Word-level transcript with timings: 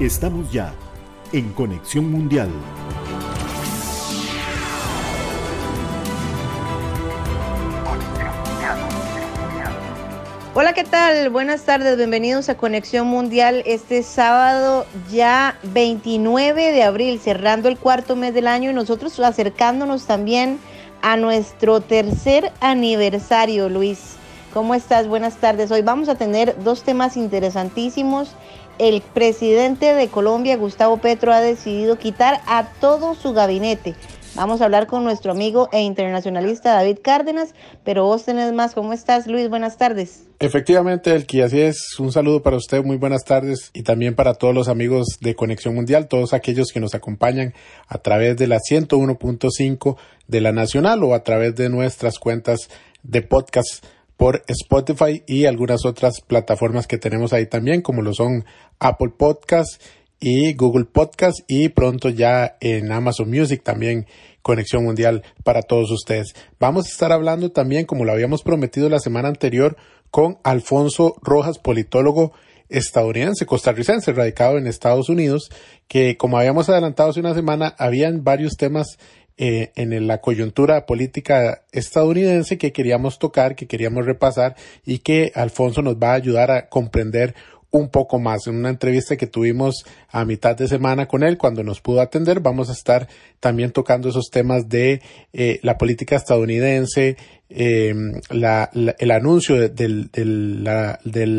Estamos 0.00 0.52
ya 0.52 0.72
en 1.32 1.52
Conexión 1.52 2.08
Mundial. 2.08 2.48
Hola, 10.54 10.72
¿qué 10.72 10.84
tal? 10.84 11.30
Buenas 11.30 11.62
tardes, 11.62 11.96
bienvenidos 11.96 12.48
a 12.48 12.56
Conexión 12.56 13.08
Mundial 13.08 13.64
este 13.66 14.04
sábado 14.04 14.86
ya 15.10 15.58
29 15.64 16.70
de 16.70 16.84
abril, 16.84 17.18
cerrando 17.18 17.68
el 17.68 17.76
cuarto 17.76 18.14
mes 18.14 18.32
del 18.34 18.46
año 18.46 18.70
y 18.70 18.74
nosotros 18.74 19.18
acercándonos 19.18 20.06
también 20.06 20.60
a 21.02 21.16
nuestro 21.16 21.80
tercer 21.80 22.52
aniversario, 22.60 23.68
Luis. 23.68 24.14
¿Cómo 24.54 24.74
estás? 24.74 25.08
Buenas 25.08 25.38
tardes. 25.38 25.72
Hoy 25.72 25.82
vamos 25.82 26.08
a 26.08 26.14
tener 26.14 26.62
dos 26.62 26.84
temas 26.84 27.16
interesantísimos. 27.16 28.36
El 28.78 29.02
presidente 29.02 29.94
de 29.94 30.08
Colombia, 30.08 30.56
Gustavo 30.56 30.98
Petro, 30.98 31.32
ha 31.32 31.40
decidido 31.40 31.98
quitar 31.98 32.40
a 32.46 32.68
todo 32.80 33.14
su 33.14 33.32
gabinete. 33.32 33.94
Vamos 34.36 34.60
a 34.60 34.66
hablar 34.66 34.86
con 34.86 35.02
nuestro 35.02 35.32
amigo 35.32 35.68
e 35.72 35.80
internacionalista 35.80 36.72
David 36.72 36.98
Cárdenas, 37.02 37.54
pero 37.82 38.04
vos 38.04 38.24
tenés 38.24 38.52
más. 38.52 38.74
¿Cómo 38.74 38.92
estás, 38.92 39.26
Luis? 39.26 39.48
Buenas 39.48 39.78
tardes. 39.78 40.28
Efectivamente, 40.38 41.12
Elki, 41.12 41.40
así 41.40 41.60
es. 41.60 41.98
Un 41.98 42.12
saludo 42.12 42.40
para 42.40 42.56
usted, 42.56 42.84
muy 42.84 42.96
buenas 42.96 43.24
tardes 43.24 43.70
y 43.72 43.82
también 43.82 44.14
para 44.14 44.34
todos 44.34 44.54
los 44.54 44.68
amigos 44.68 45.18
de 45.20 45.34
Conexión 45.34 45.74
Mundial, 45.74 46.06
todos 46.06 46.32
aquellos 46.34 46.68
que 46.72 46.78
nos 46.78 46.94
acompañan 46.94 47.54
a 47.88 47.98
través 47.98 48.36
de 48.36 48.46
la 48.46 48.58
101.5 48.58 49.96
de 50.28 50.40
la 50.40 50.52
Nacional 50.52 51.02
o 51.02 51.14
a 51.14 51.24
través 51.24 51.56
de 51.56 51.68
nuestras 51.68 52.20
cuentas 52.20 52.68
de 53.02 53.22
podcast 53.22 53.84
por 54.18 54.42
Spotify 54.48 55.22
y 55.26 55.46
algunas 55.46 55.86
otras 55.86 56.20
plataformas 56.20 56.86
que 56.86 56.98
tenemos 56.98 57.32
ahí 57.32 57.46
también, 57.46 57.80
como 57.80 58.02
lo 58.02 58.12
son 58.12 58.44
Apple 58.80 59.12
Podcast 59.16 59.80
y 60.20 60.54
Google 60.54 60.86
Podcast 60.86 61.38
y 61.46 61.68
pronto 61.68 62.08
ya 62.10 62.56
en 62.60 62.90
Amazon 62.90 63.30
Music 63.30 63.62
también 63.62 64.06
Conexión 64.42 64.84
Mundial 64.84 65.22
para 65.44 65.62
todos 65.62 65.92
ustedes. 65.92 66.34
Vamos 66.58 66.86
a 66.86 66.88
estar 66.90 67.12
hablando 67.12 67.52
también, 67.52 67.86
como 67.86 68.04
lo 68.04 68.10
habíamos 68.12 68.42
prometido 68.42 68.88
la 68.88 68.98
semana 68.98 69.28
anterior, 69.28 69.76
con 70.10 70.38
Alfonso 70.42 71.14
Rojas, 71.22 71.58
politólogo 71.60 72.32
estadounidense, 72.68 73.46
costarricense, 73.46 74.12
radicado 74.12 74.58
en 74.58 74.66
Estados 74.66 75.08
Unidos, 75.08 75.48
que 75.86 76.16
como 76.16 76.38
habíamos 76.38 76.68
adelantado 76.68 77.10
hace 77.10 77.20
una 77.20 77.34
semana, 77.34 77.74
habían 77.78 78.24
varios 78.24 78.56
temas 78.56 78.98
eh, 79.38 79.70
en 79.76 80.06
la 80.06 80.20
coyuntura 80.20 80.84
política 80.84 81.62
estadounidense 81.72 82.58
que 82.58 82.72
queríamos 82.72 83.18
tocar, 83.18 83.54
que 83.54 83.66
queríamos 83.66 84.04
repasar 84.04 84.56
y 84.84 84.98
que 84.98 85.32
Alfonso 85.34 85.80
nos 85.80 85.94
va 85.96 86.10
a 86.10 86.14
ayudar 86.14 86.50
a 86.50 86.68
comprender 86.68 87.34
un 87.70 87.88
poco 87.90 88.18
más. 88.18 88.46
En 88.46 88.56
una 88.56 88.70
entrevista 88.70 89.16
que 89.16 89.26
tuvimos 89.26 89.84
a 90.08 90.24
mitad 90.24 90.56
de 90.56 90.68
semana 90.68 91.06
con 91.06 91.22
él, 91.22 91.36
cuando 91.36 91.62
nos 91.62 91.80
pudo 91.80 92.00
atender, 92.00 92.40
vamos 92.40 92.68
a 92.70 92.72
estar 92.72 93.08
también 93.40 93.72
tocando 93.72 94.08
esos 94.08 94.30
temas 94.30 94.68
de 94.68 95.02
eh, 95.32 95.60
la 95.62 95.76
política 95.76 96.16
estadounidense, 96.16 97.16
eh, 97.50 97.94
el 98.30 99.10
anuncio 99.10 99.68
del, 99.70 100.10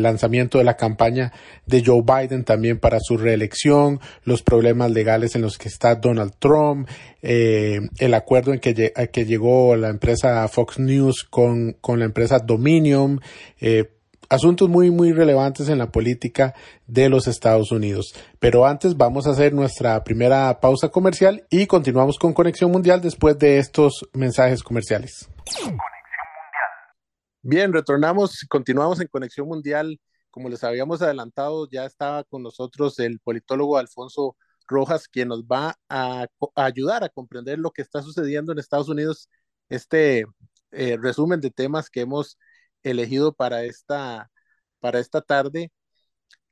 lanzamiento 0.02 0.58
de 0.58 0.64
la 0.64 0.76
campaña 0.76 1.32
de 1.66 1.84
Joe 1.84 2.02
Biden 2.02 2.44
también 2.44 2.78
para 2.78 2.98
su 3.00 3.16
reelección, 3.16 4.00
los 4.24 4.42
problemas 4.42 4.90
legales 4.90 5.36
en 5.36 5.42
los 5.42 5.56
que 5.56 5.68
está 5.68 5.94
Donald 5.94 6.34
Trump, 6.38 6.88
eh, 7.22 7.80
el 7.98 8.14
acuerdo 8.14 8.52
en 8.52 8.60
que, 8.60 8.92
que 9.12 9.24
llegó 9.24 9.76
la 9.76 9.88
empresa 9.88 10.46
Fox 10.48 10.78
News 10.78 11.24
con, 11.28 11.76
con 11.80 12.00
la 12.00 12.06
empresa 12.06 12.38
Dominion, 12.38 13.20
eh, 13.60 13.84
asuntos 14.30 14.68
muy, 14.68 14.90
muy 14.90 15.12
relevantes 15.12 15.68
en 15.68 15.78
la 15.78 15.90
política 15.90 16.54
de 16.86 17.08
los 17.08 17.26
Estados 17.26 17.72
Unidos. 17.72 18.14
Pero 18.38 18.64
antes 18.64 18.96
vamos 18.96 19.26
a 19.26 19.30
hacer 19.30 19.52
nuestra 19.52 20.02
primera 20.04 20.60
pausa 20.60 20.88
comercial 20.88 21.44
y 21.50 21.66
continuamos 21.66 22.16
con 22.16 22.32
Conexión 22.32 22.70
Mundial 22.70 23.02
después 23.02 23.38
de 23.38 23.58
estos 23.58 24.08
mensajes 24.14 24.62
comerciales. 24.62 25.28
Bien, 27.42 27.72
retornamos, 27.72 28.46
continuamos 28.48 29.00
en 29.00 29.08
Conexión 29.08 29.48
Mundial. 29.48 30.00
Como 30.30 30.48
les 30.48 30.62
habíamos 30.62 31.02
adelantado, 31.02 31.68
ya 31.68 31.84
estaba 31.84 32.22
con 32.22 32.44
nosotros 32.44 33.00
el 33.00 33.18
politólogo 33.18 33.78
Alfonso 33.78 34.36
Rojas, 34.68 35.08
quien 35.08 35.28
nos 35.28 35.42
va 35.42 35.74
a, 35.88 36.26
ayudar 36.54 37.02
a 37.02 37.08
comprender 37.08 37.58
lo 37.58 37.72
que 37.72 37.82
está 37.82 38.00
sucediendo 38.00 38.52
en 38.52 38.60
Estados 38.60 38.88
Unidos. 38.88 39.28
Este 39.68 40.24
eh, 40.70 40.96
resumen 41.00 41.40
de 41.40 41.50
temas 41.50 41.90
que 41.90 42.02
hemos 42.02 42.38
elegido 42.82 43.32
para 43.32 43.64
esta, 43.64 44.30
para 44.80 44.98
esta 45.00 45.20
tarde. 45.22 45.72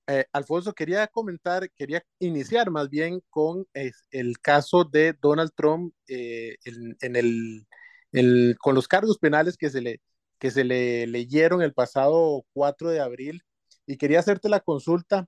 Eh, 0.08 0.24
Alfonso, 0.32 0.72
quería 0.72 1.06
comentar, 1.08 1.70
quería 1.72 2.02
iniciar 2.18 2.70
más 2.70 2.88
bien 2.88 3.22
con 3.30 3.66
el 3.74 4.38
caso 4.40 4.84
de 4.84 5.14
Donald 5.20 5.50
Trump 5.54 5.94
eh, 6.08 6.56
en, 6.64 7.16
el, 7.16 7.66
el, 8.12 8.56
con 8.58 8.74
los 8.74 8.88
cargos 8.88 9.18
penales 9.18 9.56
que 9.58 9.70
se, 9.70 9.82
le, 9.82 10.00
que 10.38 10.50
se 10.50 10.64
le 10.64 11.06
leyeron 11.06 11.62
el 11.62 11.74
pasado 11.74 12.44
4 12.54 12.90
de 12.90 13.00
abril. 13.00 13.42
Y 13.86 13.98
quería 13.98 14.20
hacerte 14.20 14.48
la 14.48 14.60
consulta. 14.60 15.26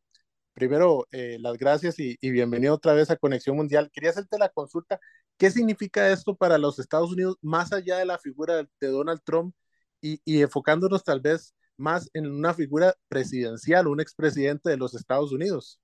Primero, 0.55 1.06
eh, 1.12 1.39
las 1.41 1.59
gracias 1.59 1.99
y, 1.99 2.16
y, 2.21 2.31
bienvenido 2.31 2.75
otra 2.75 2.94
vez 2.94 3.10
a 3.10 3.16
Conexión 3.16 3.56
Mundial. 3.56 3.91
Quería 3.93 4.10
hacerte 4.10 4.39
la 4.39 4.50
consulta. 4.50 5.00
¿Qué 5.39 5.50
significa 5.50 6.10
esto 6.10 6.37
para 6.37 6.59
los 6.59 6.78
Estados 6.78 7.12
Unidos 7.12 7.37
más 7.43 7.72
allá 7.72 7.99
de 7.99 8.06
la 8.06 8.19
figura 8.19 8.56
de 8.81 8.89
Donald 8.89 9.21
Trump 9.25 9.55
y, 10.00 10.41
enfocándonos 10.41 11.05
tal 11.05 11.21
vez 11.21 11.55
más 11.77 12.11
en 12.15 12.31
una 12.31 12.55
figura 12.55 12.94
presidencial, 13.09 13.87
un 13.87 14.00
expresidente 14.00 14.71
de 14.71 14.77
los 14.77 14.94
Estados 14.94 15.33
Unidos. 15.33 15.81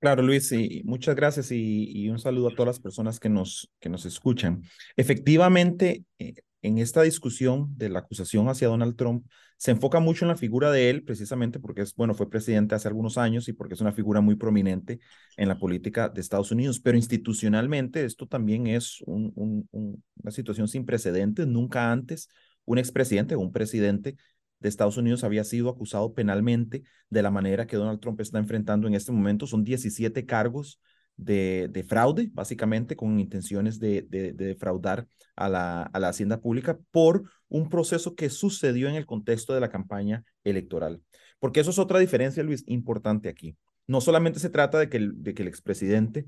Claro, 0.00 0.22
Luis, 0.22 0.50
y 0.52 0.82
muchas 0.84 1.14
gracias 1.14 1.52
y, 1.52 2.08
un 2.08 2.18
saludo 2.18 2.48
a 2.48 2.54
todas 2.54 2.66
las 2.66 2.80
personas 2.80 3.20
que 3.20 3.28
nos, 3.28 3.70
que 3.78 3.88
nos 3.88 4.04
escuchan. 4.04 4.62
Efectivamente, 4.96 6.04
eh, 6.18 6.34
en 6.62 6.78
esta 6.78 7.02
discusión 7.02 7.76
de 7.76 7.88
la 7.88 8.00
acusación 8.00 8.48
hacia 8.48 8.68
Donald 8.68 8.96
Trump, 8.96 9.26
se 9.62 9.70
enfoca 9.70 10.00
mucho 10.00 10.24
en 10.24 10.30
la 10.30 10.36
figura 10.36 10.72
de 10.72 10.90
él, 10.90 11.04
precisamente 11.04 11.60
porque 11.60 11.82
es, 11.82 11.94
bueno, 11.94 12.14
fue 12.14 12.28
presidente 12.28 12.74
hace 12.74 12.88
algunos 12.88 13.16
años 13.16 13.46
y 13.46 13.52
porque 13.52 13.74
es 13.74 13.80
una 13.80 13.92
figura 13.92 14.20
muy 14.20 14.34
prominente 14.34 14.98
en 15.36 15.48
la 15.48 15.56
política 15.56 16.08
de 16.08 16.20
Estados 16.20 16.50
Unidos. 16.50 16.80
Pero 16.80 16.96
institucionalmente 16.96 18.04
esto 18.04 18.26
también 18.26 18.66
es 18.66 19.02
una 19.06 20.30
situación 20.30 20.66
sin 20.66 20.84
precedentes. 20.84 21.46
Nunca 21.46 21.92
antes 21.92 22.28
un 22.64 22.78
expresidente 22.78 23.36
un 23.36 23.52
presidente 23.52 24.16
de 24.60 24.68
Estados 24.68 24.96
Unidos 24.96 25.24
había 25.24 25.44
sido 25.44 25.68
acusado 25.68 26.14
penalmente 26.14 26.84
de 27.10 27.22
la 27.22 27.30
manera 27.30 27.66
que 27.66 27.76
Donald 27.76 28.00
Trump 28.00 28.20
está 28.20 28.38
enfrentando 28.38 28.86
en 28.86 28.94
este 28.94 29.12
momento. 29.12 29.46
Son 29.46 29.64
17 29.64 30.24
cargos 30.24 30.80
de, 31.16 31.68
de 31.70 31.82
fraude, 31.82 32.30
básicamente 32.32 32.96
con 32.96 33.18
intenciones 33.18 33.78
de, 33.78 34.02
de, 34.08 34.32
defraudar 34.32 35.06
a 35.36 35.48
la, 35.48 35.82
a 35.82 35.98
la 35.98 36.08
Hacienda 36.08 36.40
Pública 36.40 36.78
por 36.90 37.24
un 37.48 37.68
proceso 37.68 38.14
que 38.14 38.30
sucedió 38.30 38.88
en 38.88 38.94
el 38.94 39.04
contexto 39.04 39.52
de 39.52 39.60
la 39.60 39.70
campaña 39.70 40.24
electoral. 40.44 41.02
Porque 41.38 41.60
eso 41.60 41.70
es 41.70 41.78
otra 41.78 41.98
diferencia, 41.98 42.42
Luis, 42.42 42.64
importante 42.66 43.28
aquí. 43.28 43.56
No 43.86 44.00
solamente 44.00 44.38
se 44.38 44.48
trata 44.48 44.78
de 44.78 44.88
que 44.88 44.96
el, 44.96 45.22
de 45.22 45.34
que 45.34 45.42
el 45.42 45.48
expresidente 45.48 46.26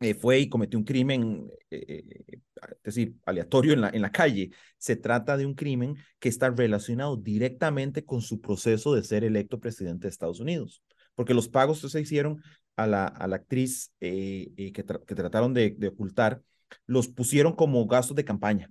eh, 0.00 0.14
fue 0.14 0.40
y 0.40 0.48
cometió 0.48 0.78
un 0.78 0.84
crimen, 0.84 1.50
eh, 1.70 1.84
eh, 1.88 2.38
es 2.84 2.94
decir, 2.94 3.14
aleatorio 3.24 3.72
en 3.72 3.80
la, 3.80 3.88
en 3.88 4.02
la 4.02 4.12
calle. 4.12 4.50
Se 4.76 4.96
trata 4.96 5.36
de 5.36 5.46
un 5.46 5.54
crimen 5.54 5.96
que 6.18 6.28
está 6.28 6.50
relacionado 6.50 7.16
directamente 7.16 8.04
con 8.04 8.20
su 8.20 8.40
proceso 8.40 8.94
de 8.94 9.02
ser 9.04 9.24
electo 9.24 9.58
presidente 9.58 10.06
de 10.06 10.10
Estados 10.10 10.40
Unidos, 10.40 10.82
porque 11.14 11.32
los 11.32 11.48
pagos 11.48 11.80
que 11.80 11.88
se 11.88 12.00
hicieron 12.00 12.42
a 12.76 12.86
la, 12.86 13.06
a 13.06 13.26
la 13.26 13.36
actriz 13.36 13.90
que, 13.98 14.72
que, 14.74 14.82
trataron 15.14 15.54
de, 15.54 15.74
ocultar, 15.90 16.42
los 16.86 17.08
pusieron 17.08 17.54
como 17.54 17.86
gastos 17.86 18.16
de 18.16 18.24
campaña, 18.24 18.70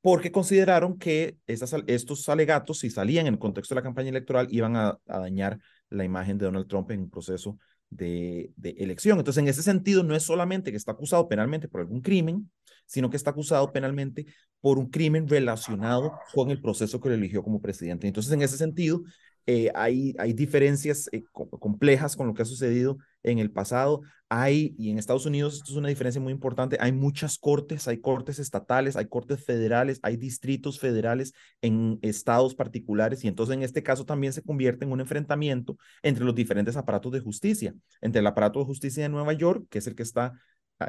porque 0.00 0.30
consideraron 0.30 0.96
que 0.96 1.38
esas, 1.48 1.74
estos 1.88 2.28
alegatos, 2.28 2.78
si 2.78 2.90
salían 2.90 3.26
en 3.26 3.34
el 3.34 3.40
contexto 3.40 3.74
de 3.74 3.80
la 3.80 3.84
campaña 3.84 4.10
electoral, 4.10 4.46
iban 4.50 4.76
a 4.76 5.00
dañar 5.06 5.58
la 5.90 6.04
imagen 6.04 6.38
de 6.38 6.44
Donald 6.46 6.68
Trump 6.68 6.90
en 6.92 7.00
un 7.00 7.10
proceso 7.10 7.58
de, 7.90 8.52
elección. 8.62 9.18
Entonces, 9.18 9.42
en 9.42 9.48
ese 9.48 9.62
sentido, 9.62 10.02
no 10.02 10.14
es 10.14 10.22
solamente 10.22 10.70
que 10.70 10.76
está 10.76 10.92
acusado 10.92 11.28
penalmente 11.28 11.68
por 11.68 11.80
algún 11.80 12.00
crimen, 12.00 12.50
sino 12.86 13.10
que 13.10 13.16
está 13.16 13.30
acusado 13.30 13.72
penalmente 13.72 14.26
por 14.60 14.78
un 14.78 14.90
crimen 14.90 15.28
relacionado 15.28 16.12
con 16.34 16.50
el 16.50 16.60
proceso 16.60 17.00
que 17.00 17.08
lo 17.08 17.14
eligió 17.14 17.42
como 17.42 17.60
presidente. 17.60 18.06
Entonces, 18.06 18.32
en 18.32 18.42
ese 18.42 18.56
sentido, 18.56 19.02
eh, 19.46 19.70
hay, 19.74 20.14
hay 20.18 20.32
diferencias 20.32 21.08
eh, 21.12 21.22
complejas 21.32 22.16
con 22.16 22.26
lo 22.26 22.34
que 22.34 22.42
ha 22.42 22.46
sucedido 22.46 22.98
en 23.26 23.38
el 23.38 23.50
pasado. 23.50 24.02
Hay, 24.28 24.74
y 24.76 24.90
en 24.90 24.98
Estados 24.98 25.26
Unidos 25.26 25.54
esto 25.54 25.70
es 25.70 25.76
una 25.76 25.88
diferencia 25.88 26.20
muy 26.20 26.32
importante, 26.32 26.78
hay 26.80 26.90
muchas 26.90 27.38
cortes, 27.38 27.86
hay 27.86 27.98
cortes 28.00 28.40
estatales, 28.40 28.96
hay 28.96 29.06
cortes 29.06 29.44
federales, 29.44 30.00
hay 30.02 30.16
distritos 30.16 30.80
federales 30.80 31.32
en 31.60 32.00
estados 32.02 32.54
particulares, 32.56 33.22
y 33.22 33.28
entonces 33.28 33.54
en 33.54 33.62
este 33.62 33.84
caso 33.84 34.04
también 34.04 34.32
se 34.32 34.42
convierte 34.42 34.84
en 34.84 34.90
un 34.90 35.00
enfrentamiento 35.00 35.76
entre 36.02 36.24
los 36.24 36.34
diferentes 36.34 36.76
aparatos 36.76 37.12
de 37.12 37.20
justicia, 37.20 37.74
entre 38.00 38.20
el 38.20 38.26
aparato 38.26 38.58
de 38.58 38.64
justicia 38.64 39.04
de 39.04 39.10
Nueva 39.10 39.32
York, 39.32 39.66
que 39.70 39.78
es 39.78 39.86
el 39.86 39.94
que 39.94 40.02
está 40.02 40.32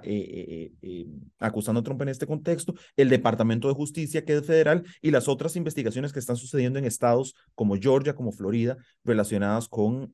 eh, 0.04 0.72
eh, 0.82 1.06
acusando 1.38 1.80
a 1.80 1.84
Trump 1.84 2.02
en 2.02 2.10
este 2.10 2.26
contexto, 2.26 2.74
el 2.96 3.08
Departamento 3.08 3.68
de 3.68 3.76
Justicia, 3.76 4.26
que 4.26 4.36
es 4.36 4.46
federal, 4.48 4.84
y 5.00 5.12
las 5.12 5.28
otras 5.28 5.56
investigaciones 5.56 6.12
que 6.12 6.20
están 6.20 6.38
sucediendo 6.38 6.80
en 6.80 6.86
estados 6.86 7.36
como 7.54 7.76
Georgia, 7.78 8.16
como 8.16 8.32
Florida, 8.32 8.78
relacionadas 9.04 9.70
con, 9.70 10.12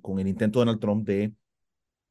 con 0.00 0.18
el 0.20 0.26
intento 0.26 0.58
de 0.58 0.64
Donald 0.64 0.80
Trump 0.80 1.06
de, 1.06 1.34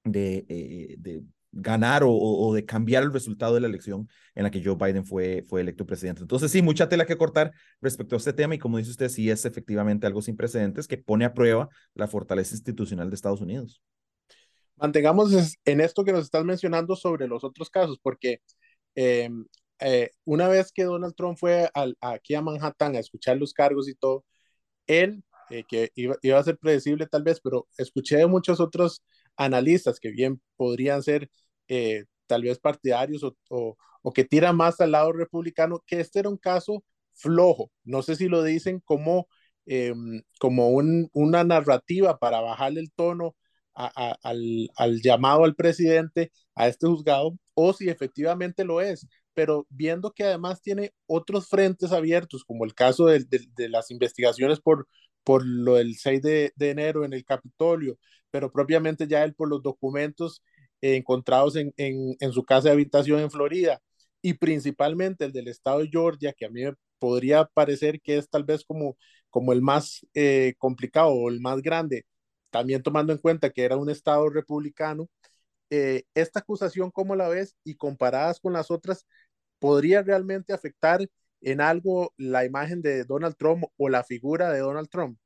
de, 0.06 0.96
de 1.00 1.24
ganar 1.56 2.04
o, 2.06 2.54
de 2.54 2.66
cambiar 2.66 3.04
el 3.04 3.14
resultado 3.14 3.56
de 3.56 3.62
la 3.62 3.68
elección 3.68 4.10
en 4.36 4.44
la 4.44 4.52
que 4.52 4.62
Joe 4.64 4.76
Biden 4.76 5.06
fue, 5.06 5.44
fue 5.48 5.62
electo 5.62 5.86
presidente. 5.86 6.22
Entonces, 6.22 6.52
sí, 6.52 6.62
mucha 6.62 6.90
tela 6.90 7.06
que 7.06 7.18
cortar 7.18 7.54
respecto 7.80 8.16
a 8.16 8.18
este 8.18 8.34
tema 8.34 8.56
y 8.56 8.60
como 8.60 8.78
dice 8.78 8.92
usted, 8.92 9.08
sí 9.08 9.30
es 9.30 9.46
efectivamente 9.46 10.06
algo 10.06 10.22
sin 10.22 10.36
precedentes 10.36 10.86
que 10.88 10.98
pone 10.98 11.24
a 11.24 11.34
prueba 11.34 11.70
la 11.94 12.08
fortaleza 12.08 12.54
institucional 12.54 13.10
de 13.10 13.16
Estados 13.16 13.40
Unidos. 13.40 13.82
Mantengamos 14.76 15.32
en 15.64 15.80
esto 15.80 16.04
que 16.04 16.12
nos 16.12 16.26
estás 16.26 16.44
mencionando 16.44 16.98
sobre 16.98 17.26
los 17.28 17.46
otros 17.46 17.70
casos, 17.70 17.98
porque 18.04 18.42
eh, 18.96 19.30
una 20.26 20.50
vez 20.50 20.74
que 20.74 20.84
Donald 20.84 21.16
Trump 21.16 21.38
fue 21.38 21.70
aquí 22.02 22.36
a 22.36 22.42
Manhattan 22.42 22.98
a 22.98 23.00
escuchar 23.00 23.38
los 23.38 23.54
cargos 23.54 23.88
y 23.88 23.96
todo, 23.96 24.26
él, 24.88 25.24
eh, 25.50 25.64
que 25.66 25.92
iba, 25.96 26.18
iba, 26.22 26.38
a 26.38 26.44
ser 26.44 26.58
predecible 26.58 27.08
tal 27.08 27.24
vez, 27.24 27.40
pero 27.40 27.66
escuché 27.78 28.18
de 28.18 28.28
muchos 28.28 28.60
otros 28.60 29.02
analistas 29.38 30.00
que 30.00 30.12
bien 30.12 30.42
podrían 30.56 31.04
ser 31.04 31.30
eh, 31.68 32.06
tal 32.28 32.44
vez 32.44 32.60
partidarios 32.60 33.24
o, 33.24 33.36
o, 33.50 34.14
que 34.14 34.24
tiran 34.24 34.56
más 34.56 34.80
al 34.82 34.92
lado 34.92 35.12
republicano, 35.14 35.84
que 35.86 36.00
este 36.00 36.20
era 36.20 36.30
un 36.30 36.38
caso 36.38 36.84
flojo. 37.14 37.72
No 37.84 38.02
sé 38.02 38.16
si 38.16 38.28
lo 38.28 38.44
dicen 38.44 38.82
como, 38.82 39.28
em, 39.66 40.22
como 40.40 40.70
un, 40.70 41.10
una 41.14 41.44
narrativa 41.44 42.18
para 42.20 42.42
bajarle 42.42 42.82
el 42.82 42.92
tono 42.94 43.36
al, 43.74 44.70
al, 44.76 45.02
llamado 45.02 45.44
al 45.44 45.56
presidente, 45.56 46.32
a 46.56 46.68
este 46.68 46.88
juzgado, 46.88 47.38
o 47.54 47.74
si 47.74 47.90
efectivamente 47.90 48.64
lo 48.64 48.82
es. 48.82 49.08
Pero 49.34 49.68
viendo 49.70 50.12
que 50.14 50.24
además 50.24 50.62
tiene 50.62 50.94
otros 51.08 51.50
frentes 51.50 51.92
abiertos, 51.92 52.46
como 52.46 52.64
el 52.66 52.74
caso 52.74 53.08
de, 53.08 53.26
de, 53.30 53.70
las 53.70 53.92
investigaciones 53.92 54.62
por, 54.62 54.88
por 55.26 55.46
lo 55.46 55.76
del 55.76 55.96
6 55.98 56.22
de, 56.22 56.54
de, 56.56 56.70
enero 56.72 57.06
en 57.06 57.14
el 57.14 57.26
Capitolio, 57.26 57.98
pero 58.32 58.52
propiamente 58.52 59.08
ya 59.08 59.24
él 59.26 59.36
por 59.36 59.50
los 59.50 59.64
documentos 59.64 60.44
encontrados 60.82 61.56
en, 61.56 61.74
en, 61.78 62.32
su 62.32 62.44
casa 62.44 62.70
de 62.70 62.74
habitación 62.74 63.20
en 63.22 63.32
Florida 63.32 63.82
y 64.22 64.34
principalmente 64.36 65.26
el 65.26 65.32
del 65.32 65.48
estado 65.48 65.80
de 65.80 65.90
Georgia, 65.90 66.34
que 66.34 66.46
a 66.46 66.50
mí 66.50 66.64
me 66.64 66.74
podría 67.00 67.46
parecer 67.46 68.02
que 68.02 68.18
es 68.18 68.30
tal 68.30 68.44
vez 68.44 68.64
como, 68.66 68.98
como 69.30 69.54
el 69.54 69.62
más 69.62 70.06
eh, 70.14 70.56
complicado 70.58 71.10
o 71.10 71.30
el 71.30 71.40
más 71.42 71.62
grande, 71.62 72.06
también 72.50 72.84
tomando 72.84 73.14
en 73.14 73.20
cuenta 73.20 73.52
que 73.52 73.64
era 73.64 73.78
un 73.78 73.90
estado 73.90 74.30
republicano. 74.30 75.08
Eh, 75.70 76.04
esta 76.16 76.40
acusación, 76.40 76.92
¿cómo 76.92 77.16
la 77.16 77.28
ves? 77.30 77.56
Y 77.64 77.76
comparadas 77.76 78.40
con 78.40 78.54
las 78.54 78.72
otras, 78.72 79.06
¿podría 79.60 80.04
realmente 80.04 80.54
afectar 80.54 81.08
en 81.46 81.62
algo 81.62 82.14
la 82.18 82.44
imagen 82.44 82.82
de 82.82 83.06
Donald 83.06 83.36
Trump 83.38 83.66
o 83.78 83.88
la 83.88 84.04
figura 84.04 84.52
de 84.52 84.60
Donald 84.60 84.90
Trump? 84.90 85.18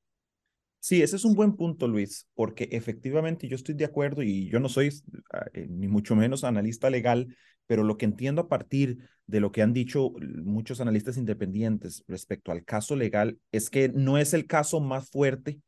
Sí, 0.81 1.01
ese 1.01 1.15
es 1.15 1.25
un 1.25 1.33
buen 1.33 1.55
punto, 1.55 1.87
Luis, 1.87 2.27
porque 2.35 2.69
efectivamente 2.71 3.47
yo 3.47 3.55
estoy 3.55 3.75
de 3.75 3.85
acuerdo 3.85 4.21
y 4.21 4.49
yo 4.49 4.59
no 4.59 4.69
soy 4.69 4.91
ah, 5.33 5.45
eh, 5.53 5.67
ni 5.69 5.87
mucho 5.87 6.15
menos 6.15 6.43
analista 6.43 6.89
legal, 6.89 7.35
pero 7.67 7.83
lo 7.83 7.97
que 7.97 8.05
entiendo 8.05 8.41
a 8.41 8.47
partir 8.47 8.99
de 9.27 9.39
lo 9.39 9.51
que 9.51 9.61
han 9.61 9.73
dicho 9.73 10.11
muchos 10.43 10.81
analistas 10.81 11.17
independientes 11.17 12.03
respecto 12.07 12.51
al 12.51 12.63
caso 12.63 12.95
legal 12.95 13.39
es 13.51 13.69
que 13.69 13.89
no 13.89 14.17
es 14.17 14.33
el 14.33 14.45
caso 14.45 14.79
más 14.79 15.09
fuerte, 15.09 15.59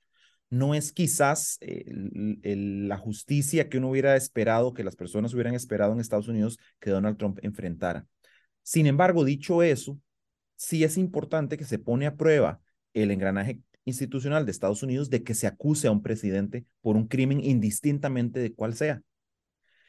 no 0.49 0.75
es 0.75 0.91
quizás 0.91 1.59
la 1.61 2.97
justicia 2.97 3.69
que 3.69 3.77
uno 3.77 3.89
hubiera 3.89 4.15
esperado, 4.17 4.73
que 4.73 4.83
las 4.83 4.95
personas 4.95 5.33
hubieran 5.33 5.53
esperado 5.53 5.93
en 5.93 5.99
Estados 5.99 6.27
Unidos 6.27 6.57
que 6.79 6.89
Donald 6.89 7.17
Trump 7.17 7.39
enfrentara. 7.41 8.05
Sin 8.63 8.85
embargo, 8.85 9.23
dicho 9.23 9.63
eso, 9.63 9.97
sí 10.61 10.83
es 10.83 10.97
importante 10.97 11.57
que 11.57 11.65
se 11.65 11.79
pone 11.79 12.05
a 12.05 12.15
prueba 12.15 12.61
el 12.93 13.09
engranaje 13.09 13.59
institucional 13.83 14.45
de 14.45 14.51
Estados 14.51 14.83
Unidos 14.83 15.09
de 15.09 15.23
que 15.23 15.33
se 15.33 15.47
acuse 15.47 15.87
a 15.87 15.91
un 15.91 16.03
presidente 16.03 16.65
por 16.81 16.95
un 16.95 17.07
crimen 17.07 17.43
indistintamente 17.43 18.39
de 18.39 18.53
cuál 18.53 18.75
sea. 18.75 19.01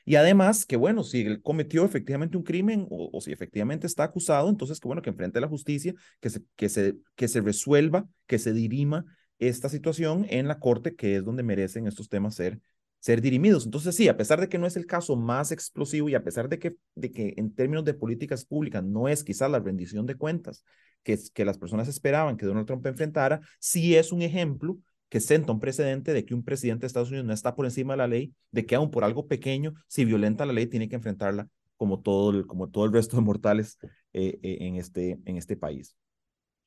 Y 0.06 0.14
además, 0.14 0.64
que 0.64 0.76
bueno, 0.76 1.04
si 1.04 1.20
él 1.20 1.42
cometió 1.42 1.84
efectivamente 1.84 2.38
un 2.38 2.42
crimen 2.42 2.86
o, 2.88 3.20
si 3.20 3.32
efectivamente 3.32 3.86
está 3.86 4.04
acusado, 4.04 4.48
entonces 4.48 4.80
que 4.80 4.88
bueno, 4.88 5.02
que 5.02 5.10
enfrente 5.10 5.38
a 5.38 5.42
la 5.42 5.48
justicia, 5.48 5.92
que 6.20 6.30
se, 6.30 6.42
que, 6.56 6.70
se, 6.70 6.96
que 7.16 7.28
se 7.28 7.42
resuelva, 7.42 8.08
que 8.26 8.38
se 8.38 8.54
dirima 8.54 9.04
esta 9.38 9.69
situación 9.69 10.24
en 10.30 10.48
la 10.48 10.58
corte, 10.58 10.96
que 10.96 11.16
es 11.16 11.24
donde 11.24 11.42
merecen 11.42 11.86
estos 11.86 12.08
temas 12.08 12.34
ser, 12.34 12.60
ser 13.02 13.20
dirimidos. 13.20 13.64
Entonces, 13.64 13.96
sí, 13.96 14.06
a 14.06 14.16
pesar 14.16 14.40
de 14.40 14.49
que 14.49 14.58
no 14.58 14.66
es 14.66 14.76
el 14.76 14.87
caso 14.87 15.16
más 15.16 15.50
explosivo 15.50 16.08
y 16.08 16.14
a 16.14 16.22
pesar 16.22 16.49
de 16.49 16.60
que, 16.60 16.76
de 16.94 17.10
que 17.10 17.34
en 17.37 17.52
términos 17.52 17.84
de 17.84 17.94
políticas 17.94 18.44
públicas 18.44 18.84
no 18.84 19.08
es 19.08 19.25
quizás 19.25 19.50
la 19.50 19.58
rendición 19.58 20.06
de 20.06 20.14
cuentas 20.14 20.64
que, 21.02 21.44
las 21.44 21.58
personas 21.58 21.88
esperaban 21.88 22.37
que 22.37 22.46
Donald 22.46 22.64
Trump 22.69 22.87
enfrentara, 22.87 23.40
sí 23.58 23.96
es 23.96 24.12
un 24.12 24.22
ejemplo 24.22 24.78
que 25.08 25.19
senta 25.19 25.50
un 25.50 25.58
precedente 25.58 26.12
de 26.12 26.25
que 26.25 26.32
un 26.32 26.44
presidente 26.44 26.82
de 26.82 26.87
Estados 26.87 27.08
Unidos 27.08 27.26
no 27.26 27.32
está 27.32 27.56
por 27.56 27.66
encima 27.66 27.94
de 27.94 27.99
la 27.99 28.06
ley, 28.06 28.32
de 28.52 28.66
que 28.66 28.76
aún 28.76 28.93
por 28.93 29.02
algo 29.02 29.26
pequeño, 29.26 29.75
si 29.88 30.05
violenta 30.05 30.46
la 30.46 30.52
ley, 30.52 30.69
tiene 30.69 30.88
que 30.88 30.94
enfrentarla 30.94 31.48
como 31.76 32.02
todo 32.02 32.31
el, 32.31 32.46
como 32.46 32.70
todo 32.70 32.84
el 32.84 32.93
resto 32.93 33.16
de 33.16 33.22
mortales 33.22 33.78
eh, 34.12 34.38
eh, 34.44 34.58
en, 34.60 34.76
este, 34.76 35.19
en 35.25 35.37
este 35.38 35.56
país. 35.56 35.96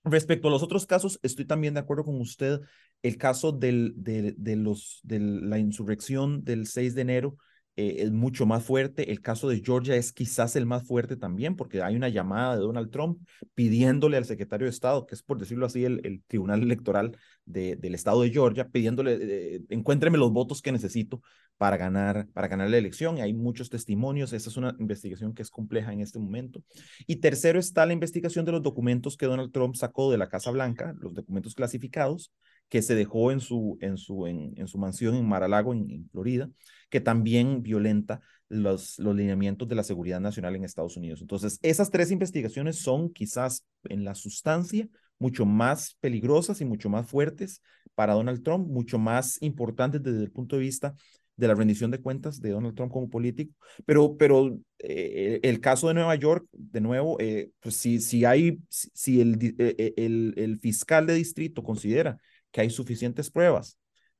Respecto 0.05 0.47
a 0.47 0.51
los 0.51 0.61
otros 0.61 0.85
casos, 0.85 1.19
estoy 1.23 1.45
también 1.45 1.73
de 1.73 1.79
acuerdo 1.79 2.05
con 2.05 2.21
usted. 2.21 2.61
El 3.01 3.17
caso 3.17 3.51
del, 3.51 3.93
de, 3.97 4.55
los, 4.55 4.99
de 5.03 5.19
la 5.19 5.57
insurrección 5.57 6.43
del 6.43 6.67
6 6.67 6.93
de 6.93 7.01
enero 7.01 7.37
eh, 7.77 7.97
es 7.99 8.11
mucho 8.11 8.45
más 8.45 8.63
fuerte. 8.63 9.11
El 9.11 9.21
caso 9.21 9.49
de 9.49 9.61
Georgia 9.63 9.95
es 9.95 10.13
quizás 10.13 10.55
el 10.55 10.65
más 10.65 10.87
fuerte 10.87 11.17
también, 11.17 11.55
porque 11.55 11.81
hay 11.81 11.95
una 11.95 12.09
llamada 12.09 12.55
de 12.55 12.61
Donald 12.61 12.89
Trump 12.89 13.19
pidiéndole 13.53 14.17
al 14.17 14.25
secretario 14.25 14.65
de 14.65 14.71
Estado, 14.71 15.05
que 15.05 15.15
es 15.15 15.21
por 15.23 15.37
decirlo 15.37 15.65
así, 15.65 15.83
el, 15.83 16.01
el 16.05 16.23
Tribunal 16.27 16.61
Electoral 16.61 17.17
de, 17.45 17.75
del 17.75 17.95
Estado 17.95 18.21
de 18.21 18.31
Georgia, 18.31 18.69
pidiéndole, 18.69 19.17
eh, 19.21 19.61
encuéntreme 19.69 20.17
los 20.17 20.31
votos 20.31 20.61
que 20.61 20.71
necesito 20.71 21.21
para 21.57 21.77
ganar, 21.77 22.27
para 22.33 22.47
ganar 22.47 22.69
la 22.69 22.77
elección. 22.77 23.19
Hay 23.19 23.33
muchos 23.33 23.69
testimonios. 23.69 24.33
Esa 24.33 24.49
es 24.49 24.57
una 24.57 24.75
investigación 24.79 25.33
que 25.33 25.41
es 25.41 25.49
compleja 25.49 25.93
en 25.93 26.01
este 26.01 26.19
momento. 26.19 26.63
Y 27.07 27.17
tercero 27.17 27.59
está 27.59 27.85
la 27.85 27.93
investigación 27.93 28.45
de 28.45 28.53
los 28.53 28.63
documentos 28.63 29.17
que 29.17 29.25
Donald 29.25 29.51
Trump 29.51 29.75
sacó 29.75 30.11
de 30.11 30.17
la 30.17 30.29
Casa 30.29 30.51
Blanca, 30.51 30.93
los 30.99 31.13
documentos 31.13 31.55
clasificados 31.55 32.31
que 32.69 32.81
se 32.81 32.95
dejó 32.95 33.31
en 33.31 33.39
su, 33.39 33.77
en 33.81 33.97
su, 33.97 34.27
en, 34.27 34.53
en 34.57 34.67
su 34.67 34.77
mansión 34.77 35.15
en 35.15 35.27
Mar-a-Lago, 35.27 35.73
en, 35.73 35.89
en 35.89 36.09
Florida 36.09 36.49
que 36.89 37.01
también 37.01 37.61
violenta 37.61 38.21
los, 38.47 38.99
los 38.99 39.15
lineamientos 39.15 39.67
de 39.67 39.75
la 39.75 39.83
seguridad 39.83 40.19
nacional 40.21 40.55
en 40.55 40.63
Estados 40.63 40.95
Unidos. 40.95 41.19
Entonces, 41.19 41.59
esas 41.61 41.89
tres 41.89 42.11
investigaciones 42.11 42.77
son 42.77 43.11
quizás 43.11 43.65
en 43.85 44.03
la 44.05 44.15
sustancia 44.15 44.87
mucho 45.17 45.45
más 45.45 45.97
peligrosas 45.99 46.61
y 46.61 46.65
mucho 46.65 46.89
más 46.89 47.09
fuertes 47.09 47.61
para 47.95 48.13
Donald 48.13 48.43
Trump, 48.43 48.67
mucho 48.67 48.97
más 48.99 49.41
importantes 49.41 50.03
desde 50.03 50.23
el 50.23 50.31
punto 50.31 50.55
de 50.55 50.61
vista 50.61 50.95
de 51.37 51.47
la 51.47 51.55
rendición 51.55 51.91
de 51.91 51.99
cuentas 51.99 52.39
de 52.39 52.51
Donald 52.51 52.75
Trump 52.75 52.93
como 52.93 53.09
político. 53.09 53.53
Pero, 53.85 54.15
pero 54.15 54.57
eh, 54.79 55.39
el 55.43 55.59
caso 55.59 55.87
de 55.87 55.95
Nueva 55.95 56.15
York, 56.15 56.47
de 56.53 56.81
nuevo, 56.81 57.17
eh, 57.19 57.49
pues 57.59 57.75
si, 57.75 57.99
si 57.99 58.25
hay, 58.25 58.59
si 58.69 59.19
el, 59.21 59.55
eh, 59.57 59.93
el, 59.97 60.33
el 60.37 60.59
fiscal 60.59 61.07
de 61.07 61.15
distrito 61.15 61.63
considera 61.63 62.17
que 62.55 62.61
hay 62.61 62.69
suficientes 62.69 63.29
pruebas 63.29 63.77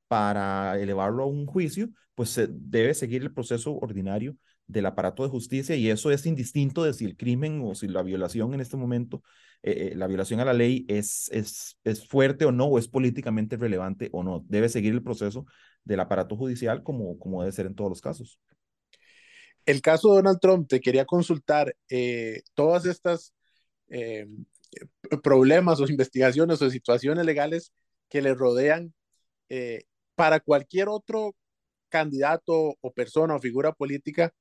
para 0.08 0.78
elevarlo 0.78 1.22
a 1.22 1.26
un 1.26 1.46
juicio, 1.46 1.88
pues 2.14 2.28
se 2.28 2.46
debe 2.50 2.92
seguir 2.92 3.22
el 3.22 3.32
proceso 3.32 3.74
ordinario 3.78 4.36
del 4.66 4.84
aparato 4.84 5.22
de 5.22 5.30
justicia 5.30 5.74
y 5.74 5.88
eso 5.88 6.10
es 6.10 6.26
indistinto 6.26 6.84
de 6.84 6.92
si 6.92 7.06
el 7.06 7.16
crimen 7.16 7.62
o 7.64 7.74
si 7.74 7.88
la 7.88 8.02
violación 8.02 8.52
en 8.52 8.60
este 8.60 8.76
momento, 8.76 9.22
eh, 9.62 9.92
eh, 9.92 9.96
la 9.96 10.06
violación 10.06 10.40
a 10.40 10.44
la 10.44 10.52
ley 10.52 10.84
es, 10.86 11.30
es, 11.32 11.78
es 11.82 12.06
fuerte 12.06 12.44
o 12.44 12.52
no, 12.52 12.66
o 12.66 12.78
es 12.78 12.88
políticamente 12.88 13.56
relevante 13.56 14.10
o 14.12 14.22
no. 14.22 14.44
Debe 14.46 14.68
seguir 14.68 14.92
el 14.92 15.02
proceso 15.02 15.46
del 15.84 16.00
aparato 16.00 16.36
judicial 16.36 16.82
como, 16.82 17.18
como 17.18 17.40
debe 17.40 17.52
ser 17.52 17.64
en 17.64 17.74
todos 17.74 17.88
los 17.88 18.02
casos. 18.02 18.38
El 19.64 19.80
caso 19.80 20.10
de 20.10 20.16
Donald 20.16 20.40
Trump, 20.42 20.68
te 20.68 20.80
quería 20.80 21.06
consultar, 21.06 21.74
eh, 21.88 22.42
todas 22.52 22.84
estas 22.84 23.32
problemas 25.22 25.80
o 25.80 25.86
investigaciones 25.88 26.60
o 26.60 26.68
situaciones 26.68 27.24
legales 27.24 27.72
que 28.08 28.22
le 28.22 28.34
rodean, 28.34 28.94
para 30.16 30.40
cualquier 30.40 30.88
otro 30.88 31.34
candidato 31.88 32.76
o 32.80 32.92
persona 32.92 33.36
o 33.36 33.40
figura 33.40 33.72
política 33.72 34.32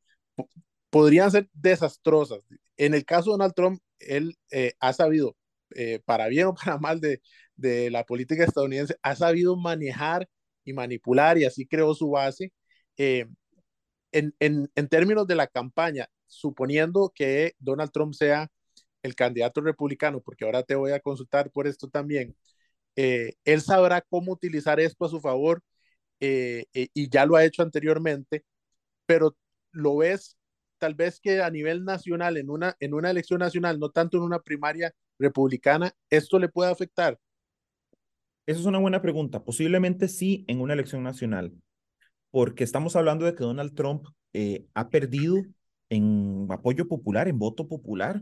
podrían 0.89 1.31
ser 1.31 1.49
desastrosas. 1.53 2.39
En 2.77 2.93
el 2.93 3.05
caso 3.05 3.31
de 3.31 3.33
Donald 3.33 3.53
Trump, 3.53 3.81
él 3.99 4.37
eh, 4.51 4.73
ha 4.79 4.93
sabido, 4.93 5.35
eh, 5.75 5.99
para 6.05 6.27
bien 6.27 6.47
o 6.47 6.55
para 6.55 6.77
mal 6.77 6.99
de, 7.01 7.21
de, 7.55 7.89
la 7.91 8.05
política 8.05 8.43
estadounidense, 8.43 8.95
ha 9.01 9.15
sabido 9.15 9.55
manejar 9.55 10.27
y 10.63 10.73
manipular 10.73 11.37
y 11.37 11.45
así 11.45 11.65
creó 11.67 11.93
su 11.93 12.09
base. 12.11 12.53
Eh, 12.97 13.27
en, 14.11 14.33
en, 14.39 14.71
en 14.75 14.87
términos 14.87 15.27
de 15.27 15.35
la 15.35 15.47
campaña, 15.47 16.07
suponiendo 16.27 17.11
que 17.13 17.53
Donald 17.59 17.91
Trump 17.91 18.13
sea 18.13 18.49
el 19.03 19.15
candidato 19.15 19.61
republicano, 19.61 20.21
porque 20.21 20.45
ahora 20.45 20.63
te 20.63 20.75
voy 20.75 20.91
a 20.91 20.99
consultar 20.99 21.51
por 21.51 21.67
esto 21.67 21.89
también, 21.89 22.35
eh, 22.95 23.33
él 23.43 23.61
sabrá 23.61 24.01
cómo 24.01 24.31
utilizar 24.33 24.79
esto 24.79 25.05
a 25.05 25.09
su 25.09 25.19
favor 25.19 25.61
eh, 26.19 26.65
eh, 26.73 26.87
y 26.93 27.09
ya 27.09 27.25
lo 27.25 27.35
ha 27.35 27.45
hecho 27.45 27.61
anteriormente, 27.61 28.45
pero 29.05 29.35
lo 29.71 29.97
ves 29.97 30.37
tal 30.77 30.95
vez 30.95 31.19
que 31.19 31.41
a 31.41 31.49
nivel 31.49 31.83
nacional, 31.83 32.37
en 32.37 32.49
una, 32.49 32.75
en 32.79 32.93
una 32.93 33.11
elección 33.11 33.39
nacional, 33.39 33.79
no 33.79 33.89
tanto 33.89 34.17
en 34.17 34.23
una 34.23 34.39
primaria 34.39 34.93
republicana, 35.17 35.93
esto 36.09 36.39
le 36.39 36.49
puede 36.49 36.71
afectar? 36.71 37.17
Esa 38.45 38.59
es 38.59 38.65
una 38.65 38.79
buena 38.79 39.01
pregunta. 39.01 39.43
Posiblemente 39.43 40.07
sí 40.07 40.45
en 40.47 40.61
una 40.61 40.73
elección 40.73 41.03
nacional, 41.03 41.53
porque 42.31 42.63
estamos 42.63 42.95
hablando 42.95 43.25
de 43.25 43.33
que 43.33 43.43
Donald 43.43 43.73
Trump 43.73 44.07
eh, 44.33 44.67
ha 44.73 44.89
perdido 44.89 45.37
en 45.89 46.47
apoyo 46.49 46.87
popular, 46.87 47.27
en 47.27 47.39
voto 47.39 47.67
popular, 47.67 48.21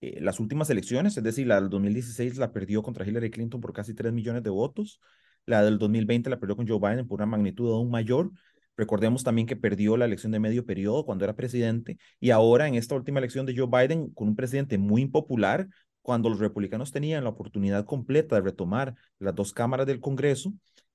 eh, 0.00 0.18
las 0.20 0.40
últimas 0.40 0.70
elecciones, 0.70 1.16
es 1.16 1.24
decir, 1.24 1.46
la 1.46 1.60
del 1.60 1.70
2016 1.70 2.36
la 2.36 2.52
perdió 2.52 2.82
contra 2.82 3.06
Hillary 3.06 3.30
Clinton 3.30 3.60
por 3.60 3.72
casi 3.72 3.94
3 3.94 4.12
millones 4.12 4.42
de 4.42 4.50
votos, 4.50 5.00
la 5.46 5.62
del 5.62 5.78
2020 5.78 6.30
la 6.30 6.38
perdió 6.38 6.56
con 6.56 6.68
Joe 6.68 6.78
Biden 6.78 7.08
por 7.08 7.18
una 7.20 7.26
magnitud 7.26 7.72
aún 7.72 7.90
mayor. 7.90 8.30
Recordemos 8.76 9.24
también 9.24 9.46
que 9.46 9.56
perdió 9.56 9.96
la 9.96 10.04
elección 10.04 10.30
de 10.30 10.38
medio 10.38 10.64
periodo 10.64 11.04
cuando 11.04 11.24
era 11.24 11.34
presidente 11.34 11.98
y 12.20 12.30
ahora 12.30 12.68
en 12.68 12.74
esta 12.74 12.94
última 12.94 13.18
elección 13.18 13.44
de 13.46 13.56
Joe 13.56 13.66
Biden 13.66 14.10
con 14.10 14.28
un 14.28 14.36
presidente 14.36 14.78
muy 14.78 15.02
impopular, 15.02 15.68
cuando 16.02 16.30
los 16.30 16.38
republicanos 16.38 16.92
tenían 16.92 17.24
la 17.24 17.30
oportunidad 17.30 17.84
completa 17.84 18.36
de 18.36 18.42
retomar 18.42 18.94
las 19.18 19.34
dos 19.34 19.52
cámaras 19.52 19.86
del 19.86 20.00
Congreso, 20.00 20.54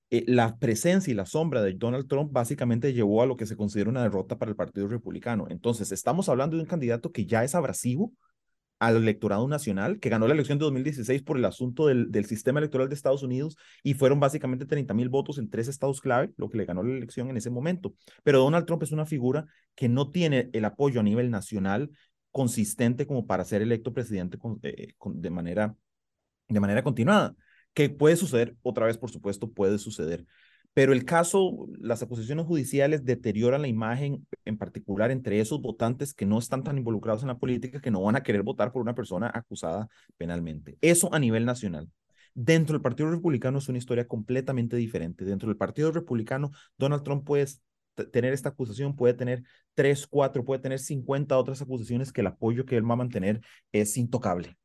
eh, 0.10 0.24
la 0.28 0.58
presencia 0.58 1.12
y 1.12 1.16
la 1.16 1.26
sombra 1.26 1.62
de 1.62 1.74
Donald 1.74 2.08
Trump 2.08 2.32
básicamente 2.32 2.94
llevó 2.94 3.22
a 3.22 3.26
lo 3.26 3.36
que 3.36 3.46
se 3.46 3.58
considera 3.58 3.90
una 3.90 4.04
derrota 4.04 4.38
para 4.38 4.50
el 4.50 4.56
Partido 4.56 4.88
Republicano. 4.88 5.48
Entonces, 5.50 5.92
estamos 5.92 6.30
hablando 6.30 6.56
de 6.56 6.64
un 6.64 6.68
candidato 6.68 7.12
que 7.12 7.26
ya 7.26 7.44
es 7.44 7.56
abrasivo 7.56 8.12
al 8.86 8.98
electorado 8.98 9.48
nacional, 9.48 10.00
que 10.00 10.10
ganó 10.10 10.28
la 10.28 10.34
elección 10.34 10.58
de 10.60 10.66
2016 10.66 11.22
por 11.24 11.38
el 11.38 11.46
asunto 11.46 11.88
del, 11.88 12.12
del 12.12 12.26
sistema 12.26 12.60
electoral 12.60 12.90
de 12.90 12.96
Estados 12.96 13.24
Unidos 13.24 13.58
y 13.84 13.94
fueron 13.94 14.20
básicamente 14.20 14.66
30 14.66 14.94
mil 14.94 15.10
votos 15.10 15.38
en 15.38 15.50
tres 15.50 15.68
estados 15.68 16.02
clave, 16.02 16.32
lo 16.38 16.50
que 16.50 16.58
le 16.58 16.66
ganó 16.66 16.84
la 16.84 16.96
elección 16.96 17.30
en 17.30 17.38
ese 17.38 17.50
momento. 17.50 17.94
Pero 18.24 18.40
Donald 18.40 18.66
Trump 18.66 18.84
es 18.84 18.92
una 18.92 19.06
figura 19.06 19.46
que 19.76 19.90
no 19.90 20.10
tiene 20.10 20.50
el 20.54 20.66
apoyo 20.66 21.00
a 21.00 21.04
nivel 21.04 21.32
nacional 21.32 21.90
consistente 22.34 23.06
como 23.06 23.28
para 23.28 23.46
ser 23.46 23.62
electo 23.62 23.94
presidente 23.94 24.38
eh, 24.64 24.94
de, 25.06 25.30
manera, 25.30 25.76
de 26.50 26.60
manera 26.60 26.84
continuada. 26.84 27.36
Que 27.74 27.90
puede 27.90 28.16
suceder, 28.18 28.56
otra 28.62 28.86
vez, 28.88 28.98
por 28.98 29.12
supuesto, 29.12 29.52
puede 29.52 29.78
suceder. 29.78 30.26
Pero 30.74 30.92
el 30.94 31.06
caso, 31.06 31.68
las 31.80 32.02
acusaciones 32.02 32.48
judiciales 32.48 33.06
deterioran 33.06 33.62
la 33.62 33.68
imagen, 33.68 34.26
en 34.44 34.58
particular 34.58 35.12
entre 35.12 35.40
esos 35.40 35.62
votantes 35.62 36.14
que 36.14 36.26
no 36.26 36.40
están 36.40 36.64
tan 36.64 36.78
involucrados 36.78 37.22
en 37.22 37.28
la 37.28 37.38
política, 37.38 37.80
que 37.80 37.92
no 37.92 38.02
van 38.02 38.16
a 38.16 38.24
querer 38.24 38.42
votar 38.42 38.72
por 38.72 38.82
una 38.82 38.96
persona 38.96 39.32
acusada 39.34 39.88
penalmente. 40.18 40.78
Eso 40.82 41.14
a 41.14 41.20
nivel 41.20 41.46
nacional. 41.46 41.90
Dentro 42.34 42.74
del 42.74 42.82
Partido 42.82 43.12
Republicano 43.12 43.60
es 43.60 43.70
una 43.70 43.78
historia 43.78 44.08
completamente 44.08 44.76
diferente. 44.76 45.24
Dentro 45.26 45.48
del 45.48 45.58
Partido 45.58 45.92
Republicano, 45.92 46.50
Donald 46.78 47.04
Trump 47.04 47.24
puede 47.24 47.46
tener 48.12 48.34
esta 48.34 48.50
acusación, 48.50 48.96
puede 48.96 49.14
tener 49.14 49.44
tres, 49.76 50.08
cuatro, 50.08 50.44
puede 50.44 50.62
tener 50.62 50.80
50 50.80 51.38
otras 51.38 51.62
acusaciones 51.62 52.12
que 52.12 52.22
el 52.22 52.28
apoyo 52.28 52.66
que 52.66 52.78
él 52.78 52.90
va 52.90 52.94
a 52.94 52.98
mantener 52.98 53.42
es 53.72 53.96
intocable. 53.98 54.58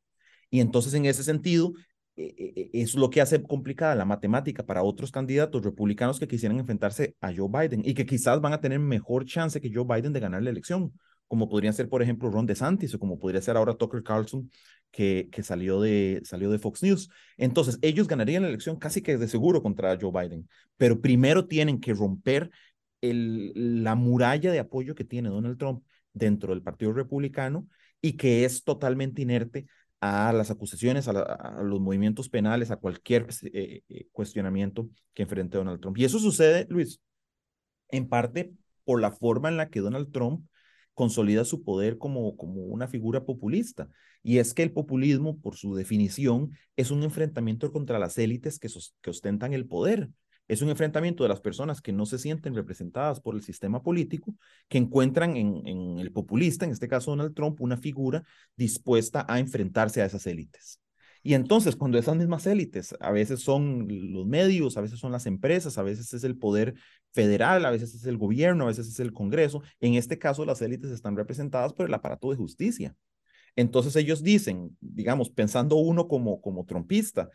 Y 0.50 0.61
entonces, 0.61 0.95
en 0.95 1.05
ese 1.05 1.23
sentido, 1.23 1.75
es 2.19 2.95
lo 2.95 3.11
que 3.11 3.21
hace 3.21 3.43
complicada 3.43 3.95
la 3.95 4.05
matemática 4.05 4.65
para 4.65 4.83
otros 4.83 5.13
candidatos 5.13 5.63
republicanos 5.63 6.19
que 6.19 6.27
quisieran 6.27 6.59
enfrentarse 6.59 7.15
a 7.21 7.33
Joe 7.35 7.49
Biden 7.49 7.83
y 7.85 7.95
que 7.95 8.07
quizás 8.07 8.41
van 8.41 8.53
a 8.53 8.61
tener 8.61 8.81
mejor 8.81 9.25
chance 9.25 9.61
que 9.61 9.71
Joe 9.73 9.85
Biden 9.85 10.13
de 10.13 10.21
ganar 10.21 10.43
la 10.43 10.51
elección, 10.51 10.93
como 11.29 11.49
podrían 11.49 11.75
ser, 11.75 11.89
por 11.89 12.03
ejemplo, 12.03 12.31
Ron 12.31 12.47
DeSantis 12.47 12.95
o 12.95 12.99
como 12.99 13.19
podría 13.19 13.41
ser 13.41 13.57
ahora 13.57 13.75
Tucker 13.75 14.03
Carlson, 14.03 14.51
que, 14.91 15.29
que 15.31 15.43
salió, 15.43 15.81
de, 15.81 16.21
salió 16.25 16.51
de 16.51 16.59
Fox 16.59 16.83
News. 16.83 17.09
Entonces, 17.37 17.79
ellos 17.83 18.09
ganarían 18.09 18.43
la 18.43 18.49
elección 18.49 18.77
casi 18.77 19.03
que 19.03 19.17
de 19.17 19.29
seguro 19.29 19.63
contra 19.63 19.97
Joe 20.01 20.11
Biden, 20.11 20.49
pero 20.77 21.01
primero 21.01 21.47
tienen 21.47 21.81
que 21.81 21.95
romper 21.95 22.51
el, 23.01 23.85
la 23.85 23.95
muralla 23.95 24.51
de 24.51 24.59
apoyo 24.59 24.95
que 24.95 25.05
tiene 25.05 25.29
Donald 25.29 25.59
Trump 25.59 25.85
dentro 26.13 26.53
del 26.53 26.63
Partido 26.63 26.93
Republicano 26.93 27.69
y 28.01 28.15
que 28.15 28.45
es 28.45 28.65
totalmente 28.65 29.23
inerte 29.23 29.67
a 30.00 30.33
las 30.33 30.50
acusaciones, 30.50 31.09
a, 31.09 31.62
los 31.62 31.81
movimientos 31.81 32.28
penales, 32.28 32.71
a 32.71 32.76
cualquier 32.76 33.26
eh, 33.52 33.83
eh, 33.88 34.07
cuestionamiento 34.12 34.88
que 35.14 35.23
enfrente 35.23 35.59
Donald 35.59 35.81
Trump. 35.81 35.99
Y 35.99 36.05
eso 36.05 36.19
sucede, 36.19 36.67
Luis, 36.69 37.00
en 37.90 38.09
parte 38.09 38.52
por 38.85 39.00
la 39.00 39.11
forma 39.11 39.49
en 39.49 39.57
la 39.57 39.71
que 39.71 39.81
Donald 39.81 40.12
Trump 40.12 40.47
consolida 40.95 41.45
su 41.45 41.62
poder 41.62 41.99
como, 41.99 42.37
como 42.37 42.62
una 42.62 42.88
figura 42.88 43.25
populista. 43.25 43.88
Y 44.23 44.38
es 44.38 44.55
que 44.55 44.62
el 44.62 44.73
populismo, 44.73 45.38
por 45.40 45.57
su 45.57 45.75
definición, 45.75 46.50
es 46.76 46.90
un 46.90 47.02
enfrentamiento 47.02 47.71
contra 47.73 47.99
las 47.99 48.19
élites 48.19 48.59
que, 48.59 48.69
que 49.00 49.11
ostentan 49.11 49.52
el 49.52 49.67
poder. 49.67 50.11
Es 50.49 50.62
un 50.62 50.71
enfrentamiento 50.71 51.23
de 51.23 51.28
las 51.28 51.43
personas 51.43 51.83
que 51.83 51.93
no 51.93 52.07
se 52.07 52.19
sienten 52.19 52.55
representadas 52.55 53.21
por 53.21 53.35
el 53.35 53.43
sistema 53.43 53.83
político, 53.83 54.35
que 54.69 54.78
encuentran 54.78 55.37
en, 55.37 55.99
el 55.99 56.11
populista, 56.11 56.64
en 56.64 56.73
este 56.73 56.88
caso 56.88 57.11
Donald 57.11 57.35
Trump, 57.35 57.61
una 57.61 57.76
figura 57.76 58.25
dispuesta 58.57 59.26
a 59.28 59.38
enfrentarse 59.38 60.00
a 60.00 60.07
esas 60.07 60.26
élites. 60.26 60.81
Y 61.23 61.35
entonces, 61.35 61.76
cuando 61.76 61.99
esas 61.99 62.17
mismas 62.17 62.47
élites, 62.47 62.97
a 63.00 63.11
veces 63.11 63.40
son 63.40 63.87
los 63.88 64.26
medios, 64.26 64.78
a 64.78 64.81
veces 64.81 64.99
son 64.99 65.12
las 65.12 65.26
empresas, 65.26 65.76
a 65.76 65.83
veces 65.83 66.14
es 66.14 66.25
el 66.25 66.38
poder 66.38 66.75
federal, 67.12 67.67
a 67.67 67.71
veces 67.71 67.95
es 67.95 68.07
el 68.07 68.17
gobierno, 68.17 68.64
a 68.64 68.69
veces 68.69 68.88
es 68.88 69.00
el 69.00 69.12
Congreso, 69.12 69.62
en 69.81 69.95
este 69.95 70.19
caso 70.19 70.47
las 70.47 70.62
élites 70.62 70.90
están 70.90 71.17
representadas 71.17 71.75
por 71.75 71.87
el 71.87 71.93
aparato 71.93 72.31
de 72.31 72.37
justicia. 72.37 72.95
Entonces 73.57 73.97
ellos 73.97 74.23
dicen, 74.23 74.76
digamos, 74.81 75.28
pensando 75.31 75.76
uno 75.76 76.09
como, 76.09 76.40
como 76.40 76.64
trompista, 76.64 77.28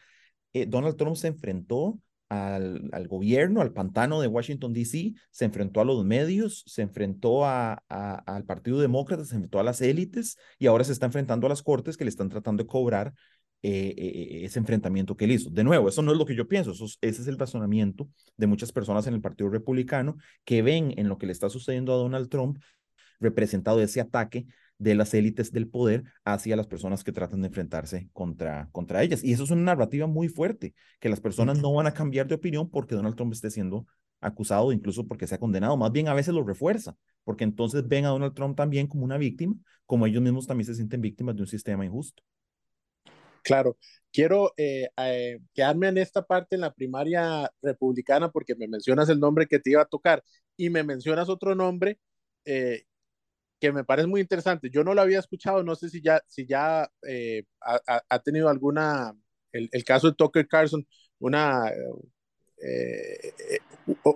eh, 0.53 0.65
Donald 0.65 0.95
Trump 0.95 1.15
se 1.17 1.27
enfrentó 1.27 1.99
al, 2.29 3.07
gobierno, 3.07 3.61
al 3.61 3.73
pantano 3.73 4.21
de 4.21 4.27
Washington, 4.27 4.73
D.C., 4.73 5.13
se 5.31 5.45
enfrentó 5.45 5.81
a 5.81 5.85
los 5.85 6.03
medios, 6.05 6.63
se 6.65 6.81
enfrentó 6.81 7.45
a, 7.45 7.73
al 7.89 8.45
Partido 8.45 8.79
Demócrata, 8.79 9.25
se 9.25 9.35
enfrentó 9.35 9.59
a 9.59 9.63
las 9.63 9.81
élites 9.81 10.37
y 10.57 10.67
ahora 10.67 10.83
se 10.83 10.93
está 10.93 11.05
enfrentando 11.05 11.47
a 11.47 11.49
las 11.49 11.61
cortes 11.61 11.97
que 11.97 12.05
le 12.05 12.09
están 12.09 12.29
tratando 12.29 12.63
de 12.63 12.67
cobrar 12.67 13.13
eh, 13.61 13.93
eh, 13.97 14.41
ese 14.43 14.59
enfrentamiento 14.59 15.15
que 15.15 15.25
él 15.25 15.31
hizo. 15.31 15.49
De 15.49 15.63
nuevo, 15.63 15.87
eso 15.87 16.01
no 16.01 16.11
es 16.11 16.17
lo 16.17 16.25
que 16.25 16.35
yo 16.35 16.47
pienso, 16.47 16.71
eso, 16.71 16.85
ese 16.85 17.21
es 17.21 17.27
el 17.27 17.37
razonamiento 17.37 18.09
de 18.35 18.47
muchas 18.47 18.71
personas 18.71 19.07
en 19.07 19.13
el 19.13 19.21
Partido 19.21 19.49
Republicano 19.49 20.17
que 20.43 20.61
ven 20.61 20.93
en 20.97 21.07
lo 21.07 21.17
que 21.17 21.27
le 21.27 21.31
está 21.31 21.49
sucediendo 21.49 21.93
a 21.93 21.97
Donald 21.97 22.29
Trump 22.29 22.57
representado 23.19 23.81
ese 23.81 24.01
ataque 24.01 24.47
de 24.77 24.95
las 24.95 25.13
élites 25.13 25.51
del 25.51 25.67
poder 25.67 26.03
hacia 26.25 26.55
las 26.55 26.67
personas 26.67 27.03
que 27.03 27.11
tratan 27.11 27.41
de 27.41 27.47
enfrentarse 27.47 28.09
contra, 28.13 28.69
contra 28.71 29.03
ellas. 29.03 29.23
Y 29.23 29.33
eso 29.33 29.43
es 29.43 29.51
una 29.51 29.61
narrativa 29.61 30.07
muy 30.07 30.27
fuerte, 30.27 30.73
que 30.99 31.09
las 31.09 31.21
personas 31.21 31.61
no 31.61 31.73
van 31.73 31.87
a 31.87 31.93
cambiar 31.93 32.27
de 32.27 32.35
opinión 32.35 32.69
porque 32.69 32.95
Donald 32.95 33.15
Trump 33.15 33.33
esté 33.33 33.49
siendo 33.49 33.85
acusado, 34.19 34.71
incluso 34.71 35.07
porque 35.07 35.27
se 35.27 35.35
ha 35.35 35.39
condenado. 35.39 35.77
Más 35.77 35.91
bien 35.91 36.07
a 36.07 36.13
veces 36.13 36.33
lo 36.33 36.43
refuerza, 36.43 36.95
porque 37.23 37.43
entonces 37.43 37.87
ven 37.87 38.05
a 38.05 38.09
Donald 38.09 38.33
Trump 38.33 38.55
también 38.55 38.87
como 38.87 39.03
una 39.03 39.17
víctima, 39.17 39.55
como 39.85 40.05
ellos 40.05 40.21
mismos 40.21 40.47
también 40.47 40.65
se 40.65 40.75
sienten 40.75 41.01
víctimas 41.01 41.35
de 41.35 41.41
un 41.41 41.47
sistema 41.47 41.85
injusto. 41.85 42.23
Claro, 43.43 43.77
quiero 44.11 44.53
eh, 44.55 44.89
eh, 44.97 45.39
quedarme 45.53 45.89
en 45.89 45.97
esta 45.97 46.25
parte 46.25 46.55
en 46.55 46.61
la 46.61 46.73
primaria 46.73 47.51
republicana 47.61 48.31
porque 48.31 48.55
me 48.55 48.69
mencionas 48.69 49.09
el 49.09 49.19
nombre 49.19 49.47
que 49.47 49.59
te 49.59 49.71
iba 49.71 49.81
a 49.81 49.85
tocar 49.85 50.23
y 50.55 50.69
me 50.69 50.83
mencionas 50.83 51.27
otro 51.27 51.53
nombre 51.53 51.99
eh, 52.45 52.83
que 53.63 53.71
me 53.71 53.85
parece 53.85 54.09
muy 54.09 54.19
interesante. 54.19 54.69
Yo 54.69 54.83
no 54.83 54.93
lo 54.93 55.01
había 55.01 55.19
escuchado, 55.19 55.63
no 55.63 55.73
sé 55.75 55.89
si 55.89 56.01
ya, 56.01 56.21
si 56.27 56.45
ya 56.45 56.91
eh, 57.07 57.45
ha, 57.61 58.19
tenido 58.19 58.49
alguna, 58.49 59.15
el, 59.53 59.85
caso 59.85 60.09
de 60.09 60.15
Tucker 60.17 60.45
Carlson, 60.49 60.85
una, 61.19 61.69
eh, 61.69 63.33
eh, 63.39 63.59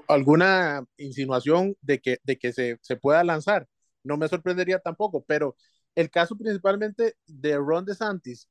alguna 0.10 0.86
insinuación 0.98 1.78
de 1.82 2.02
que, 2.02 2.18
de 2.26 2.38
que 2.38 2.52
se, 2.52 2.78
se, 2.82 2.98
pueda 2.98 3.24
lanzar. 3.24 3.70
No 4.04 4.18
me 4.18 4.28
sorprendería 4.28 4.80
tampoco, 4.80 5.24
pero 5.26 5.56
el 5.96 6.10
caso 6.12 6.36
principalmente 6.36 7.16
de 7.26 7.56
Ron 7.56 7.86
DeSantis, 7.86 8.50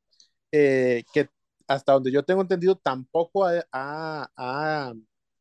que 0.51 1.29
hasta 1.69 1.93
donde 1.93 2.11
yo 2.11 2.25
tengo 2.25 2.41
entendido 2.41 2.77
tampoco 2.77 3.45
ha, 3.45 3.63
ha, 3.71 4.95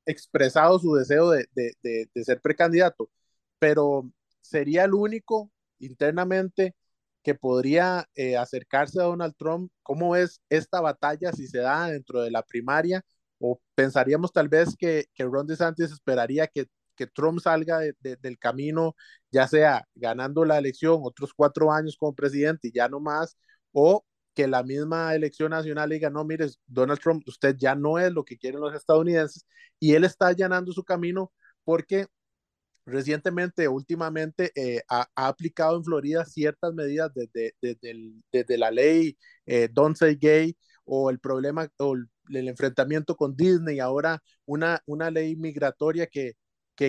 expresado 0.05 0.79
su 0.79 0.95
deseo 0.95 1.29
de, 1.31 1.47
de, 1.53 2.09
de 2.13 2.23
ser 2.25 2.41
precandidato, 2.41 3.09
pero 3.57 4.11
sería 4.49 4.85
el 4.85 4.93
único 4.93 5.51
internamente 5.79 6.75
que 7.23 7.35
podría 7.35 8.07
eh, 8.15 8.37
acercarse 8.37 9.01
a 9.01 9.05
Donald 9.05 9.35
Trump. 9.37 9.71
¿Cómo 9.83 10.15
es 10.15 10.41
esta 10.49 10.81
batalla 10.81 11.33
si 11.33 11.47
se 11.47 11.59
da 11.59 11.89
dentro 11.89 12.21
de 12.21 12.31
la 12.31 12.43
primaria? 12.43 13.03
¿O 13.39 13.59
pensaríamos 13.75 14.31
tal 14.31 14.47
vez 14.49 14.75
que, 14.77 15.05
que 15.13 15.23
Ron 15.25 15.47
DeSantis 15.47 15.91
esperaría 15.91 16.47
que, 16.47 16.67
Trump 17.13 17.41
salga 17.41 17.79
del 17.99 18.39
camino, 18.39 18.95
ya 19.29 19.47
sea 19.49 19.85
ganando 19.95 20.45
la 20.45 20.57
elección 20.57 21.01
otros 21.03 21.33
cuatro 21.33 21.71
años 21.71 21.97
como 21.99 22.15
presidente 22.15 22.69
y 22.69 22.71
ya 22.71 22.87
no 22.87 23.01
más, 23.01 23.37
o 23.73 24.05
que 24.33 24.47
la 24.47 24.63
misma 24.63 25.13
elección 25.15 25.49
nacional 25.51 25.89
diga, 25.89 26.09
no, 26.09 26.23
mire, 26.23 26.47
Donald 26.67 26.99
Trump, 27.01 27.23
usted 27.27 27.55
ya 27.57 27.75
no 27.75 27.99
es 27.99 28.13
lo 28.13 28.23
que 28.23 28.37
quieren 28.37 28.61
los 28.61 28.73
estadounidenses 28.73 29.45
y 29.79 29.95
él 29.95 30.05
está 30.05 30.27
allanando 30.27 30.71
su 30.71 30.83
camino 30.83 31.33
porque 31.65 32.07
recientemente, 32.85 33.67
últimamente, 33.67 34.51
eh, 34.55 34.81
ha, 34.89 35.07
aplicado 35.15 35.77
en 35.77 35.83
Florida 35.83 36.25
ciertas 36.25 36.73
medidas 36.73 37.11
desde, 37.13 38.57
la 38.57 38.71
ley 38.71 39.17
eh, 39.45 39.69
Don't 39.71 39.97
Say 39.97 40.15
Gay 40.15 40.57
o 40.85 41.09
el 41.09 41.19
problema 41.19 41.67
o 41.77 41.95
el, 41.95 42.47
enfrentamiento 42.47 43.15
con 43.15 43.35
Disney, 43.35 43.79
ahora 43.79 44.21
una, 44.45 44.81
ley 45.11 45.35
migratoria 45.35 46.07
que, 46.07 46.35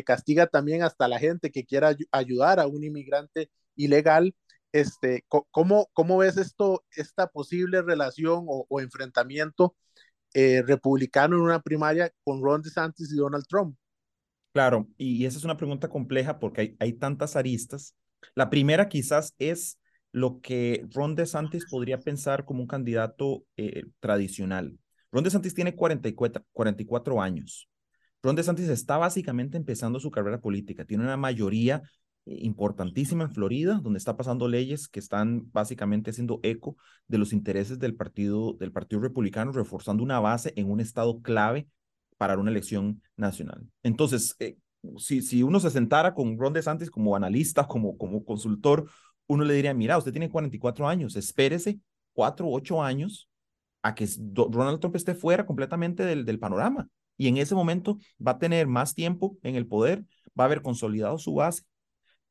castiga 0.04 0.46
también 0.46 0.82
hasta 0.82 1.08
la 1.08 1.18
gente 1.18 1.50
que 1.52 1.64
quiera 1.64 1.96
ayudar 2.10 2.60
a 2.60 2.66
un 2.66 2.84
inmigrante 2.84 3.50
ilegal. 3.76 4.34
Este, 4.72 5.24
¿cómo, 5.28 5.88
¿Cómo 5.94 6.18
ves 6.18 6.36
esto, 6.36 6.84
esta 6.90 7.28
posible 7.28 7.82
relación 7.82 8.44
o, 8.48 8.80
enfrentamiento 8.80 9.76
eh, 10.34 10.62
republicano 10.62 11.36
en 11.36 11.42
una 11.42 11.62
primaria 11.62 12.12
con 12.24 12.42
Ron 12.42 12.62
DeSantis 12.62 13.12
y 13.12 13.16
Donald 13.16 13.46
Trump? 13.48 13.76
Claro, 14.56 14.88
y 14.96 15.26
esa 15.26 15.36
es 15.36 15.44
una 15.44 15.58
pregunta 15.58 15.88
compleja 15.90 16.38
porque 16.38 16.76
hay, 16.80 16.92
tantas 16.94 17.36
aristas. 17.36 17.94
La 18.34 18.48
primera 18.48 18.88
quizás 18.88 19.34
es 19.38 19.78
lo 20.12 20.40
que 20.40 20.86
Ron 20.94 21.14
DeSantis 21.14 21.66
podría 21.70 22.00
pensar 22.00 22.46
como 22.46 22.62
un 22.62 22.66
candidato 22.66 23.44
eh, 23.58 23.84
tradicional. 24.00 24.78
Ron 25.12 25.24
DeSantis 25.24 25.52
tiene 25.52 25.74
44, 25.74 26.42
44 26.52 27.20
años. 27.20 27.68
Ron 28.22 28.34
DeSantis 28.34 28.70
está 28.70 28.96
básicamente 28.96 29.58
empezando 29.58 30.00
su 30.00 30.10
carrera 30.10 30.40
política. 30.40 30.86
Tiene 30.86 31.04
una 31.04 31.18
mayoría 31.18 31.82
eh, 32.24 32.38
importantísima 32.40 33.24
en 33.24 33.34
Florida, 33.34 33.78
donde 33.82 33.98
está 33.98 34.16
pasando 34.16 34.48
leyes 34.48 34.88
que 34.88 35.00
están 35.00 35.50
básicamente 35.52 36.12
haciendo 36.12 36.40
eco 36.42 36.78
de 37.08 37.18
los 37.18 37.34
intereses 37.34 37.78
del 37.78 37.94
partido, 37.94 38.54
del 38.54 38.72
partido 38.72 39.02
republicano, 39.02 39.52
reforzando 39.52 40.02
una 40.02 40.18
base 40.18 40.54
en 40.56 40.70
un 40.70 40.80
estado 40.80 41.20
clave 41.20 41.68
para 42.16 42.38
una 42.38 42.50
elección 42.50 43.02
nacional. 43.16 43.66
Entonces, 43.82 44.36
eh, 44.38 44.56
si, 44.98 45.22
si 45.22 45.42
uno 45.42 45.60
se 45.60 45.70
sentara 45.70 46.14
con 46.14 46.38
Ron 46.38 46.52
DeSantis 46.52 46.90
como 46.90 47.16
analista, 47.16 47.66
como, 47.66 47.96
como 47.96 48.24
consultor, 48.24 48.88
uno 49.26 49.44
le 49.44 49.54
diría, 49.54 49.74
mira, 49.74 49.98
usted 49.98 50.12
tiene 50.12 50.30
44 50.30 50.88
años, 50.88 51.16
espérese 51.16 51.80
4 52.12 52.46
o 52.46 52.54
8 52.54 52.82
años 52.82 53.28
a 53.82 53.94
que 53.94 54.08
Donald 54.18 54.80
Trump 54.80 54.96
esté 54.96 55.14
fuera 55.14 55.46
completamente 55.46 56.04
del, 56.04 56.24
del 56.24 56.38
panorama. 56.38 56.88
Y 57.16 57.28
en 57.28 57.36
ese 57.38 57.54
momento 57.54 57.98
va 58.24 58.32
a 58.32 58.38
tener 58.38 58.66
más 58.66 58.94
tiempo 58.94 59.38
en 59.42 59.56
el 59.56 59.66
poder, 59.66 60.04
va 60.38 60.44
a 60.44 60.46
haber 60.46 60.62
consolidado 60.62 61.18
su 61.18 61.34
base 61.34 61.62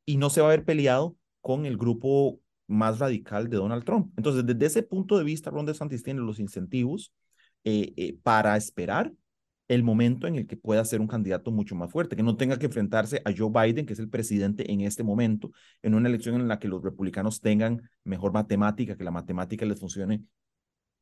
y 0.04 0.16
no 0.16 0.30
se 0.30 0.40
va 0.40 0.48
a 0.48 0.50
haber 0.52 0.64
peleado 0.64 1.16
con 1.40 1.66
el 1.66 1.76
grupo 1.76 2.40
más 2.66 2.98
radical 2.98 3.48
de 3.48 3.56
Donald 3.56 3.84
Trump. 3.84 4.12
Entonces, 4.16 4.44
desde 4.44 4.66
ese 4.66 4.82
punto 4.82 5.18
de 5.18 5.24
vista, 5.24 5.50
Ron 5.50 5.66
DeSantis 5.66 6.02
tiene 6.02 6.20
los 6.20 6.38
incentivos 6.38 7.12
eh, 7.64 7.92
eh, 7.96 8.18
para 8.22 8.56
esperar 8.56 9.12
el 9.68 9.82
momento 9.82 10.26
en 10.26 10.36
el 10.36 10.46
que 10.46 10.56
pueda 10.56 10.84
ser 10.84 11.00
un 11.00 11.06
candidato 11.06 11.50
mucho 11.50 11.74
más 11.74 11.90
fuerte, 11.90 12.16
que 12.16 12.22
no 12.22 12.36
tenga 12.36 12.58
que 12.58 12.66
enfrentarse 12.66 13.22
a 13.24 13.32
Joe 13.36 13.50
Biden, 13.50 13.86
que 13.86 13.94
es 13.94 13.98
el 13.98 14.08
presidente 14.08 14.70
en 14.70 14.80
este 14.80 15.02
momento, 15.02 15.50
en 15.82 15.94
una 15.94 16.08
elección 16.08 16.36
en 16.36 16.48
la 16.48 16.58
que 16.58 16.68
los 16.68 16.82
republicanos 16.82 17.40
tengan 17.40 17.88
mejor 18.04 18.32
matemática, 18.32 18.96
que 18.96 19.04
la 19.04 19.10
matemática 19.10 19.66
les 19.66 19.80
funcione 19.80 20.22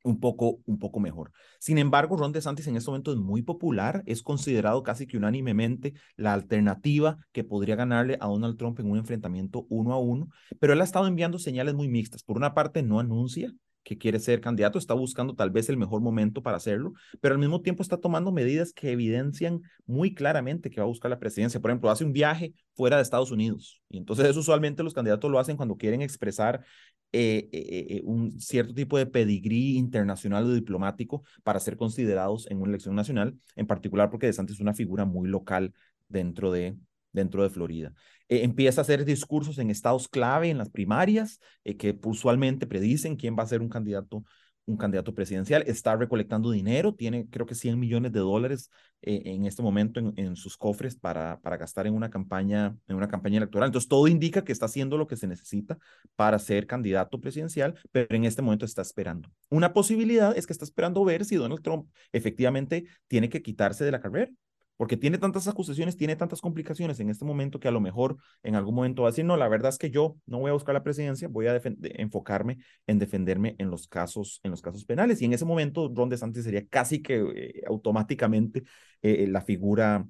un 0.05 0.21
poco, 0.21 0.61
un 0.67 0.79
poco 0.79 1.01
mejor. 1.01 1.33
Sin 1.59 1.79
embargo, 1.79 2.17
Ron 2.17 2.33
DeSantis 2.33 2.67
en 2.67 2.77
este 2.77 2.91
momento 2.91 3.13
es 3.13 3.19
muy 3.19 3.43
popular, 3.43 4.03
es 4.07 4.23
considerado 4.23 4.83
casi 4.83 5.07
que 5.07 5.17
unánimemente 5.17 5.95
la 6.17 6.35
alternativa 6.35 7.19
que 7.33 7.43
podría 7.43 7.75
ganarle 7.75 8.19
a 8.21 8.27
Donald 8.27 8.59
Trump 8.59 8.79
en 8.81 8.91
un 8.91 8.99
enfrentamiento 8.99 9.67
uno 9.71 9.95
a 9.95 9.99
uno, 9.99 10.29
pero 10.61 10.75
él 10.75 10.81
ha 10.83 10.85
estado 10.85 11.07
enviando 11.07 11.39
señales 11.39 11.75
muy 11.75 11.89
mixtas. 11.89 12.23
Por 12.23 12.37
una 12.37 12.55
parte, 12.55 12.83
no 12.83 13.01
anuncia 13.01 13.53
que 13.85 13.99
quiere 13.99 14.19
ser 14.19 14.41
candidato, 14.41 14.79
está 14.79 14.95
buscando 14.95 15.35
tal 15.35 15.51
vez 15.51 15.69
el 15.69 15.77
mejor 15.77 16.01
momento 16.01 16.43
para 16.43 16.57
hacerlo, 16.57 16.95
pero 17.21 17.35
al 17.35 17.41
mismo 17.41 17.61
tiempo 17.61 17.83
está 17.83 17.99
tomando 17.99 18.33
medidas 18.33 18.73
que 18.73 18.91
evidencian 18.91 19.61
muy 19.87 20.15
claramente 20.15 20.71
que 20.71 20.81
va 20.81 20.85
a 20.85 20.89
buscar 20.89 21.11
la 21.11 21.19
presidencia. 21.19 21.61
Por 21.61 21.71
ejemplo, 21.71 21.91
hace 21.91 22.05
un 22.05 22.13
viaje 22.13 22.55
fuera 22.75 22.97
de 22.97 23.03
Estados 23.03 23.31
Unidos 23.31 23.83
y 23.89 23.99
entonces 23.99 24.37
usualmente 24.37 24.83
los 24.83 24.95
candidatos 24.95 25.31
lo 25.31 25.39
hacen 25.39 25.57
cuando 25.57 25.77
quieren 25.77 26.03
expresar 26.03 26.65
eh, 27.13 27.49
eh, 27.53 27.87
eh, 27.91 28.03
un 28.05 28.41
cierto 28.41 28.75
tipo 28.75 28.99
de 28.99 29.07
pedigrí 29.07 29.77
internacional 29.77 30.47
o 30.47 30.53
diplomático 30.53 31.23
para 31.45 31.61
ser 31.61 31.77
considerados 31.77 32.51
en 32.51 32.61
una 32.61 32.71
elección 32.71 32.97
nacional, 32.97 33.39
en 33.55 33.69
particular 33.69 34.11
porque 34.11 34.27
DeSantis 34.27 34.57
es 34.57 34.61
una 34.61 34.75
figura 34.75 35.05
muy 35.05 35.29
local 35.29 35.73
dentro 36.09 36.51
de, 36.51 36.77
dentro 37.13 37.45
de 37.45 37.51
Florida. 37.51 37.95
Eh, 38.29 38.45
empieza 38.45 38.81
a 38.81 38.83
hacer 38.83 39.05
discursos 39.05 39.59
en 39.59 39.71
estados 39.71 40.09
clave 40.09 40.51
en 40.51 40.59
las 40.59 40.71
primarias, 40.71 41.41
eh, 41.65 41.77
que 41.77 41.99
usualmente 42.05 42.67
predicen 42.67 43.17
quién 43.17 43.37
va 43.39 43.43
a 43.43 43.47
ser 43.47 43.61
un 43.61 43.69
candidato 43.69 44.25
un 44.67 44.77
candidato 44.77 45.15
presidencial, 45.15 45.63
está 45.67 45.97
recolectando 45.97 46.51
dinero, 46.51 46.95
tiene 46.95 47.29
creo 47.29 47.47
que 47.47 47.55
100 47.55 47.79
millones 47.79 48.13
de 48.13 48.21
dólares 48.21 48.71
eh, 49.03 49.23
en 49.27 49.45
este 49.45 49.63
momento 49.63 50.01
en, 50.01 50.15
en, 50.17 50.37
sus 50.37 50.57
cofres 50.57 50.97
para, 50.97 51.39
para 51.41 51.57
gastar 51.57 51.87
en 51.87 51.95
una 51.95 52.11
campaña 52.11 52.75
en 52.89 52.97
una 52.97 53.09
campaña 53.09 53.39
electoral. 53.39 53.69
Entonces 53.69 53.89
todo 53.89 54.09
indica 54.09 54.43
que 54.43 54.53
está 54.53 54.67
haciendo 54.67 54.97
lo 54.97 55.07
que 55.07 55.17
se 55.17 55.27
necesita 55.27 55.79
para 56.17 56.39
ser 56.39 56.67
candidato 56.67 57.21
presidencial, 57.21 57.79
pero 57.93 58.17
en 58.17 58.25
este 58.25 58.43
momento 58.43 58.65
está 58.65 58.83
esperando. 58.83 59.29
Una 59.51 59.73
posibilidad 59.73 60.37
es 60.37 60.47
que 60.47 60.53
está 60.53 60.65
esperando 60.65 61.05
ver 61.05 61.25
si 61.25 61.37
Donald 61.37 61.63
Trump 61.63 61.89
efectivamente 62.13 62.87
tiene 63.07 63.29
que 63.29 63.43
quitarse 63.43 63.85
de 63.85 63.93
la 63.93 64.01
carrera 64.01 64.31
porque 64.77 64.97
tiene 64.97 65.19
tantas 65.19 65.47
acusaciones, 65.49 65.97
tiene 65.97 66.17
tantas 66.17 66.41
complicaciones 66.41 66.99
en 67.01 67.11
este 67.11 67.25
momento 67.25 67.61
que 67.61 67.69
a 67.69 67.71
lo 67.71 67.81
mejor 67.81 68.17
en 68.43 68.57
algún 68.57 68.75
momento 68.75 69.03
va 69.03 69.09
a 69.09 69.11
decir, 69.13 69.25
no, 69.25 69.37
la 69.37 69.49
verdad 69.49 69.71
es 69.71 69.79
que 69.79 69.91
yo 69.91 70.17
no 70.27 70.39
voy 70.39 70.51
a 70.51 70.55
buscar 70.55 70.75
la 70.75 70.83
presidencia, 70.83 71.29
voy 71.29 71.47
a 71.47 71.61
enfocarme 71.65 72.59
en 72.87 72.99
defenderme 72.99 73.55
en 73.59 73.71
los 73.71 73.87
casos, 73.87 74.41
en 74.43 74.51
los 74.51 74.63
casos 74.63 74.85
penales. 74.85 75.23
Y 75.23 75.27
en 75.27 75.33
ese 75.33 75.45
momento, 75.45 75.91
Ron 75.95 76.09
DeSantis 76.09 76.45
sería 76.45 76.67
casi 76.67 77.03
que 77.03 77.25
eh, 77.35 77.63
automáticamente 77.67 78.65
eh, 79.03 79.27
la 79.29 79.43
figura 79.43 80.07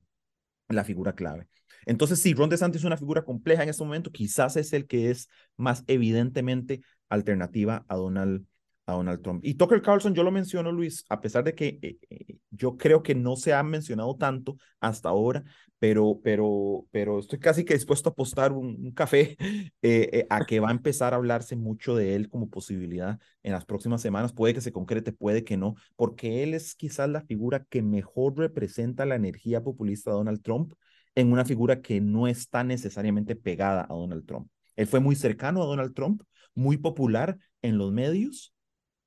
la 0.69 0.85
figura 0.85 1.15
clave. 1.15 1.47
Entonces, 1.87 2.21
sí, 2.21 2.35
Ron 2.35 2.49
DeSantis 2.49 2.81
es 2.81 2.85
una 2.87 2.97
figura 2.97 3.25
compleja 3.25 3.63
en 3.63 3.69
este 3.69 3.85
momento, 3.85 4.11
quizás 4.11 4.57
es 4.57 4.73
el 4.73 4.87
que 4.87 5.11
es 5.11 5.29
más 5.57 5.85
evidentemente 5.87 6.83
alternativa 7.09 7.85
a 7.89 7.97
Donald 7.97 8.47
a 8.87 8.93
Donald 8.93 9.23
Trump. 9.23 9.45
Y 9.45 9.55
Tucker 9.55 9.81
Carlson, 9.83 10.15
yo 10.15 10.23
lo 10.23 10.31
menciono, 10.31 10.71
Luis, 10.73 11.05
a 11.09 11.21
pesar 11.21 11.45
de 11.45 11.55
que 11.55 11.79
eh, 11.83 11.99
eh, 12.11 12.37
yo 12.51 12.77
creo 12.77 13.03
que 13.03 13.15
no 13.15 13.37
se 13.37 13.53
ha 13.53 13.63
mencionado 13.63 14.17
tanto 14.17 14.57
hasta 14.81 15.09
ahora, 15.09 15.43
pero, 15.79 16.21
pero, 16.23 16.87
pero 16.91 17.19
estoy 17.19 17.39
casi 17.39 17.65
que 17.65 17.75
dispuesto 17.75 18.09
a 18.11 18.13
apostar 18.13 18.53
un, 18.53 18.93
café 18.93 19.37
eh, 19.83 20.27
a 20.31 20.45
que 20.45 20.61
va 20.61 20.69
a 20.69 20.73
empezar 20.73 21.13
a 21.13 21.17
hablarse 21.17 21.57
mucho 21.57 21.97
de 21.97 22.15
él 22.15 22.29
como 22.29 22.49
posibilidad 22.49 23.19
en 23.43 23.53
las 23.53 23.65
próximas 23.65 24.03
semanas. 24.03 24.33
Puede 24.33 24.55
que 24.55 24.61
se 24.61 24.73
concrete, 24.73 25.13
puede 25.13 25.45
que 25.45 25.57
no, 25.57 25.75
porque 25.97 26.43
él 26.43 26.55
es 26.55 26.75
quizás 26.75 27.09
la 27.09 27.23
figura 27.23 27.65
que 27.69 27.83
mejor 27.83 28.39
representa 28.39 29.07
la 29.07 29.17
energía 29.17 29.63
populista 29.63 30.11
de 30.11 30.17
Donald 30.17 30.43
Trump 30.43 30.75
en 31.15 31.33
una 31.33 31.45
figura 31.45 31.81
que 31.81 32.01
no 32.01 32.27
está 32.27 32.65
necesariamente 32.65 33.37
pegada 33.37 33.83
a 33.83 33.95
Donald 33.95 34.27
Trump. 34.27 34.49
Él 34.77 34.87
fue 34.87 35.01
muy 35.01 35.17
cercano 35.17 35.63
a 35.63 35.67
Donald 35.67 35.95
Trump, 35.95 36.23
muy 36.55 36.77
popular 36.77 37.39
en 37.63 37.79
los 37.79 37.93
medios, 37.93 38.54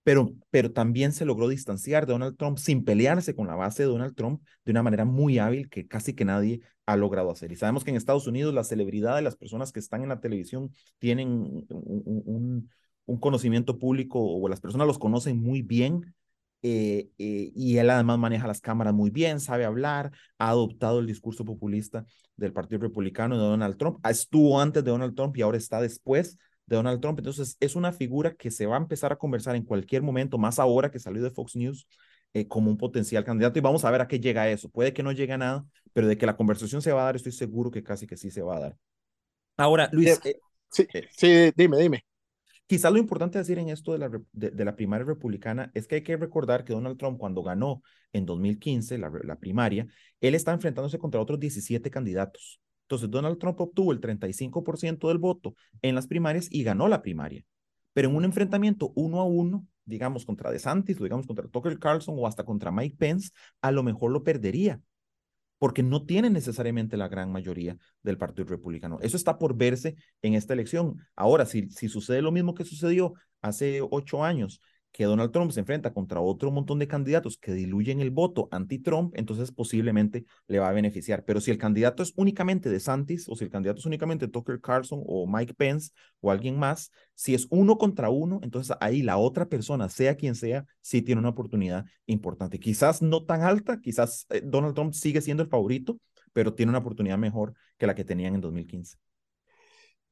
pero, 0.08 0.32
pero 0.52 0.72
también 0.72 1.12
se 1.12 1.26
logró 1.26 1.50
distanciar 1.50 2.06
de 2.06 2.14
Donald 2.14 2.38
Trump 2.38 2.60
sin 2.60 2.86
pelearse 2.86 3.36
con 3.36 3.46
la 3.46 3.56
base 3.56 3.84
de 3.84 3.90
Donald 3.90 4.16
Trump 4.16 4.42
de 4.64 4.72
una 4.72 4.82
manera 4.82 5.04
muy 5.04 5.38
hábil 5.38 5.68
que 5.68 5.86
casi 5.86 6.14
que 6.14 6.24
nadie 6.24 6.62
ha 6.86 6.96
logrado 6.96 7.30
hacer. 7.30 7.52
Y 7.52 7.58
sabemos 7.58 7.84
que 7.84 7.90
en 7.90 7.98
Estados 7.98 8.26
Unidos 8.26 8.54
la 8.54 8.64
celebridad 8.64 9.18
de 9.18 9.22
las 9.22 9.36
personas 9.36 9.74
que 9.74 9.82
están 9.82 10.04
en 10.04 10.08
la 10.08 10.22
televisión 10.22 10.72
tienen 10.98 11.66
un, 11.68 12.70
un, 13.06 13.20
conocimiento 13.20 13.80
público 13.80 14.22
o 14.22 14.48
las 14.48 14.62
personas 14.62 14.88
los 14.88 14.98
conocen 14.98 15.42
muy 15.44 15.62
bien. 15.62 16.16
Eh, 16.62 17.10
eh, 17.18 17.52
y 17.54 17.76
él 17.76 17.90
además 17.90 18.18
maneja 18.18 18.48
las 18.48 18.62
cámaras 18.62 18.94
muy 18.94 19.10
bien, 19.10 19.42
sabe 19.42 19.66
hablar, 19.66 20.14
ha 20.38 20.52
adoptado 20.52 21.00
el 21.00 21.06
discurso 21.06 21.44
populista 21.44 22.06
del 22.38 22.54
Partido 22.54 22.80
Republicano 22.80 23.36
de 23.36 23.44
Donald 23.44 23.76
Trump, 23.76 24.00
estuvo 24.08 24.60
antes 24.60 24.86
de 24.86 24.90
Donald 24.90 25.16
Trump 25.16 25.36
y 25.36 25.42
ahora 25.42 25.58
está 25.58 25.82
después 25.82 26.38
de 26.68 26.76
Donald 26.76 27.02
Trump. 27.02 27.18
Entonces, 27.18 27.58
es 27.60 27.76
una 27.76 27.92
figura 27.92 28.36
que 28.36 28.52
se 28.52 28.66
va 28.66 28.76
a 28.76 28.80
empezar 28.80 29.12
a 29.12 29.16
conversar 29.16 29.56
en 29.56 29.64
cualquier 29.64 30.04
momento, 30.04 30.38
más 30.38 30.60
ahora 30.60 30.92
que 30.92 31.00
salió 31.00 31.24
de 31.24 31.32
Fox 31.32 31.56
News, 31.56 31.88
eh, 32.34 32.48
como 32.48 32.70
un 32.70 32.78
potencial 32.78 33.24
candidato. 33.24 33.58
Y 33.58 33.62
vamos 33.62 33.86
a 33.86 33.92
ver 33.92 34.02
a 34.02 34.08
qué 34.08 34.20
llega 34.20 34.50
eso. 34.50 34.70
Puede 34.70 34.94
que 34.94 35.02
no 35.02 35.12
llegue 35.12 35.34
a 35.34 35.38
nada, 35.38 35.66
pero 35.94 36.08
de 36.08 36.18
que 36.18 36.26
la 36.26 36.36
conversación 36.36 36.82
se 36.82 36.92
va 36.92 37.02
a 37.02 37.06
dar, 37.06 37.16
estoy 37.16 37.32
seguro 37.32 37.72
que 37.72 37.84
casi 37.84 38.06
que 38.06 38.18
sí 38.18 38.30
se 38.30 38.42
va 38.42 38.58
a 38.58 38.60
dar. 38.60 38.78
Ahora, 39.56 39.90
Luis. 39.92 40.20
Eh, 40.24 40.40
sí, 40.70 40.88
eh, 40.94 41.08
sí, 41.16 41.52
dime, 41.56 41.78
dime. 41.80 42.06
Quizás 42.68 42.92
lo 42.92 43.00
importante 43.00 43.38
decir 43.38 43.58
en 43.60 43.70
esto 43.70 43.94
de 43.94 44.00
la, 44.00 44.12
de, 44.34 44.66
la 44.66 44.76
primaria 44.76 45.06
republicana 45.06 45.72
es 45.74 45.88
que 45.88 45.96
hay 45.96 46.04
que 46.04 46.18
recordar 46.18 46.66
que 46.66 46.74
Donald 46.74 46.98
Trump, 46.98 47.18
cuando 47.18 47.42
ganó 47.42 47.82
en 48.12 48.26
2015 48.26 48.98
la, 48.98 49.10
la 49.24 49.38
primaria, 49.38 49.88
él 50.20 50.36
está 50.36 50.52
enfrentándose 50.52 51.00
contra 51.00 51.22
otros 51.22 51.40
17 51.40 51.90
candidatos. 51.90 52.60
Entonces, 52.88 53.12
Donald 53.12 53.38
Trump 53.38 53.60
obtuvo 53.60 53.92
el 53.92 54.00
35% 54.00 55.10
del 55.10 55.18
voto 55.18 55.56
en 55.82 55.94
las 55.94 56.08
primarias 56.08 56.48
y 56.50 56.64
ganó 56.64 56.88
la 56.88 57.02
primaria. 57.02 57.44
Pero 57.92 58.10
en 58.10 58.16
un 58.16 58.24
enfrentamiento 58.24 58.94
uno 58.96 59.20
a 59.20 59.26
uno, 59.26 59.68
digamos 59.84 60.26
contra 60.26 60.52
DeSantis, 60.52 61.00
o 61.02 61.04
digamos 61.04 61.28
contra 61.28 61.50
Tucker 61.50 61.78
Carlson 61.80 62.16
o 62.18 62.26
hasta 62.26 62.46
contra 62.46 62.72
Mike 62.72 62.96
Pence, 62.98 63.32
a 63.62 63.72
lo 63.72 63.84
mejor 63.84 64.12
lo 64.12 64.24
perdería, 64.24 64.80
porque 65.60 65.84
no 65.84 66.06
tiene 66.06 66.30
necesariamente 66.30 66.96
la 66.96 67.10
gran 67.10 67.30
mayoría 67.30 67.76
del 68.04 68.18
Partido 68.18 68.48
Republicano. 68.48 69.00
Eso 69.02 69.18
está 69.18 69.38
por 69.38 69.58
verse 69.58 69.96
en 70.22 70.36
esta 70.36 70.54
elección. 70.54 70.98
Ahora, 71.16 71.46
si, 71.46 71.70
si 71.72 71.90
sucede 71.90 72.22
lo 72.22 72.32
mismo 72.32 72.54
que 72.54 72.64
sucedió 72.64 73.16
hace 73.42 73.82
ocho 73.82 74.24
años, 74.24 74.62
que 74.92 75.06
Donald 75.06 75.32
Trump 75.32 75.52
se 75.52 75.60
enfrenta 75.60 75.94
contra 75.94 76.22
otro 76.22 76.52
montón 76.52 76.80
de 76.80 76.88
candidatos 76.88 77.38
que 77.38 77.54
diluyen 77.54 78.02
el 78.02 78.12
voto 78.12 78.48
anti-Trump, 78.52 79.14
entonces 79.16 79.52
posiblemente 79.52 80.26
le 80.48 80.60
va 80.60 80.70
a 80.70 80.74
beneficiar. 80.74 81.24
Pero 81.26 81.40
si 81.40 81.52
el 81.52 81.58
candidato 81.58 82.04
es 82.04 82.14
únicamente 82.16 82.70
de 82.70 82.80
Santis 82.80 83.30
o 83.30 83.36
si 83.36 83.44
el 83.44 83.50
candidato 83.50 83.80
es 83.80 83.86
únicamente 83.86 84.28
Tucker 84.28 84.60
Carlson 84.60 85.04
o 85.06 85.28
Mike 85.28 85.54
Pence 85.54 85.92
o 86.20 86.32
alguien 86.32 86.58
más, 86.58 86.92
si 87.14 87.36
es 87.36 87.48
uno 87.50 87.78
contra 87.78 88.10
uno, 88.10 88.40
entonces 88.42 88.76
ahí 88.80 89.04
la 89.04 89.18
otra 89.18 89.48
persona, 89.48 89.90
sea 89.90 90.16
quien 90.16 90.36
sea, 90.36 90.66
sí 90.82 91.02
tiene 91.02 91.20
una 91.20 91.30
oportunidad 91.30 91.86
importante. 92.06 92.60
Quizás 92.60 93.02
no 93.02 93.24
tan 93.24 93.44
alta, 93.44 93.80
quizás 93.80 94.26
eh, 94.30 94.42
Donald 94.44 94.74
Trump 94.74 94.94
sigue 94.94 95.22
siendo 95.22 95.44
el 95.44 95.50
favorito, 95.50 96.00
pero 96.34 96.54
tiene 96.54 96.72
una 96.72 96.80
oportunidad 96.80 97.18
mejor 97.18 97.54
que 97.78 97.88
la 97.88 97.96
que 97.96 98.04
tenían 98.04 98.36
en 98.36 98.42
2015. 98.42 98.98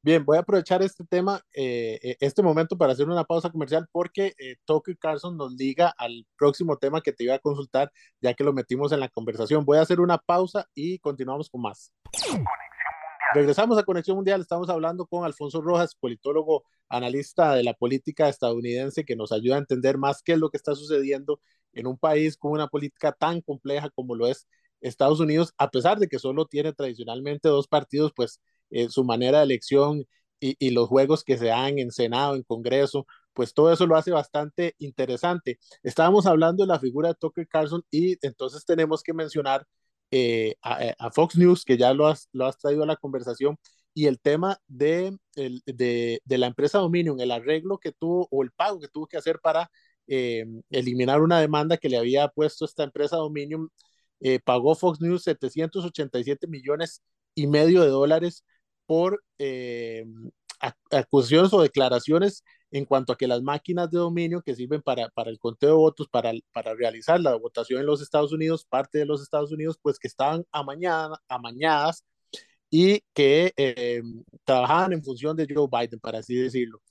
Bien, 0.06 0.24
voy 0.24 0.36
a 0.36 0.40
aprovechar 0.42 0.84
este 0.84 1.02
tema, 1.04 1.42
eh, 1.52 1.98
eh, 2.00 2.16
este 2.20 2.40
momento 2.40 2.78
para 2.78 2.92
hacer 2.92 3.08
una 3.08 3.24
pausa 3.24 3.50
comercial 3.50 3.88
porque 3.90 4.34
eh, 4.38 4.54
Tucker 4.64 4.96
Carlson 4.96 5.36
nos 5.36 5.52
liga 5.54 5.92
al 5.98 6.24
próximo 6.38 6.76
tema 6.78 7.00
que 7.00 7.12
te 7.12 7.24
iba 7.24 7.34
a 7.34 7.40
consultar, 7.40 7.90
ya 8.20 8.32
que 8.32 8.44
lo 8.44 8.52
metimos 8.52 8.92
en 8.92 9.00
la 9.00 9.08
conversación. 9.08 9.64
Voy 9.64 9.78
a 9.78 9.80
hacer 9.80 9.98
una 9.98 10.18
pausa 10.18 10.68
y 10.76 11.00
continuamos 11.00 11.50
con 11.50 11.62
más. 11.62 11.92
Regresamos 13.34 13.78
a 13.78 13.82
Conexión 13.82 14.16
Mundial, 14.16 14.42
estamos 14.42 14.70
hablando 14.70 15.06
con 15.06 15.24
Alfonso 15.24 15.60
Rojas, 15.60 15.96
politólogo, 15.96 16.62
analista 16.88 17.54
de 17.54 17.64
la 17.64 17.74
política 17.74 18.28
estadounidense, 18.28 19.04
que 19.04 19.16
nos 19.16 19.32
ayuda 19.32 19.56
a 19.56 19.58
entender 19.58 19.98
más 19.98 20.22
qué 20.22 20.34
es 20.34 20.38
lo 20.38 20.50
que 20.50 20.56
está 20.56 20.76
sucediendo 20.76 21.40
en 21.72 21.88
un 21.88 21.98
país 21.98 22.36
con 22.36 22.52
una 22.52 22.68
política 22.68 23.10
tan 23.10 23.40
compleja 23.40 23.90
como 23.90 24.14
lo 24.14 24.28
es 24.28 24.46
Estados 24.80 25.18
Unidos, 25.18 25.52
a 25.58 25.68
pesar 25.68 25.98
de 25.98 26.06
que 26.06 26.20
solo 26.20 26.46
tiene 26.46 26.72
tradicionalmente 26.72 27.48
dos 27.48 27.66
partidos, 27.66 28.12
pues 28.14 28.40
eh, 28.70 28.88
su 28.88 29.04
manera 29.04 29.38
de 29.38 29.44
elección 29.44 30.04
y, 30.40 30.56
y, 30.58 30.70
los 30.70 30.88
juegos 30.88 31.24
que 31.24 31.38
se 31.38 31.46
dan 31.46 31.78
en 31.78 31.90
Senado, 31.90 32.34
en 32.36 32.42
Congreso, 32.42 33.06
pues 33.32 33.54
todo 33.54 33.72
eso 33.72 33.86
lo 33.86 33.96
hace 33.96 34.10
bastante 34.10 34.74
interesante. 34.78 35.58
Estábamos 35.82 36.26
hablando 36.26 36.64
de 36.64 36.68
la 36.68 36.80
figura 36.80 37.10
de 37.10 37.14
Tucker 37.16 37.46
Carlson 37.48 37.82
y 37.90 38.16
entonces 38.26 38.64
tenemos 38.64 39.02
que 39.02 39.12
mencionar 39.14 39.66
eh, 40.10 40.54
a, 40.62 40.94
a, 40.98 41.10
Fox 41.10 41.36
News, 41.36 41.64
que 41.64 41.76
ya 41.76 41.92
lo 41.92 42.06
has, 42.06 42.28
lo 42.32 42.46
has 42.46 42.58
traído 42.58 42.84
a 42.84 42.86
la 42.86 42.96
conversación, 42.96 43.58
y 43.92 44.06
el 44.06 44.20
tema 44.20 44.58
de, 44.68 45.16
de, 45.34 46.20
de, 46.24 46.38
la 46.38 46.46
empresa 46.46 46.78
Dominion, 46.78 47.20
el 47.20 47.30
arreglo 47.32 47.78
que 47.78 47.92
tuvo 47.92 48.28
o 48.30 48.42
el 48.42 48.52
pago 48.52 48.78
que 48.80 48.88
tuvo 48.88 49.06
que 49.06 49.16
hacer 49.16 49.40
para 49.40 49.70
eh, 50.06 50.44
eliminar 50.70 51.22
una 51.22 51.40
demanda 51.40 51.76
que 51.78 51.88
le 51.88 51.98
había 51.98 52.28
puesto 52.28 52.64
esta 52.64 52.84
empresa 52.84 53.16
Dominion, 53.16 53.70
pagó 54.44 54.74
Fox 54.74 55.00
News 55.00 55.24
787 55.24 56.46
millones 56.46 57.02
y 57.34 57.46
medio 57.46 57.82
de 57.82 57.88
dólares 57.88 58.44
por 58.86 59.22
eh, 59.38 60.04
acusaciones 60.90 61.52
o 61.52 61.62
declaraciones 61.62 62.42
en 62.70 62.84
cuanto 62.84 63.12
a 63.12 63.16
que 63.16 63.26
las 63.26 63.42
máquinas 63.42 63.90
de 63.90 63.98
dominio 63.98 64.42
que 64.42 64.54
sirven 64.54 64.82
para, 64.82 65.08
para 65.10 65.30
el 65.30 65.38
conteo 65.38 65.70
de 65.70 65.76
votos, 65.76 66.08
para, 66.08 66.32
para 66.52 66.74
realizar 66.74 67.20
la 67.20 67.34
votación 67.36 67.80
en 67.80 67.86
los 67.86 68.02
Estados 68.02 68.32
Unidos, 68.32 68.66
parte 68.68 68.98
de 68.98 69.06
los 69.06 69.22
Estados 69.22 69.52
Unidos, 69.52 69.78
pues 69.80 69.98
que 69.98 70.08
estaban 70.08 70.44
amañada, 70.52 71.20
amañadas 71.28 72.04
y 72.70 73.00
que 73.14 73.52
eh, 73.56 74.02
trabajaban 74.44 74.92
en 74.92 75.04
función 75.04 75.36
de 75.36 75.46
Joe 75.48 75.68
Biden, 75.70 76.00
para 76.00 76.18
así 76.18 76.34
decirlo. 76.34 76.82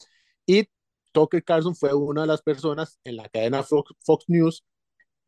Y 0.46 0.68
Tucker 1.12 1.44
Carlson 1.44 1.76
fue 1.76 1.94
una 1.94 2.22
de 2.22 2.28
las 2.28 2.42
personas 2.42 3.00
en 3.04 3.18
la 3.18 3.30
cadena 3.30 3.64
Fox, 3.64 3.92
Fox 4.06 4.26
News 4.28 4.64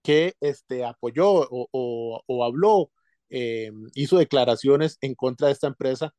que 0.04 0.36
este, 0.42 0.86
apoyó 0.86 1.30
o, 1.30 1.68
o, 1.72 2.24
o 2.26 2.46
habló 2.46 2.92
eh, 3.30 3.72
hizo 3.94 4.18
declaraciones 4.18 4.98
en 5.02 5.16
contra 5.16 5.48
de 5.48 5.54
esta 5.54 5.68
empresa 5.68 6.14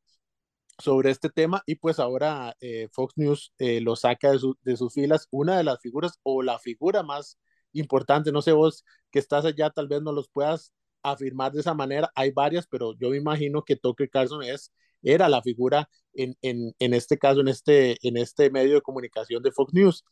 sobre 0.79 1.11
este 1.11 1.29
tema 1.29 1.61
y 1.65 1.75
pues 1.75 1.99
ahora 1.99 2.55
eh, 2.61 2.87
Fox 2.91 3.13
News 3.17 3.53
eh, 3.57 3.81
lo 3.81 3.95
saca 3.95 4.31
de, 4.31 4.39
su, 4.39 4.57
de, 4.63 4.77
sus 4.77 4.93
filas, 4.93 5.27
una 5.31 5.57
de 5.57 5.63
las 5.63 5.79
figuras 5.81 6.19
o 6.23 6.41
la 6.41 6.59
figura 6.59 7.03
más 7.03 7.37
importante, 7.73 8.31
no 8.31 8.41
sé 8.41 8.51
vos 8.53 8.85
que 9.11 9.19
estás 9.19 9.45
allá, 9.45 9.69
tal 9.69 9.87
vez 9.87 10.01
no 10.01 10.11
los 10.11 10.29
puedas 10.29 10.73
afirmar 11.03 11.51
de 11.51 11.61
esa 11.61 11.73
manera, 11.73 12.11
hay 12.15 12.31
varias, 12.31 12.67
pero 12.67 12.93
yo 12.97 13.09
me 13.09 13.17
imagino 13.17 13.63
que 13.63 13.75
Tucker 13.75 14.09
Carlson 14.09 14.43
es, 14.43 14.73
era 15.01 15.29
la 15.29 15.41
figura 15.41 15.89
en, 16.13 16.35
en, 16.41 16.73
en 16.79 16.93
este 16.93 17.17
caso, 17.17 17.41
en 17.41 17.47
este, 17.49 17.97
en 18.07 18.17
este 18.17 18.49
medio 18.49 18.75
de 18.75 18.81
comunicación 18.81 19.43
de 19.43 19.51
Fox 19.51 19.73
News. 19.73 20.03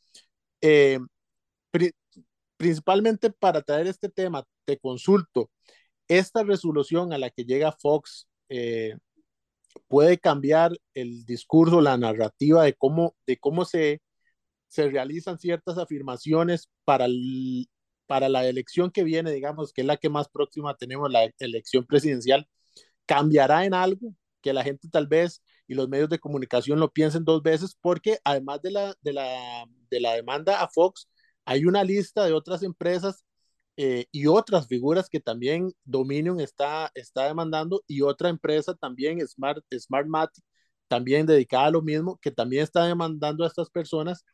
Eh, 0.62 1.00
pri 1.72 1.92
principalmente 2.58 3.30
para 3.32 3.62
traer 3.62 3.88
este 3.88 4.10
tema, 4.10 4.44
te 4.66 4.80
consulto, 4.80 5.52
esta 6.08 6.44
resolución 6.44 7.14
a 7.14 7.18
la 7.20 7.30
que 7.30 7.44
llega 7.46 7.72
Fox 7.72 8.28
puede 9.88 10.18
cambiar 10.20 10.78
el 10.94 11.26
discurso, 11.26 11.82
la 11.82 11.98
narrativa 11.98 12.64
de 12.64 12.74
cómo, 12.74 13.16
de 13.26 13.38
cómo 13.38 13.66
se, 13.66 14.02
se 14.68 14.90
realizan 14.90 15.40
ciertas 15.40 15.78
afirmaciones 15.78 16.70
para, 16.86 17.06
el, 17.06 17.70
para 18.08 18.30
la 18.30 18.46
elección 18.48 18.92
que 18.92 19.04
viene, 19.04 19.32
digamos, 19.32 19.74
que 19.74 19.82
es 19.82 19.88
la 19.88 19.98
que 19.98 20.10
más 20.10 20.30
próxima 20.30 20.76
tenemos, 20.76 21.12
la 21.12 21.30
elección 21.40 21.86
presidencial, 21.86 22.48
cambiará 23.06 23.66
en 23.66 23.74
algo 23.74 24.14
que 24.42 24.54
la 24.54 24.64
gente 24.64 24.90
tal 24.90 25.08
vez 25.08 25.42
y 25.68 25.76
los 25.76 25.90
medios 25.90 26.10
de 26.10 26.20
comunicación 26.20 26.80
lo 26.80 26.92
piensen 26.92 27.26
dos 27.26 27.44
veces, 27.44 27.78
porque 27.82 28.20
además 28.24 28.62
de 28.62 28.72
la, 28.72 28.96
de 29.02 29.14
la, 29.14 29.66
de 29.90 30.00
la 30.00 30.14
demanda 30.14 30.62
a 30.62 30.70
Fox, 30.70 31.10
hay 31.46 31.66
una 31.66 31.84
lista 31.84 32.26
de 32.26 32.34
otras 32.34 32.64
empresas 32.64 33.26
eh, 33.78 34.06
y 34.12 34.28
otras 34.28 34.68
figuras 34.68 35.08
que 35.10 35.20
también 35.20 35.72
Dominion 35.86 36.40
está, 36.40 36.92
está 36.96 37.26
demandando 37.28 37.84
y 37.88 38.02
otra 38.02 38.30
empresa 38.30 38.74
también, 38.76 39.26
Smart, 39.28 39.64
Smartmatic, 39.74 40.44
también 40.88 41.26
dedicada 41.26 41.68
a 41.68 41.72
lo 41.72 41.82
mismo, 41.82 42.18
que 42.22 42.32
también 42.32 42.64
está 42.64 42.86
demandando 42.86 43.44
a 43.44 43.48
estas 43.48 43.70
personas 43.70 44.26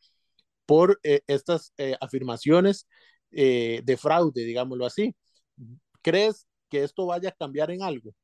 por 0.66 0.98
eh, 1.02 1.20
estas 1.26 1.72
eh, 1.78 1.96
afirmaciones 2.00 2.86
de 3.30 3.98
fraude, 4.00 4.44
digámoslo 4.44 4.86
así. 4.86 5.12
¿Crees 6.02 6.46
que 6.68 6.84
esto 6.84 7.06
vaya 7.06 7.30
a 7.30 7.32
cambiar 7.32 7.72
en 7.72 7.82
algo? 7.82 8.14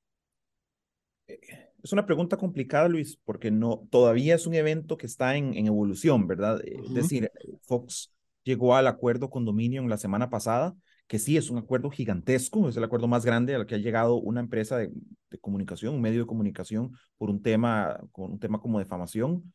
Es 1.83 1.93
una 1.93 2.07
pregunta 2.07 2.37
complicada, 2.37 2.89
Luis, 2.89 3.19
porque 3.25 3.51
no, 3.51 3.89
todavía 3.91 4.35
es 4.35 4.47
un 4.47 4.55
evento 4.55 4.97
que 4.97 5.07
está 5.07 5.37
en, 5.37 5.55
en 5.55 5.67
evolución, 5.67 6.27
¿verdad? 6.27 6.57
Uh 6.57 6.61
-huh. 6.61 6.87
Es 6.87 6.95
decir, 6.95 7.31
Fox 7.63 8.13
llegó 8.45 8.75
al 8.75 8.87
acuerdo 8.87 9.31
con 9.31 9.45
Dominion 9.45 9.89
la 9.89 9.97
semana 9.97 10.31
pasada, 10.31 10.75
que 11.11 11.19
sí 11.19 11.37
es 11.37 11.51
un 11.51 11.59
acuerdo 11.59 11.91
gigantesco, 11.91 12.69
es 12.69 12.77
el 12.77 12.85
acuerdo 12.85 13.09
más 13.09 13.25
grande 13.25 13.57
al 13.57 13.67
que 13.67 13.75
ha 13.75 13.79
llegado 13.79 14.15
una 14.15 14.39
empresa 14.39 14.79
de, 14.79 14.93
comunicación, 15.41 15.97
un 15.97 16.01
medio 16.01 16.21
de 16.21 16.27
comunicación, 16.27 16.93
por 17.19 17.31
un 17.31 17.43
tema, 17.43 17.99
con 18.13 18.31
un 18.31 18.39
tema 18.39 18.61
como 18.61 18.79
defamación. 18.79 19.53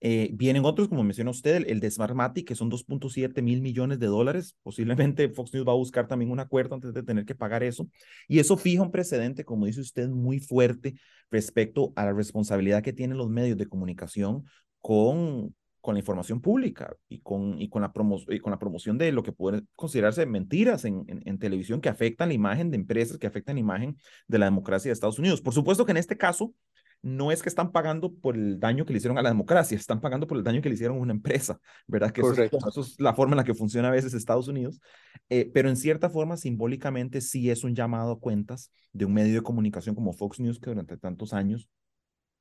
Eh, 0.00 0.30
vienen 0.32 0.64
otros, 0.64 0.88
como 0.88 1.04
menciona 1.04 1.30
usted, 1.30 1.56
el, 1.56 1.66
el 1.66 1.80
de 1.80 1.90
Smartmatic, 1.90 2.46
que 2.48 2.54
son 2.54 2.70
2.7 2.70 3.42
mil 3.42 3.60
millones 3.60 3.98
de 3.98 4.06
dólares. 4.06 4.56
Posiblemente 4.62 5.28
Fox 5.28 5.52
News 5.52 5.68
va 5.68 5.72
a 5.72 5.76
buscar 5.76 6.08
también 6.08 6.30
un 6.30 6.40
acuerdo 6.40 6.74
antes 6.74 6.94
de 6.94 7.02
tener 7.02 7.26
que 7.26 7.34
pagar 7.34 7.62
eso. 7.62 7.86
Y 8.26 8.38
eso 8.38 8.56
fija 8.56 8.82
un 8.82 8.90
precedente, 8.90 9.44
como 9.44 9.66
dice 9.66 9.82
usted, 9.82 10.08
muy 10.08 10.40
fuerte 10.40 10.94
respecto 11.30 11.92
a 11.96 12.06
la 12.06 12.14
responsabilidad 12.14 12.82
que 12.82 12.94
tienen 12.94 13.18
los 13.18 13.28
medios 13.28 13.58
de 13.58 13.66
comunicación 13.66 14.44
con, 14.80 15.54
con 15.84 15.96
la 15.96 16.00
información 16.00 16.40
pública 16.40 16.96
y 17.10 17.20
con, 17.20 17.60
y 17.60 17.68
con, 17.68 17.82
la, 17.82 17.92
promo 17.92 18.18
y 18.28 18.40
con 18.40 18.52
la 18.52 18.58
promoción 18.58 18.96
de 18.96 19.12
lo 19.12 19.22
que 19.22 19.32
puede 19.32 19.64
considerarse 19.76 20.24
mentiras 20.24 20.86
en, 20.86 21.04
en, 21.08 21.20
en, 21.26 21.38
televisión 21.38 21.82
que 21.82 21.90
afectan 21.90 22.28
la 22.28 22.34
imagen 22.34 22.70
de 22.70 22.78
empresas, 22.78 23.18
que 23.18 23.26
afectan 23.26 23.56
la 23.56 23.60
imagen 23.60 23.98
de 24.26 24.38
la 24.38 24.46
democracia 24.46 24.88
de 24.88 24.94
Estados 24.94 25.18
Unidos. 25.18 25.42
Por 25.42 25.52
supuesto 25.52 25.84
que 25.84 25.90
en 25.90 25.98
este 25.98 26.16
caso 26.16 26.54
no 27.02 27.30
es 27.30 27.42
que 27.42 27.50
están 27.50 27.70
pagando 27.70 28.14
por 28.14 28.34
el 28.34 28.58
daño 28.58 28.86
que 28.86 28.94
le 28.94 28.96
hicieron 28.96 29.18
a 29.18 29.22
la 29.22 29.28
democracia, 29.28 29.76
están 29.76 30.00
pagando 30.00 30.26
por 30.26 30.38
el 30.38 30.42
daño 30.42 30.62
que 30.62 30.70
le 30.70 30.74
hicieron 30.74 30.96
a 30.96 31.00
una 31.00 31.12
empresa, 31.12 31.60
¿verdad? 31.86 32.12
Que 32.12 32.22
eso, 32.22 32.32
eso, 32.32 32.80
es 32.80 32.98
la 32.98 33.12
forma 33.12 33.34
en 33.34 33.38
la 33.38 33.44
que 33.44 33.52
funciona 33.52 33.88
a 33.88 33.90
veces 33.90 34.14
Estados 34.14 34.48
Unidos, 34.48 34.80
eh, 35.28 35.50
pero 35.52 35.68
en 35.68 35.76
cierta 35.76 36.08
forma, 36.08 36.38
simbólicamente, 36.38 37.20
sí 37.20 37.50
es 37.50 37.62
un 37.62 37.74
llamado 37.74 38.12
a 38.12 38.20
cuentas 38.20 38.72
de 38.94 39.04
un 39.04 39.12
medio 39.12 39.34
de 39.34 39.42
comunicación 39.42 39.94
como 39.94 40.14
Fox 40.14 40.40
News, 40.40 40.58
que 40.58 40.70
durante 40.70 40.96
tantos 40.96 41.34
años 41.34 41.68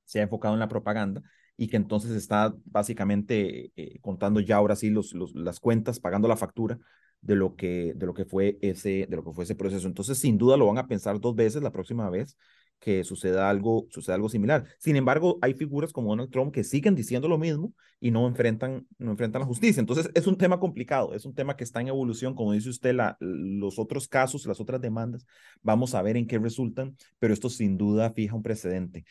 se 0.06 0.21
ha 0.21 0.23
enfocado 0.23 0.53
en 0.53 0.62
la 0.62 0.69
propaganda 0.69 1.21
y 1.58 1.68
que 1.68 1.78
entonces 1.78 2.12
está 2.12 2.54
básicamente 2.66 3.72
eh, 3.76 4.00
contando 4.02 4.39
ya 4.39 4.58
ahora 4.58 4.76
sí 4.76 4.89
los, 4.89 5.13
los, 5.13 5.36
las 5.36 5.60
cuentas, 5.60 6.00
pagando 6.00 6.28
la 6.28 6.38
factura 6.38 6.80
de 7.22 7.36
lo 7.36 7.56
que 7.56 7.94
de 7.96 8.06
lo 8.06 8.13
que 8.13 8.26
fue 8.26 8.58
ese 8.62 9.08
de 9.10 9.16
lo 9.16 9.24
que 9.24 9.32
fue 9.32 9.46
ese 9.46 9.56
proceso. 9.56 9.88
Entonces, 9.88 10.18
sin 10.18 10.38
duda 10.38 10.58
lo 10.58 10.68
van 10.68 10.78
a 10.78 10.88
pensar 10.88 11.20
dos 11.20 11.36
veces 11.36 11.63
la 11.63 11.72
próxima 11.72 12.10
vez 12.10 12.38
que 12.80 13.06
suceda 13.06 13.50
algo 13.50 13.88
suceda 13.89 14.16
algo 14.16 14.28
similar. 14.28 14.66
Sin 14.78 14.98
embargo, 14.98 15.39
hay 15.42 15.54
figuras 15.54 15.94
como 15.94 16.10
Donald 16.10 16.32
Trump 16.32 16.54
que 16.54 16.66
siguen 16.66 16.96
diciendo 16.96 17.30
lo 17.30 17.38
mismo 17.38 17.74
y 18.02 18.12
no 18.12 18.28
enfrentan 18.28 18.86
no 18.98 19.12
enfrentan 19.12 19.39
la 19.42 19.46
justicia. 19.46 19.80
Entonces, 19.80 20.10
es 20.13 20.28
un 20.28 20.38
tema 20.38 20.60
complicado, 20.60 21.13
es 21.13 21.26
un 21.26 21.34
tema 21.34 21.56
que 21.56 21.63
está 21.63 21.80
en 21.80 21.88
evolución, 21.88 22.36
como 22.36 22.52
dice 22.52 22.70
usted, 22.70 22.94
la, 22.94 23.16
los 23.22 23.80
otros 23.80 24.10
casos, 24.10 24.46
las 24.46 24.60
otras 24.60 24.82
demandas, 24.82 25.26
vamos 25.62 25.96
a 25.96 26.02
ver 26.02 26.18
en 26.18 26.28
qué 26.28 26.38
resultan, 26.39 26.98
pero 27.20 27.34
esto 27.34 27.50
sin 27.50 27.78
duda 27.78 28.12
fija 28.12 28.36
un 28.36 28.44
precedente. 28.44 29.06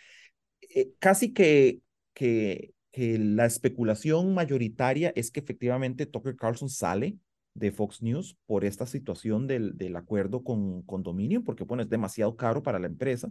Eh, 0.61 0.93
casi 0.99 1.33
que 1.33 1.81
que, 2.15 2.75
que 2.91 3.19
la 3.19 3.47
especulación 3.47 4.35
mayoritaria 4.35 5.13
es 5.17 5.31
que 5.31 5.41
efectivamente 5.41 6.07
Tucker 6.07 6.37
Carlson 6.37 6.69
sale 6.69 7.17
de 7.55 7.73
Fox 7.73 8.03
News 8.03 8.37
por 8.47 8.65
esta 8.65 8.87
situación 8.87 9.47
del, 9.47 9.77
del 9.77 9.97
acuerdo 9.97 10.43
con, 10.43 10.83
con 10.83 11.03
Dominion, 11.03 11.45
porque 11.45 11.65
bueno, 11.65 11.83
es 11.83 11.89
demasiado 11.91 12.37
caro 12.37 12.63
para 12.63 12.79
la 12.79 12.87
empresa, 12.87 13.31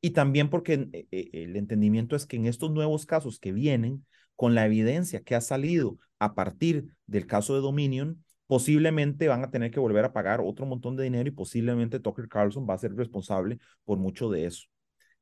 y 0.00 0.10
también 0.10 0.50
porque 0.50 0.88
eh, 0.92 1.06
eh, 1.10 1.30
el 1.32 1.56
entendimiento 1.56 2.16
es 2.16 2.26
que 2.26 2.36
en 2.36 2.46
estos 2.46 2.70
nuevos 2.70 3.06
casos 3.06 3.38
que 3.40 3.52
vienen, 3.52 4.04
con 4.34 4.54
la 4.54 4.66
evidencia 4.66 5.22
que 5.22 5.34
ha 5.34 5.40
salido 5.40 5.98
a 6.18 6.34
partir 6.34 6.94
del 7.06 7.26
caso 7.26 7.54
de 7.54 7.60
Dominion, 7.60 8.22
posiblemente 8.46 9.28
van 9.28 9.42
a 9.42 9.50
tener 9.50 9.70
que 9.70 9.80
volver 9.80 10.04
a 10.04 10.12
pagar 10.12 10.40
otro 10.40 10.66
montón 10.66 10.94
de 10.96 11.04
dinero 11.04 11.28
y 11.28 11.32
posiblemente 11.32 12.00
Tucker 12.00 12.28
Carlson 12.28 12.66
va 12.68 12.74
a 12.74 12.78
ser 12.78 12.94
responsable 12.94 13.58
por 13.84 13.98
mucho 13.98 14.30
de 14.30 14.44
eso. 14.44 14.66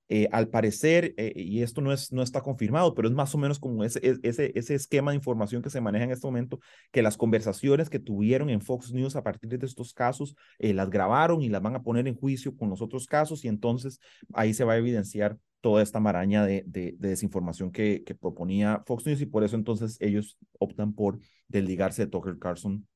Eh, 0.08 0.28
al 0.32 0.48
parecer, 0.48 1.14
eh, 1.16 1.32
y 1.34 1.62
esto 1.62 1.80
no, 1.80 1.92
es, 1.92 2.12
no 2.12 2.22
está 2.22 2.42
confirmado, 2.42 2.94
pero 2.94 3.08
es 3.08 3.14
más 3.14 3.34
o 3.34 3.38
menos 3.38 3.58
como 3.58 3.84
ese, 3.84 4.00
ese, 4.22 4.52
ese 4.54 4.74
esquema 4.74 5.12
de 5.12 5.16
información 5.16 5.62
que 5.62 5.70
se 5.70 5.80
maneja 5.80 6.04
en 6.04 6.10
este 6.10 6.26
momento, 6.26 6.60
que 6.92 7.02
las 7.02 7.16
conversaciones 7.16 7.88
que 7.88 7.98
tuvieron 7.98 8.50
en 8.50 8.60
Fox 8.60 8.92
News 8.92 9.16
a 9.16 9.22
partir 9.22 9.58
de 9.58 9.66
estos 9.66 9.94
casos, 9.94 10.36
eh, 10.58 10.74
las 10.74 10.90
grabaron 10.90 11.40
y 11.42 11.48
las 11.48 11.62
van 11.62 11.76
a 11.76 11.82
poner 11.82 12.06
en 12.06 12.16
juicio 12.16 12.54
con 12.54 12.68
los 12.68 12.82
otros 12.82 13.06
casos 13.06 13.44
y 13.44 13.48
entonces 13.48 13.98
ahí 14.34 14.52
se 14.52 14.64
va 14.64 14.74
a 14.74 14.76
evidenciar 14.76 15.38
toda 15.62 15.82
esta 15.82 16.00
maraña 16.00 16.44
de, 16.44 16.62
de, 16.66 16.94
desinformación 16.98 17.72
que, 17.72 18.02
que, 18.04 18.14
proponía 18.14 18.82
Fox 18.86 19.06
News 19.06 19.22
y 19.22 19.26
por 19.26 19.44
eso 19.44 19.56
entonces 19.56 19.96
ellos 20.00 20.36
optan 20.58 20.92
por 20.92 21.18
desligarse 21.48 22.04
de 22.04 22.10
Tucker 22.10 22.38
Carlson 22.38 22.86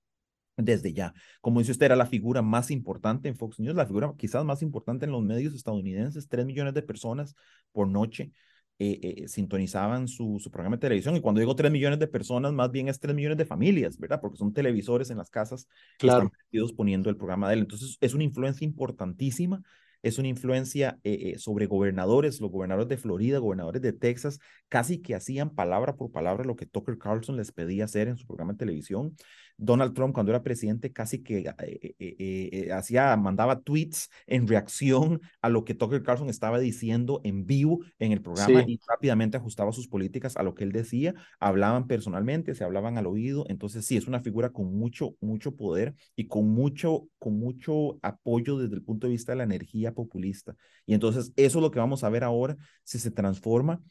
desde 0.58 0.92
ya. 0.92 1.14
Como 1.40 1.60
dice 1.60 1.72
usted, 1.72 1.86
era 1.86 1.96
la 1.96 2.06
figura 2.06 2.42
más 2.42 2.70
importante 2.70 3.28
en 3.28 3.36
Fox 3.36 3.58
News, 3.60 3.76
la 3.76 3.86
figura 3.86 4.12
quizás 4.18 4.44
más 4.44 4.62
importante 4.62 5.06
en 5.06 5.12
los 5.12 5.22
medios 5.22 5.54
estadounidenses, 5.54 6.28
tres 6.28 6.44
millones 6.44 6.74
de 6.74 6.82
personas 6.82 7.34
por 7.72 7.88
noche. 7.88 8.32
Eh, 8.80 9.00
eh, 9.02 9.26
sintonizaban 9.26 10.06
su, 10.06 10.38
su, 10.38 10.52
programa 10.52 10.76
de 10.76 10.82
televisión. 10.82 11.16
Y 11.16 11.20
cuando 11.20 11.40
digo 11.40 11.56
tres 11.56 11.72
millones 11.72 11.98
de 11.98 12.06
personas, 12.06 12.52
más 12.52 12.70
bien 12.70 12.86
es 12.86 13.00
tres 13.00 13.12
millones 13.12 13.36
de 13.36 13.44
familias, 13.44 13.98
¿verdad? 13.98 14.20
Porque 14.20 14.36
son 14.36 14.52
televisores 14.52 15.10
en 15.10 15.16
las 15.16 15.30
casas 15.30 15.66
claro. 15.98 16.30
que 16.48 16.58
están 16.58 16.76
poniendo 16.76 17.10
el 17.10 17.16
programa 17.16 17.48
de 17.48 17.54
él. 17.54 17.60
Entonces, 17.62 17.96
es 18.00 18.14
una 18.14 18.22
influencia 18.22 18.64
importantísima 18.64 19.64
es 20.02 20.18
una 20.18 20.28
influencia 20.28 20.98
eh, 21.02 21.38
sobre 21.38 21.66
gobernadores, 21.66 22.40
los 22.40 22.50
gobernadores 22.50 22.88
de 22.88 22.96
Florida, 22.98 23.38
gobernadores 23.38 23.82
de 23.82 23.92
Texas, 23.92 24.38
casi 24.68 25.00
que 25.02 25.14
hacían 25.14 25.54
palabra 25.54 25.96
por 25.96 26.12
palabra 26.12 26.44
lo 26.44 26.56
que 26.56 26.66
Tucker 26.66 26.98
Carlson 26.98 27.36
les 27.36 27.50
pedía 27.52 27.84
hacer 27.84 28.08
en 28.08 28.16
su 28.16 28.26
programa 28.26 28.52
de 28.52 28.58
televisión. 28.58 29.16
Donald 29.58 29.92
Trump, 29.92 30.14
cuando 30.14 30.32
era 30.32 30.42
presidente, 30.42 30.92
casi 30.92 31.22
que 31.22 31.52
eh, 31.58 32.70
hacía, 32.72 33.16
mandaba 33.16 33.60
tweets 33.60 34.08
en 34.26 34.46
reacción 34.46 35.20
a 35.42 35.48
lo 35.48 35.64
que 35.64 35.74
Tucker 35.74 36.02
Carlson 36.02 36.30
estaba 36.30 36.58
diciendo 36.60 37.20
en 37.24 37.44
vivo 37.44 37.80
en 37.98 38.12
el 38.12 38.22
programa 38.22 38.62
y 38.66 38.78
rápidamente 38.88 39.36
ajustaba 39.36 39.72
sus 39.72 39.88
políticas 39.88 40.36
a 40.36 40.44
lo 40.44 40.54
que 40.54 40.64
él 40.64 40.72
decía. 40.72 41.14
Hablaban 41.40 41.88
personalmente, 41.88 42.54
se 42.54 42.64
hablaban 42.64 42.98
al 42.98 43.06
oído. 43.06 43.44
Entonces, 43.48 43.84
sí, 43.84 43.96
es 43.96 44.06
una 44.06 44.20
figura 44.20 44.50
con 44.50 44.72
mucho, 44.74 45.16
mucho 45.20 45.56
poder 45.56 45.94
y 46.14 46.28
con 46.28 46.48
mucho, 46.48 47.08
con 47.18 47.38
mucho 47.38 47.98
apoyo 48.02 48.58
desde 48.58 48.76
el 48.76 48.82
punto 48.82 49.06
de 49.06 49.12
vista 49.12 49.32
de 49.32 49.36
la 49.36 49.44
energía 49.44 49.92
populista. 49.92 50.54
Y 50.86 50.94
entonces 50.94 51.32
eso 51.36 51.58
es 51.58 51.62
lo 51.62 51.70
que 51.70 51.80
vamos 51.80 52.04
a 52.04 52.08
ver 52.08 52.24
ahora 52.24 52.56
si 52.84 52.98
se 52.98 53.10
transforma 53.10 53.82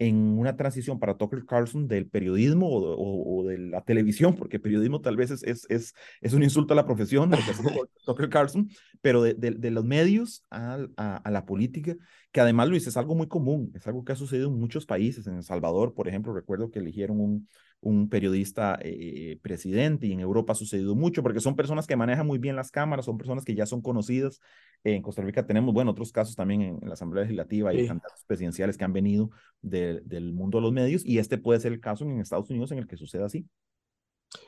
en 0.00 0.38
una 0.38 0.56
transición 0.56 0.98
para 0.98 1.18
Tucker 1.18 1.44
Carlson 1.44 1.86
del 1.86 2.08
periodismo 2.08 2.68
o, 2.70 3.44
de 3.46 3.58
la 3.58 3.82
televisión, 3.82 4.34
porque 4.34 4.58
periodismo 4.58 5.02
tal 5.02 5.16
vez 5.16 5.30
es, 5.30 5.42
es, 5.68 5.94
es, 6.22 6.32
un 6.32 6.42
insulto 6.42 6.72
a 6.72 6.76
la 6.76 6.86
profesión, 6.86 7.30
Tucker 8.06 8.30
Carlson, 8.30 8.70
pero 9.02 9.22
de, 9.22 9.34
de, 9.34 9.70
los 9.70 9.84
medios 9.84 10.46
a, 10.50 10.78
a, 10.96 11.30
la 11.30 11.44
política, 11.44 11.96
que 12.32 12.40
además, 12.40 12.68
Luis, 12.68 12.86
es 12.86 12.96
algo 12.96 13.14
muy 13.14 13.26
común, 13.26 13.72
es 13.74 13.86
algo 13.86 14.04
que 14.04 14.12
ha 14.12 14.16
sucedido 14.16 14.48
en 14.48 14.58
muchos 14.58 14.86
países. 14.86 15.26
En 15.26 15.36
El 15.36 15.42
Salvador, 15.42 15.94
por 15.94 16.06
ejemplo, 16.06 16.32
recuerdo 16.32 16.70
que 16.70 16.78
eligieron 16.78 17.20
un, 17.20 17.48
un 17.80 18.08
periodista 18.08 18.78
eh, 18.82 19.38
presidente 19.42 20.06
y 20.06 20.12
en 20.12 20.20
Europa 20.20 20.52
ha 20.52 20.56
sucedido 20.56 20.94
mucho 20.94 21.22
porque 21.22 21.40
son 21.40 21.56
personas 21.56 21.86
que 21.86 21.96
manejan 21.96 22.26
muy 22.26 22.38
bien 22.38 22.56
las 22.56 22.70
cámaras, 22.70 23.06
son 23.06 23.16
personas 23.16 23.44
que 23.44 23.54
ya 23.54 23.66
son 23.66 23.80
conocidas. 23.80 24.40
En 24.84 25.02
Costa 25.02 25.22
Rica 25.22 25.46
tenemos, 25.46 25.74
bueno, 25.74 25.90
otros 25.90 26.12
casos 26.12 26.36
también 26.36 26.62
en, 26.62 26.80
la 26.82 26.94
Asamblea 26.94 27.24
Legislativa 27.24 27.72
y 27.72 27.86
candidatos 27.86 28.24
presidenciales 28.26 28.76
que 28.76 28.84
han 28.84 28.92
venido 28.92 29.30
del 29.62 30.32
mundo 30.32 30.58
de 30.58 30.62
los 30.62 30.72
medios 30.72 31.04
y 31.04 31.18
este 31.18 31.38
puede 31.38 31.60
ser 31.60 31.72
el 31.72 31.80
caso 31.80 32.04
en 32.04 32.20
Estados 32.20 32.50
Unidos 32.50 32.70
en 32.72 32.78
el 32.78 32.86
que 32.86 32.96
suceda 32.96 33.26
así. 33.26 33.46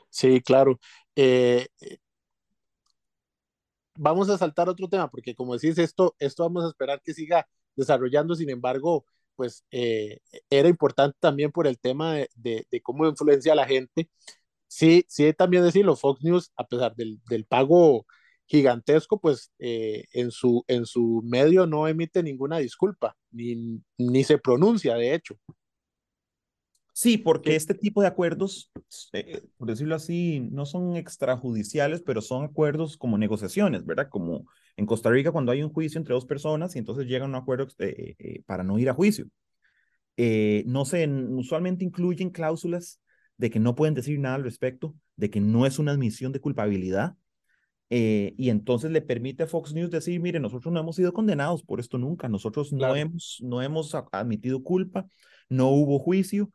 Sí, 0.09 0.39
claro. 0.41 0.79
Eh, 1.15 1.67
eh, 1.81 1.97
vamos 3.95 4.29
a 4.29 4.37
saltar 4.37 4.69
otro 4.69 4.87
tema 4.87 5.09
porque 5.09 5.35
como 5.35 5.53
decís, 5.53 5.77
esto, 5.79 6.15
esto 6.19 6.43
vamos 6.43 6.65
a 6.65 6.69
esperar 6.69 7.01
que 7.01 7.13
siga 7.13 7.47
desarrollando, 7.75 8.35
sin 8.35 8.49
embargo, 8.49 9.05
pues 9.35 9.65
eh, 9.71 10.19
era 10.49 10.69
importante 10.69 11.17
también 11.19 11.51
por 11.51 11.67
el 11.67 11.79
tema 11.79 12.13
de, 12.13 12.29
de, 12.69 12.81
cómo 12.81 13.07
influencia 13.07 13.53
a 13.53 13.55
la 13.55 13.65
gente. 13.65 14.09
Sí, 14.67 15.05
sí, 15.07 15.33
también 15.33 15.63
decirlo, 15.63 15.95
Fox 15.95 16.23
News, 16.23 16.51
a 16.55 16.67
pesar 16.67 16.95
del, 16.95 17.19
del 17.29 17.45
pago 17.45 18.05
gigantesco, 18.45 19.19
pues 19.19 19.51
eh, 19.59 20.05
en, 20.13 20.31
su, 20.31 20.63
en 20.67 20.85
su 20.85 21.21
medio 21.23 21.65
no 21.67 21.87
emite 21.87 22.23
ninguna 22.23 22.57
disculpa, 22.57 23.15
ni, 23.31 23.81
ni 23.97 24.23
se 24.23 24.37
pronuncia, 24.37 24.95
de 24.95 25.13
hecho. 25.13 25.37
Sí, 26.95 27.17
porque 27.17 27.55
este 27.55 27.73
tipo 27.73 28.01
de 28.01 28.07
acuerdos, 28.07 28.71
eh, 29.13 29.41
por 29.57 29.67
decirlo 29.67 29.95
así, 29.95 30.39
no 30.51 30.67
son 30.67 30.95
extrajudiciales, 30.95 32.03
pero 32.05 32.21
son 32.21 32.45
acuerdos 32.45 32.97
como 32.97 33.17
negociaciones, 33.17 33.83
¿verdad? 33.83 34.09
Como 34.09 34.45
en 34.77 34.85
Costa 34.85 35.09
Rica 35.09 35.31
cuando 35.31 35.51
hay 35.51 35.63
un 35.63 35.71
juicio 35.71 35.99
entre 35.99 36.13
dos 36.13 36.25
personas 36.25 36.75
y 36.75 36.79
entonces 36.79 37.05
llegan 37.05 37.33
a 37.33 37.37
un 37.37 37.41
acuerdo 37.41 37.67
eh, 37.79 38.15
eh, 38.17 38.41
para 38.45 38.63
no 38.63 38.79
ir 38.79 38.89
a 38.89 38.93
juicio. 38.93 39.27
no 40.17 40.85
sé, 40.85 41.07
usualmente 41.07 41.83
incluyen 41.83 42.29
cláusulas 42.29 42.99
de 43.37 43.49
que 43.49 43.59
no 43.59 43.75
pueden 43.75 43.93
decir 43.93 44.19
nada 44.19 44.35
al 44.35 44.43
respecto, 44.43 44.95
de 45.15 45.29
que 45.29 45.41
no 45.41 45.65
es 45.65 45.79
una 45.79 45.91
admisión 45.91 46.31
de 46.31 46.39
culpabilidad, 46.39 47.15
y 47.89 48.49
entonces 48.49 48.89
le 48.89 49.01
permite 49.01 49.43
a 49.43 49.47
Fox 49.47 49.71
News 49.73 49.91
decir, 49.91 50.19
mire, 50.19 50.39
nosotros 50.39 50.73
no 50.73 50.79
hemos 50.79 50.95
sido 50.95 51.13
condenados 51.13 51.61
por 51.61 51.79
esto 51.79 51.99
nunca, 51.99 52.27
nosotros 52.27 52.73
no, 52.73 52.95
hemos, 52.95 53.37
no 53.43 53.61
hemos 53.61 53.93
admitido 54.11 54.63
culpa, 54.63 55.05
no 55.47 55.69
hubo 55.69 55.99
juicio, 55.99 56.51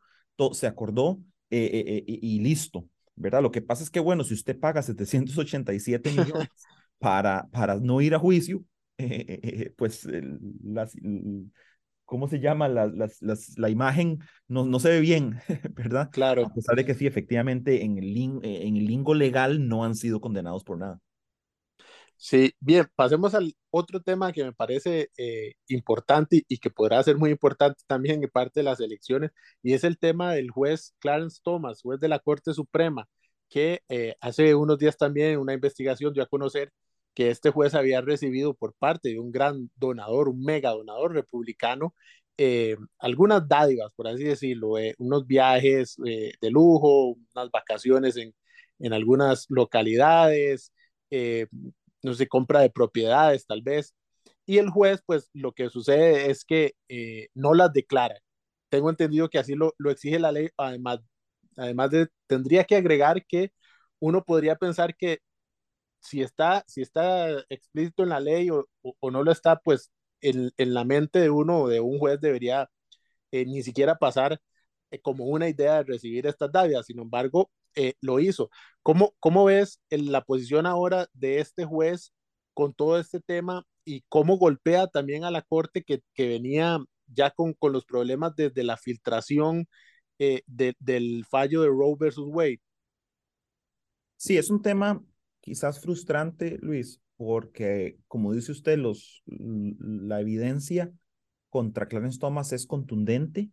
se 0.53 0.67
acordó 0.67 1.19
eh, 1.49 1.69
eh, 1.73 2.03
eh, 2.07 2.19
y 2.21 2.39
listo, 2.39 2.87
¿verdad? 3.15 3.41
Lo 3.41 3.51
que 3.51 3.61
pasa 3.61 3.83
es 3.83 3.89
que, 3.89 3.99
bueno, 3.99 4.23
si 4.23 4.33
usted 4.33 4.57
paga 4.57 4.81
787 4.81 6.11
millones 6.11 6.49
para, 6.99 7.47
para 7.51 7.75
no 7.79 8.01
ir 8.01 8.15
a 8.15 8.19
juicio, 8.19 8.63
pues 9.77 10.07
las, 10.63 10.95
¿cómo 12.05 12.27
se 12.27 12.39
llama? 12.39 12.67
La, 12.67 12.87
las, 12.87 13.21
las, 13.21 13.57
la 13.57 13.69
imagen 13.69 14.19
no, 14.47 14.65
no 14.65 14.79
se 14.79 14.89
ve 14.89 14.99
bien, 14.99 15.39
¿verdad? 15.75 16.09
Claro. 16.11 16.47
A 16.47 16.53
pesar 16.53 16.75
de 16.75 16.85
que 16.85 16.95
sí, 16.95 17.07
efectivamente, 17.07 17.83
en 17.83 17.97
el, 17.97 18.17
en 18.17 18.77
el 18.77 18.85
lingo 18.85 19.13
legal 19.13 19.67
no 19.67 19.83
han 19.85 19.95
sido 19.95 20.19
condenados 20.19 20.63
por 20.63 20.77
nada. 20.77 20.99
Sí, 22.21 22.53
bien, 22.59 22.85
pasemos 22.95 23.33
al 23.33 23.55
otro 23.69 24.01
tema 24.01 24.33
que 24.33 24.43
me 24.43 24.51
parece 24.51 25.09
eh, 25.17 25.53
importante 25.69 26.43
y, 26.49 26.57
que 26.57 26.69
podrá 26.69 27.01
ser 27.01 27.15
muy 27.17 27.29
importante 27.31 27.81
también 27.87 28.21
en 28.21 28.29
parte 28.29 28.59
de 28.59 28.65
las 28.65 28.81
elecciones, 28.81 29.31
y 29.63 29.73
es 29.73 29.85
el 29.85 29.97
tema 29.97 30.33
del 30.33 30.51
juez 30.51 30.93
Clarence 30.99 31.39
Thomas, 31.41 31.81
juez 31.81 31.99
de 32.01 32.09
la 32.09 32.19
Corte 32.19 32.53
Suprema, 32.53 33.07
que 33.47 33.83
eh, 33.87 34.15
hace 34.19 34.53
unos 34.53 34.77
días 34.77 34.97
también 34.97 35.39
una 35.39 35.53
investigación 35.53 36.13
dio 36.13 36.21
a 36.23 36.27
conocer 36.27 36.73
que 37.19 37.31
este 37.31 37.49
juez 37.51 37.75
había 37.75 37.99
recibido 37.99 38.53
por 38.53 38.73
parte 38.75 39.09
de 39.09 39.19
un 39.19 39.29
gran 39.33 39.69
donador, 39.75 40.29
un 40.29 40.41
mega 40.41 40.69
donador 40.71 41.13
republicano, 41.13 41.93
eh, 42.37 42.77
algunas 42.97 43.45
dádivas, 43.45 43.91
por 43.93 44.07
así 44.07 44.23
decirlo, 44.23 44.75
unos 44.99 45.27
viajes 45.27 45.97
de 45.97 46.49
lujo, 46.49 47.17
unas 47.35 47.51
vacaciones 47.51 48.15
en, 48.15 48.33
en 48.79 48.93
algunas 48.93 49.47
localidades, 49.49 50.71
no 52.03 52.13
sé, 52.13 52.27
compra 52.27 52.61
de 52.61 52.69
propiedades 52.69 53.45
tal 53.45 53.61
vez. 53.61 53.93
Y 54.45 54.57
el 54.59 54.69
juez, 54.69 55.01
pues 55.05 55.29
lo 55.33 55.51
que 55.53 55.69
sucede 55.69 56.31
es 56.31 56.45
que 56.45 56.75
eh, 56.87 57.27
no 57.35 57.53
las 57.53 57.73
declara. 57.73 58.15
Tengo 58.69 58.89
entendido 58.89 59.29
que 59.29 59.39
así 59.39 59.55
lo, 59.55 59.73
lo 59.77 59.91
exige 59.91 60.19
la 60.19 60.31
ley, 60.31 60.49
además, 60.57 60.99
además 61.57 61.91
de, 61.91 62.07
tendría 62.27 62.63
que 62.63 62.77
agregar 62.77 63.25
que 63.25 63.51
uno 63.99 64.23
podría 64.23 64.55
pensar 64.55 64.95
que 64.95 65.19
si 65.99 66.21
está, 66.21 66.63
si 66.67 66.81
está 66.81 67.29
explícito 67.49 68.03
en 68.03 68.09
la 68.09 68.19
ley 68.19 68.49
o, 68.49 68.67
o, 68.81 69.11
no 69.11 69.23
lo 69.23 69.31
está, 69.31 69.57
pues 69.59 69.91
en, 70.21 70.51
en, 70.57 70.73
la 70.73 70.85
mente 70.85 71.19
de 71.19 71.29
uno 71.29 71.59
o 71.61 71.67
de 71.69 71.79
un 71.79 71.99
juez 71.99 72.19
debería 72.21 72.69
eh, 73.31 73.45
ni 73.45 73.63
siquiera 73.63 73.97
pasar 73.97 74.41
eh, 74.91 74.99
como 75.01 75.25
una 75.25 75.49
idea 75.49 75.75
de 75.77 75.83
recibir 75.83 76.27
estas 76.27 76.51
dádivas. 76.51 76.85
Sin 76.87 76.99
embargo, 76.99 77.51
eh, 77.75 77.93
lo 78.01 78.19
hizo. 78.19 78.49
¿Cómo, 78.83 79.15
cómo 79.19 79.45
ves 79.45 79.81
la 79.89 80.23
posición 80.23 80.65
ahora 80.65 81.07
de 81.13 81.39
este 81.39 81.65
juez 81.65 82.13
con 82.53 82.73
todo 82.73 82.99
este 82.99 83.19
tema 83.21 83.65
y 83.85 84.03
cómo 84.09 84.37
golpea 84.37 84.87
también 84.87 85.23
a 85.23 85.31
la 85.31 85.41
corte 85.41 85.83
que, 85.83 86.01
que 86.13 86.27
venía 86.27 86.79
ya 87.07 87.31
con, 87.31 87.53
con 87.53 87.73
los 87.73 87.85
problemas 87.85 88.35
desde 88.35 88.63
la 88.63 88.77
filtración 88.77 89.67
eh, 90.19 90.41
del 90.47 91.25
fallo 91.29 91.61
de 91.61 91.69
Roe 91.69 91.95
versus 91.97 92.27
Wade? 92.27 92.61
Sí, 94.17 94.37
es 94.37 94.49
un 94.49 94.61
tema 94.61 95.01
quizás 95.49 95.81
frustrante, 95.81 96.59
Luis, 96.61 97.01
porque 97.17 97.97
como 98.07 98.33
dice 98.33 98.51
usted, 98.51 98.77
los, 98.77 99.23
la 99.25 100.21
evidencia 100.21 100.91
contra 101.49 101.87
Clarence 101.87 102.19
Thomas 102.19 102.53
es 102.53 102.67
contundente 102.67 103.49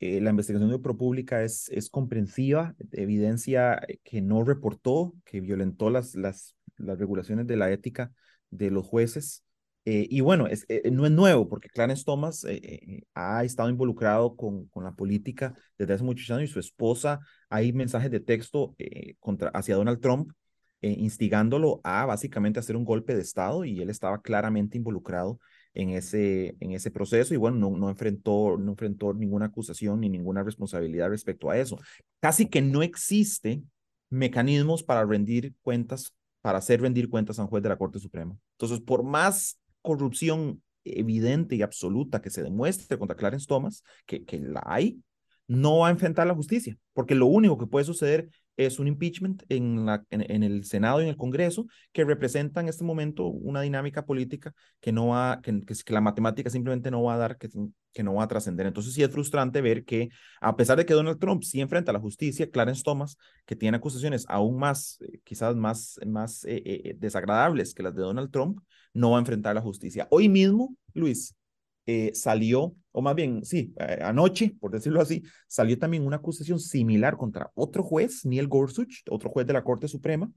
eh, 0.00 0.20
la 0.20 0.30
investigación 0.30 0.70
de 0.70 0.78
ProPublica 0.78 1.42
es, 1.42 1.68
es 1.70 1.90
comprensiva, 1.90 2.76
evidencia 2.92 3.80
que 4.04 4.20
no 4.20 4.44
reportó, 4.44 5.14
que 5.24 5.40
violentó 5.40 5.90
las, 5.90 6.14
las, 6.14 6.56
las 6.76 6.98
regulaciones 6.98 7.46
de 7.48 7.56
la 7.56 7.70
ética 7.72 8.12
de 8.50 8.70
los 8.70 8.86
jueces. 8.86 9.44
Eh, 9.84 10.06
y 10.08 10.20
bueno, 10.20 10.46
es, 10.46 10.66
eh, 10.68 10.88
no 10.92 11.04
es 11.04 11.10
nuevo, 11.10 11.48
porque 11.48 11.68
Clarence 11.68 12.04
Thomas 12.04 12.46
ha 13.14 13.44
estado 13.44 13.70
involucrado 13.70 14.36
con, 14.36 14.66
con 14.66 14.84
la 14.84 14.92
política 14.92 15.54
desde 15.78 15.94
hace 15.94 16.04
muchos 16.04 16.30
años 16.30 16.50
y 16.50 16.52
su 16.52 16.60
esposa, 16.60 17.18
hay 17.48 17.72
mensajes 17.72 18.10
de 18.10 18.20
texto 18.20 18.76
contra, 19.18 19.48
hacia 19.50 19.76
Donald 19.76 20.00
Trump, 20.00 20.30
instigándolo 20.80 21.80
a 21.84 22.06
básicamente 22.06 22.60
hacer 22.60 22.76
un 22.76 22.84
golpe 22.84 23.14
de 23.14 23.22
Estado 23.22 23.64
y 23.64 23.80
él 23.80 23.90
estaba 23.90 24.22
claramente 24.22 24.76
involucrado 24.76 25.40
en 25.74 25.90
ese, 25.90 26.56
en 26.60 26.72
ese 26.72 26.90
proceso 26.90 27.34
y 27.34 27.36
bueno, 27.36 27.56
no, 27.56 27.76
no, 27.76 27.88
enfrentó, 27.88 28.56
no 28.58 28.72
enfrentó 28.72 29.12
ninguna 29.14 29.46
acusación 29.46 30.00
ni 30.00 30.08
ninguna 30.08 30.42
responsabilidad 30.42 31.10
respecto 31.10 31.50
a 31.50 31.58
eso. 31.58 31.78
Casi 32.20 32.46
que 32.46 32.62
no 32.62 32.82
existe 32.82 33.62
mecanismos 34.10 34.82
para 34.82 35.04
rendir 35.04 35.54
cuentas, 35.62 36.14
para 36.40 36.58
hacer 36.58 36.80
rendir 36.80 37.08
cuentas 37.08 37.38
a 37.38 37.42
un 37.42 37.48
juez 37.48 37.62
de 37.62 37.68
la 37.68 37.76
Corte 37.76 37.98
Suprema. 37.98 38.36
Entonces, 38.52 38.80
por 38.80 39.02
más 39.02 39.58
corrupción 39.82 40.62
evidente 40.84 41.56
y 41.56 41.62
absoluta 41.62 42.20
que 42.20 42.30
se 42.30 42.42
demuestre 42.42 42.98
contra 42.98 43.16
Clarence 43.16 43.46
Thomas, 43.46 43.82
que, 44.06 44.24
que 44.24 44.38
la 44.38 44.62
hay, 44.64 45.02
no 45.46 45.78
va 45.78 45.88
a 45.88 45.90
enfrentar 45.90 46.26
la 46.26 46.34
justicia, 46.34 46.76
porque 46.92 47.14
lo 47.14 47.26
único 47.26 47.58
que 47.58 47.66
puede 47.66 47.84
suceder 47.84 48.28
es 48.58 48.78
un 48.78 48.88
impeachment 48.88 49.44
en, 49.48 49.86
la, 49.86 50.04
en, 50.10 50.42
el 50.42 50.64
Senado 50.64 51.00
y 51.00 51.04
en 51.04 51.10
el 51.10 51.16
Congreso 51.16 51.66
que 51.92 52.04
representa 52.04 52.60
en 52.60 52.68
este 52.68 52.84
momento 52.84 53.26
una 53.26 53.62
dinámica 53.62 54.04
política 54.04 54.52
que 54.80 54.92
no 54.92 55.08
va, 55.08 55.40
que, 55.42 55.62
que, 55.64 55.92
la 55.92 56.00
matemática 56.00 56.50
simplemente 56.50 56.90
no 56.90 57.02
va 57.04 57.14
a 57.14 57.18
dar, 57.18 57.38
que, 57.38 57.48
que 57.92 58.02
no 58.02 58.14
va 58.14 58.24
a 58.24 58.28
trascender. 58.28 58.66
Entonces 58.66 58.92
sí 58.92 59.02
es 59.02 59.10
frustrante 59.10 59.60
ver 59.60 59.84
que 59.84 60.08
a 60.40 60.56
pesar 60.56 60.76
de 60.76 60.84
que 60.84 60.92
Donald 60.92 61.20
Trump 61.20 61.44
sí 61.44 61.60
enfrenta 61.60 61.92
a 61.92 61.94
la 61.94 62.00
justicia, 62.00 62.50
Clarence 62.50 62.82
Thomas, 62.82 63.16
que 63.46 63.56
tiene 63.56 63.76
acusaciones 63.76 64.24
aún 64.28 64.58
más, 64.58 64.98
eh, 65.02 65.20
quizás 65.22 65.54
más, 65.54 65.98
más 66.04 66.44
eh, 66.44 66.62
eh, 66.64 66.96
desagradables 66.98 67.74
que 67.74 67.84
las 67.84 67.94
de 67.94 68.02
Donald 68.02 68.30
Trump, 68.32 68.60
no 68.92 69.12
va 69.12 69.18
a 69.18 69.20
enfrentar 69.20 69.54
la 69.54 69.62
justicia. 69.62 70.08
Hoy 70.10 70.28
mismo, 70.28 70.74
Luis, 70.94 71.34
eh, 71.90 72.10
salió, 72.12 72.76
o 72.92 73.00
más 73.00 73.14
bien, 73.14 73.42
sí, 73.46 73.72
eh, 73.80 74.00
anoche, 74.02 74.54
por 74.60 74.70
decirlo 74.70 75.00
así, 75.00 75.22
salió 75.46 75.78
también 75.78 76.04
una 76.04 76.16
acusación 76.16 76.60
similar 76.60 77.16
contra 77.16 77.50
otro 77.54 77.82
juez, 77.82 78.26
Neil 78.26 78.46
Gorsuch, 78.46 79.04
otro 79.08 79.30
juez 79.30 79.46
de 79.46 79.54
la 79.54 79.64
Corte 79.64 79.88
Suprema, 79.88 80.30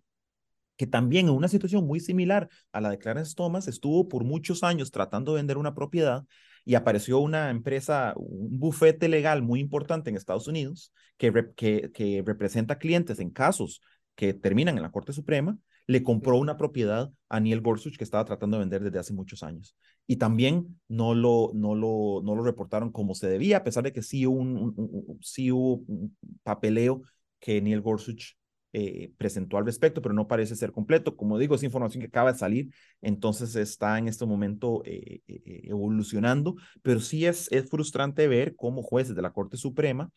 que 0.78 0.88
también 0.88 1.28
en 1.28 1.34
una 1.34 1.50
situación 1.50 1.86
muy 1.86 2.00
similar 2.00 2.48
a 2.72 2.80
la 2.80 2.90
de 2.90 2.98
Clarence 2.98 3.36
Thomas, 3.36 3.68
estuvo 3.68 4.08
por 4.08 4.24
muchos 4.24 4.64
años 4.64 4.92
tratando 4.92 5.34
de 5.34 5.40
vender 5.40 5.58
una 5.58 5.76
propiedad 5.76 6.24
y 6.64 6.76
apareció 6.76 7.20
una 7.20 7.50
empresa, 7.50 8.14
un 8.16 8.58
bufete 8.58 9.10
legal 9.10 9.42
muy 9.42 9.60
importante 9.60 10.10
en 10.10 10.16
Estados 10.16 10.48
Unidos 10.48 10.94
que, 11.18 11.52
que, 11.58 11.92
que 11.94 12.24
representa 12.26 12.78
clientes 12.78 13.20
en 13.20 13.30
casos 13.30 13.82
que 14.16 14.34
terminan 14.34 14.78
en 14.78 14.84
la 14.84 14.92
Corte 14.92 15.12
Suprema 15.12 15.58
le 15.92 16.04
compró 16.04 16.38
una 16.38 16.56
propiedad 16.56 17.12
a 17.28 17.40
Neil 17.42 17.60
Gorsuch 17.60 17.98
que 17.98 18.06
estaba 18.06 18.24
tratando 18.24 18.58
de 18.58 18.62
vender 18.62 18.82
desde 18.82 19.00
hace 19.00 19.14
muchos 19.14 19.44
años. 19.44 19.76
Y 20.08 20.16
también 20.16 20.80
no 20.88 21.14
lo, 21.14 21.52
no 21.54 21.76
lo, 21.76 22.22
no 22.24 22.34
lo 22.34 22.44
reportaron 22.44 22.92
como 22.94 23.14
se 23.14 23.28
debía, 23.28 23.58
a 23.58 23.64
pesar 23.66 23.84
de 23.84 23.92
que 23.92 24.02
sí 24.02 24.26
hubo 24.26 24.38
un, 24.40 25.20
sí 25.22 25.52
hubo 25.52 25.84
un 25.88 26.18
papeleo 26.44 27.02
que 27.42 27.62
Neil 27.62 27.82
Gorsuch 27.82 28.38
eh, 28.72 29.12
presentó 29.18 29.58
al 29.58 29.66
respecto, 29.66 30.02
pero 30.02 30.16
no 30.16 30.30
parece 30.30 30.56
ser 30.56 30.72
completo. 30.72 31.18
Como 31.18 31.38
digo, 31.38 31.56
es 31.56 31.64
información 31.64 32.00
que 32.00 32.08
acaba 32.08 32.32
de 32.32 32.40
salir, 32.40 32.74
entonces 33.02 33.54
está 33.58 33.98
en 33.98 34.08
este 34.08 34.26
momento 34.26 34.84
eh, 34.86 35.22
eh, 35.28 35.62
evolucionando, 35.66 36.56
pero 36.82 37.02
sí 37.02 37.26
es, 37.26 37.52
es 37.52 37.70
frustrante 37.70 38.30
ver 38.30 38.56
cómo 38.56 38.82
jueces 38.82 39.14
de 39.14 39.22
la 39.22 39.34
Corte 39.34 39.58
Suprema 39.58 40.10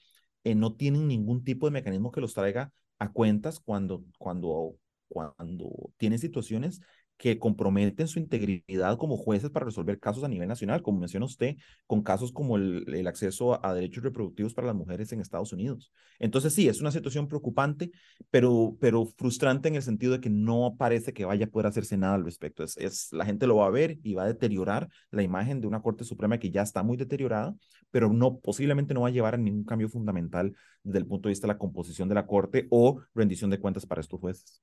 no 0.44 0.74
tienen 0.74 1.08
ningún 1.08 1.42
tipo 1.42 1.66
de 1.66 1.72
mecanismo 1.72 2.12
que 2.12 2.20
los 2.20 2.34
traiga 2.34 2.70
a 2.98 3.10
cuentas 3.10 3.60
cuando, 3.60 4.04
cuando 4.18 4.76
cuando 5.14 5.70
tienen 5.96 6.18
situaciones 6.18 6.80
que 7.16 7.38
comprometen 7.38 8.08
su 8.08 8.18
integridad 8.18 8.98
como 8.98 9.16
jueces 9.16 9.50
para 9.50 9.66
resolver 9.66 10.00
casos 10.00 10.24
a 10.24 10.28
nivel 10.28 10.48
nacional, 10.48 10.82
como 10.82 10.98
menciona 10.98 11.26
usted, 11.26 11.56
con 11.86 12.02
casos 12.02 12.32
como 12.32 12.56
el, 12.56 12.84
el, 12.92 13.06
acceso 13.06 13.64
a 13.64 13.72
derechos 13.72 14.02
reproductivos 14.02 14.52
para 14.52 14.66
las 14.66 14.76
mujeres 14.76 15.12
en 15.12 15.20
Estados 15.20 15.52
Unidos. 15.52 15.92
Entonces 16.18 16.52
sí, 16.54 16.68
es 16.68 16.80
una 16.80 16.90
situación 16.90 17.28
preocupante, 17.28 17.92
pero, 18.30 18.76
pero 18.80 19.06
frustrante 19.16 19.68
en 19.68 19.76
el 19.76 19.82
sentido 19.82 20.12
de 20.12 20.20
que 20.20 20.30
no 20.30 20.74
parece 20.76 21.12
que 21.12 21.24
vaya 21.24 21.46
a 21.46 21.48
poder 21.48 21.66
hacerse 21.66 21.96
nada 21.96 22.14
al 22.14 22.24
respecto. 22.24 22.64
Es, 22.64 22.76
es, 22.76 23.12
la 23.12 23.24
gente 23.24 23.46
lo 23.46 23.56
va 23.56 23.66
a 23.66 23.70
ver 23.70 23.98
y 24.02 24.14
va 24.14 24.24
a 24.24 24.26
deteriorar 24.26 24.88
la 25.10 25.22
imagen 25.22 25.60
de 25.60 25.68
una 25.68 25.82
Corte 25.82 26.04
Suprema 26.04 26.38
que 26.38 26.50
ya 26.50 26.62
está 26.62 26.82
muy 26.82 26.96
deteriorada, 26.96 27.54
pero 27.90 28.12
no, 28.12 28.38
posiblemente 28.38 28.92
no 28.92 29.02
va 29.02 29.08
a 29.08 29.12
llevar 29.12 29.34
a 29.34 29.38
ningún 29.38 29.64
cambio 29.64 29.88
fundamental 29.88 30.52
desde 30.82 30.98
el 30.98 31.06
punto 31.06 31.28
de 31.28 31.32
vista 31.32 31.46
de 31.46 31.54
la 31.54 31.58
composición 31.58 32.08
de 32.08 32.16
la 32.16 32.26
Corte 32.26 32.66
o 32.70 33.00
rendición 33.14 33.50
de 33.50 33.60
cuentas 33.60 33.86
para 33.86 34.00
estos 34.00 34.20
jueces 34.20 34.62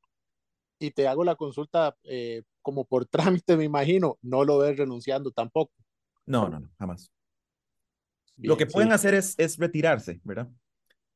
y 0.81 0.91
te 0.91 1.07
hago 1.07 1.23
la 1.23 1.35
consulta 1.35 1.95
eh, 2.03 2.43
como 2.61 2.85
por 2.85 3.05
trámite, 3.41 3.55
me 3.57 3.63
imagino, 3.63 4.17
no 4.21 4.43
lo 4.43 4.57
ves 4.57 4.77
renunciando 4.77 5.31
tampoco. 5.31 5.71
No, 6.25 6.49
no, 6.49 6.59
no, 6.59 6.69
jamás. 6.77 7.11
lo 8.37 8.57
que 8.57 8.65
pueden 8.65 8.91
hacer 8.91 9.13
es, 9.13 9.35
es 9.37 9.57
retirarse, 9.57 10.19
¿verdad? 10.23 10.49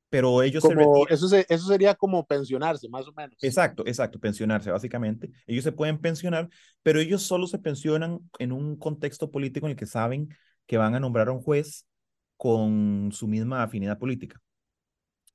Pero 0.09 0.43
ellos 0.43 0.63
como, 0.63 1.07
eso, 1.07 1.35
eso 1.35 1.67
sería 1.67 1.95
como 1.95 2.25
pensionarse, 2.25 2.87
más 2.87 3.07
o 3.07 3.13
menos. 3.13 3.35
Exacto, 3.43 3.83
exacto, 3.85 4.19
pensionarse, 4.19 4.71
básicamente. 4.71 5.31
Ellos 5.47 5.63
se 5.63 5.71
pueden 5.71 5.99
pensionar, 5.99 6.47
pero 6.83 6.99
ellos 6.99 7.23
solo 7.23 7.47
se 7.47 7.59
pensionan 7.59 8.19
en 8.39 8.51
un 8.51 8.77
contexto 8.77 9.31
político 9.31 9.65
en 9.65 9.71
el 9.71 9.77
que 9.77 9.87
saben 9.87 10.29
que 10.67 10.77
van 10.77 10.95
a 10.95 10.99
nombrar 10.99 11.27
a 11.27 11.31
un 11.31 11.41
juez 11.41 11.85
con 12.37 13.09
su 13.11 13.27
misma 13.27 13.63
afinidad 13.63 13.97
política. 13.97 14.41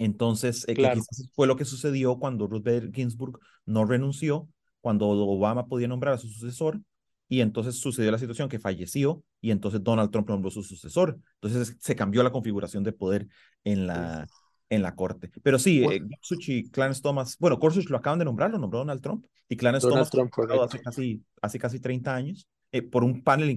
Entonces, 0.00 0.64
eh, 0.66 0.74
quizás 0.74 1.30
fue 1.34 1.46
lo 1.46 1.56
que 1.56 1.66
sucedió 1.66 2.18
cuando 2.18 2.46
Ruth 2.46 2.64
Bader 2.64 2.90
Ginsburg 2.90 3.38
no 3.66 3.84
renunció, 3.84 4.48
cuando 4.80 5.06
Obama 5.06 5.66
podía 5.66 5.88
nombrar 5.88 6.14
a 6.14 6.18
su 6.18 6.26
sucesor, 6.28 6.80
y 7.28 7.42
entonces 7.42 7.78
sucedió 7.78 8.10
la 8.10 8.18
situación 8.18 8.48
que 8.48 8.58
falleció, 8.58 9.22
y 9.42 9.50
entonces 9.50 9.84
Donald 9.84 10.10
Trump 10.10 10.30
nombró 10.30 10.50
su 10.50 10.62
sucesor. 10.62 11.18
Entonces 11.34 11.76
se 11.78 11.94
cambió 11.94 12.22
la 12.22 12.32
configuración 12.32 12.82
de 12.82 12.92
poder 12.92 13.28
en 13.62 13.86
la, 13.86 14.26
en 14.70 14.80
la 14.80 14.94
corte. 14.94 15.30
Pero 15.42 15.58
sí, 15.58 15.84
eh, 15.84 16.00
Gorsuch 16.00 16.48
y 16.48 16.70
Clarence 16.70 17.02
Thomas, 17.02 17.36
bueno, 17.38 17.58
Gorsuch 17.58 17.90
lo 17.90 17.98
acaban 17.98 18.18
de 18.18 18.24
nombrar, 18.24 18.50
lo 18.50 18.58
nombró 18.58 18.78
Donald 18.78 19.02
Trump, 19.02 19.26
y 19.50 19.56
Clarence 19.58 19.86
Thomas 19.86 20.08
Trump, 20.10 20.32
hace, 20.62 20.80
casi, 20.80 21.22
hace 21.42 21.58
casi 21.58 21.78
30 21.78 22.14
años, 22.14 22.48
eh, 22.72 22.80
por 22.80 23.04
un 23.04 23.22
panel, 23.22 23.50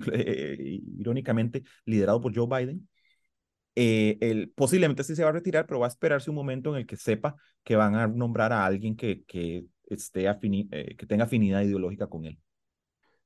irónicamente, 1.00 1.64
liderado 1.86 2.20
por 2.20 2.36
Joe 2.36 2.48
Biden. 2.48 2.86
Eh, 3.76 4.18
el, 4.22 4.52
posiblemente 4.52 5.04
sí 5.04 5.16
se 5.16 5.24
va 5.24 5.30
a 5.30 5.34
retirar, 5.34 5.66
pero 5.66 5.80
va 5.80 5.88
a 5.88 5.90
esperarse 5.90 6.30
un 6.30 6.36
momento 6.36 6.72
en 6.72 6.82
el 6.82 6.88
que 6.88 6.98
sepa 6.98 7.36
que 7.64 7.76
van 7.76 7.96
a 7.96 8.08
nombrar 8.08 8.54
a 8.54 8.66
alguien 8.66 8.96
que, 8.96 9.24
que, 9.26 9.66
esté 9.88 10.28
eh, 10.28 10.96
que 10.96 11.06
tenga 11.06 11.26
afinidad 11.26 11.62
ideológica 11.62 12.08
con 12.08 12.26
él. 12.26 12.38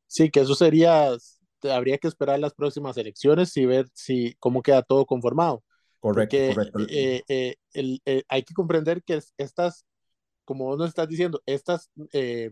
Sí, 0.05 0.29
que 0.29 0.41
eso 0.41 0.55
sería, 0.55 1.09
habría 1.63 1.97
que 1.97 2.07
esperar 2.07 2.39
las 2.39 2.53
próximas 2.53 2.97
elecciones 2.97 3.55
y 3.57 3.65
ver 3.65 3.87
si 3.93 4.35
cómo 4.39 4.61
queda 4.61 4.81
todo 4.81 5.05
conformado. 5.05 5.63
Correcto, 5.99 6.37
correcto. 6.53 6.79
Eh, 6.89 7.55
el, 7.73 8.01
hay 8.29 8.43
que 8.43 8.53
comprender 8.53 9.03
que 9.03 9.19
estas, 9.37 9.85
como 10.45 10.65
vos 10.65 10.77
nos 10.77 10.89
estás 10.89 11.09
diciendo, 11.09 11.41
estas 11.45 11.89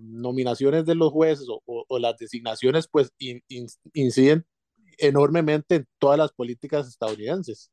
nominaciones 0.02 0.86
de 0.86 0.96
los 0.96 1.12
jueces 1.12 1.48
o, 1.50 1.62
o, 1.66 2.00
las 2.00 2.18
designaciones, 2.18 2.90
pues 2.90 3.14
inciden 3.94 4.46
enormemente 4.98 5.76
en 5.76 5.88
todas 5.98 6.18
las 6.18 6.34
políticas 6.34 6.90
estadounidenses. 6.90 7.72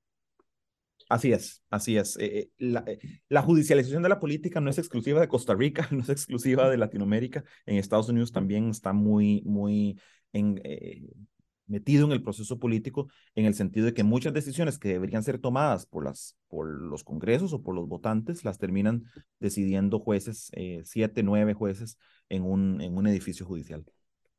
Así 1.13 1.31
es, 1.31 1.63
así 1.69 1.99
es. 1.99 2.17
Eh, 2.17 2.39
eh, 2.39 2.51
la, 2.57 2.83
eh, 2.87 2.99
la, 3.29 3.43
judicialización 3.43 4.03
de 4.03 4.09
la 4.09 4.19
política 4.19 4.63
no 4.63 4.71
es 4.71 4.79
exclusiva 4.79 5.21
de 5.21 5.29
Costa 5.29 5.55
Rica, 5.55 5.87
no 5.91 6.01
es 6.01 6.09
exclusiva 6.09 6.71
de 6.71 6.79
Latinoamérica. 6.79 7.45
En 7.67 7.77
Estados 7.77 8.09
Unidos 8.09 8.33
también 8.33 8.71
está 8.71 8.95
muy, 8.95 9.43
muy 9.45 10.01
metido 11.67 12.07
en 12.07 12.13
el 12.13 12.23
proceso 12.23 12.59
político 12.59 13.09
en 13.35 13.45
el 13.45 13.53
sentido 13.53 13.85
de 13.85 13.93
que 13.93 14.05
muchas 14.05 14.33
decisiones 14.33 14.79
que 14.79 14.89
deberían 14.89 15.23
ser 15.23 15.39
tomadas 15.39 15.85
por, 15.85 16.03
las, 16.03 16.39
por 16.49 16.67
los 16.67 17.05
congresos 17.05 17.53
o 17.53 17.63
por 17.63 17.75
los 17.75 17.87
votantes 17.87 18.43
las 18.43 18.57
terminan 18.57 19.05
decidiendo 19.39 19.99
jueces, 20.01 20.51
siete, 20.85 21.23
nueve 21.23 21.53
jueces 21.53 21.99
en 22.31 22.43
un, 22.45 22.81
en 22.81 22.97
un 22.97 23.07
edificio 23.07 23.45
judicial. 23.45 23.85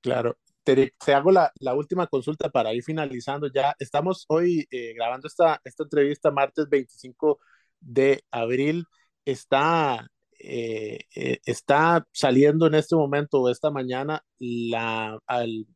Claro, 0.01 0.39
te, 0.63 0.93
hago 1.13 1.31
la, 1.31 1.51
la, 1.59 1.73
última 1.75 2.07
consulta 2.07 2.49
para 2.49 2.73
ir 2.73 2.83
finalizando. 2.83 3.47
Ya 3.47 3.75
estamos 3.79 4.25
hoy 4.29 4.67
eh, 4.71 4.93
grabando 4.95 5.27
esta, 5.27 5.61
esta 5.63 5.83
entrevista 5.83 6.31
martes 6.31 6.69
25 6.69 7.39
de 7.79 8.23
abril. 8.31 8.85
Está, 9.25 10.07
eh, 10.39 10.99
eh, 11.15 11.39
está 11.45 12.05
saliendo 12.11 12.67
en 12.67 12.75
este 12.75 12.95
momento 12.95 13.41
o 13.41 13.49
esta 13.49 13.71
mañana 13.71 14.23
la, 14.39 15.19
al, 15.27 15.67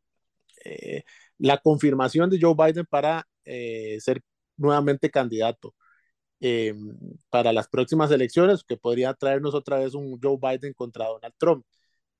la 1.38 1.58
confirmación 1.58 2.30
de 2.30 2.38
Joe 2.40 2.54
Biden 2.56 2.86
para 2.86 3.26
ser 3.44 4.22
nuevamente 4.56 5.10
candidato. 5.10 5.74
para 7.30 7.52
las 7.52 7.68
próximas 7.68 8.10
elecciones, 8.10 8.64
que 8.64 8.76
podría 8.76 9.14
traernos 9.14 9.54
otra 9.54 9.78
vez 9.78 9.94
un 9.94 10.18
Joe 10.22 10.38
Biden 10.40 10.72
contra 10.74 11.06
Donald 11.06 11.34
Trump 11.38 11.64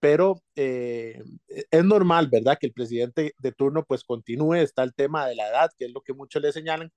pero 0.00 0.42
eh, 0.56 1.22
es 1.48 1.84
normal, 1.84 2.28
¿verdad? 2.28 2.58
Que 2.60 2.66
el 2.66 2.72
presidente 2.72 3.34
de 3.38 3.52
turno 3.52 3.84
pues 3.84 4.04
continúe, 4.04 4.54
está 4.56 4.82
el 4.84 4.94
tema 4.94 5.26
de 5.26 5.34
la 5.36 5.48
edad, 5.48 5.70
que 5.78 5.86
es 5.86 5.92
lo 5.92 6.02
que 6.02 6.14
muchos 6.14 6.42
le 6.42 6.52
señalan, 6.52 6.92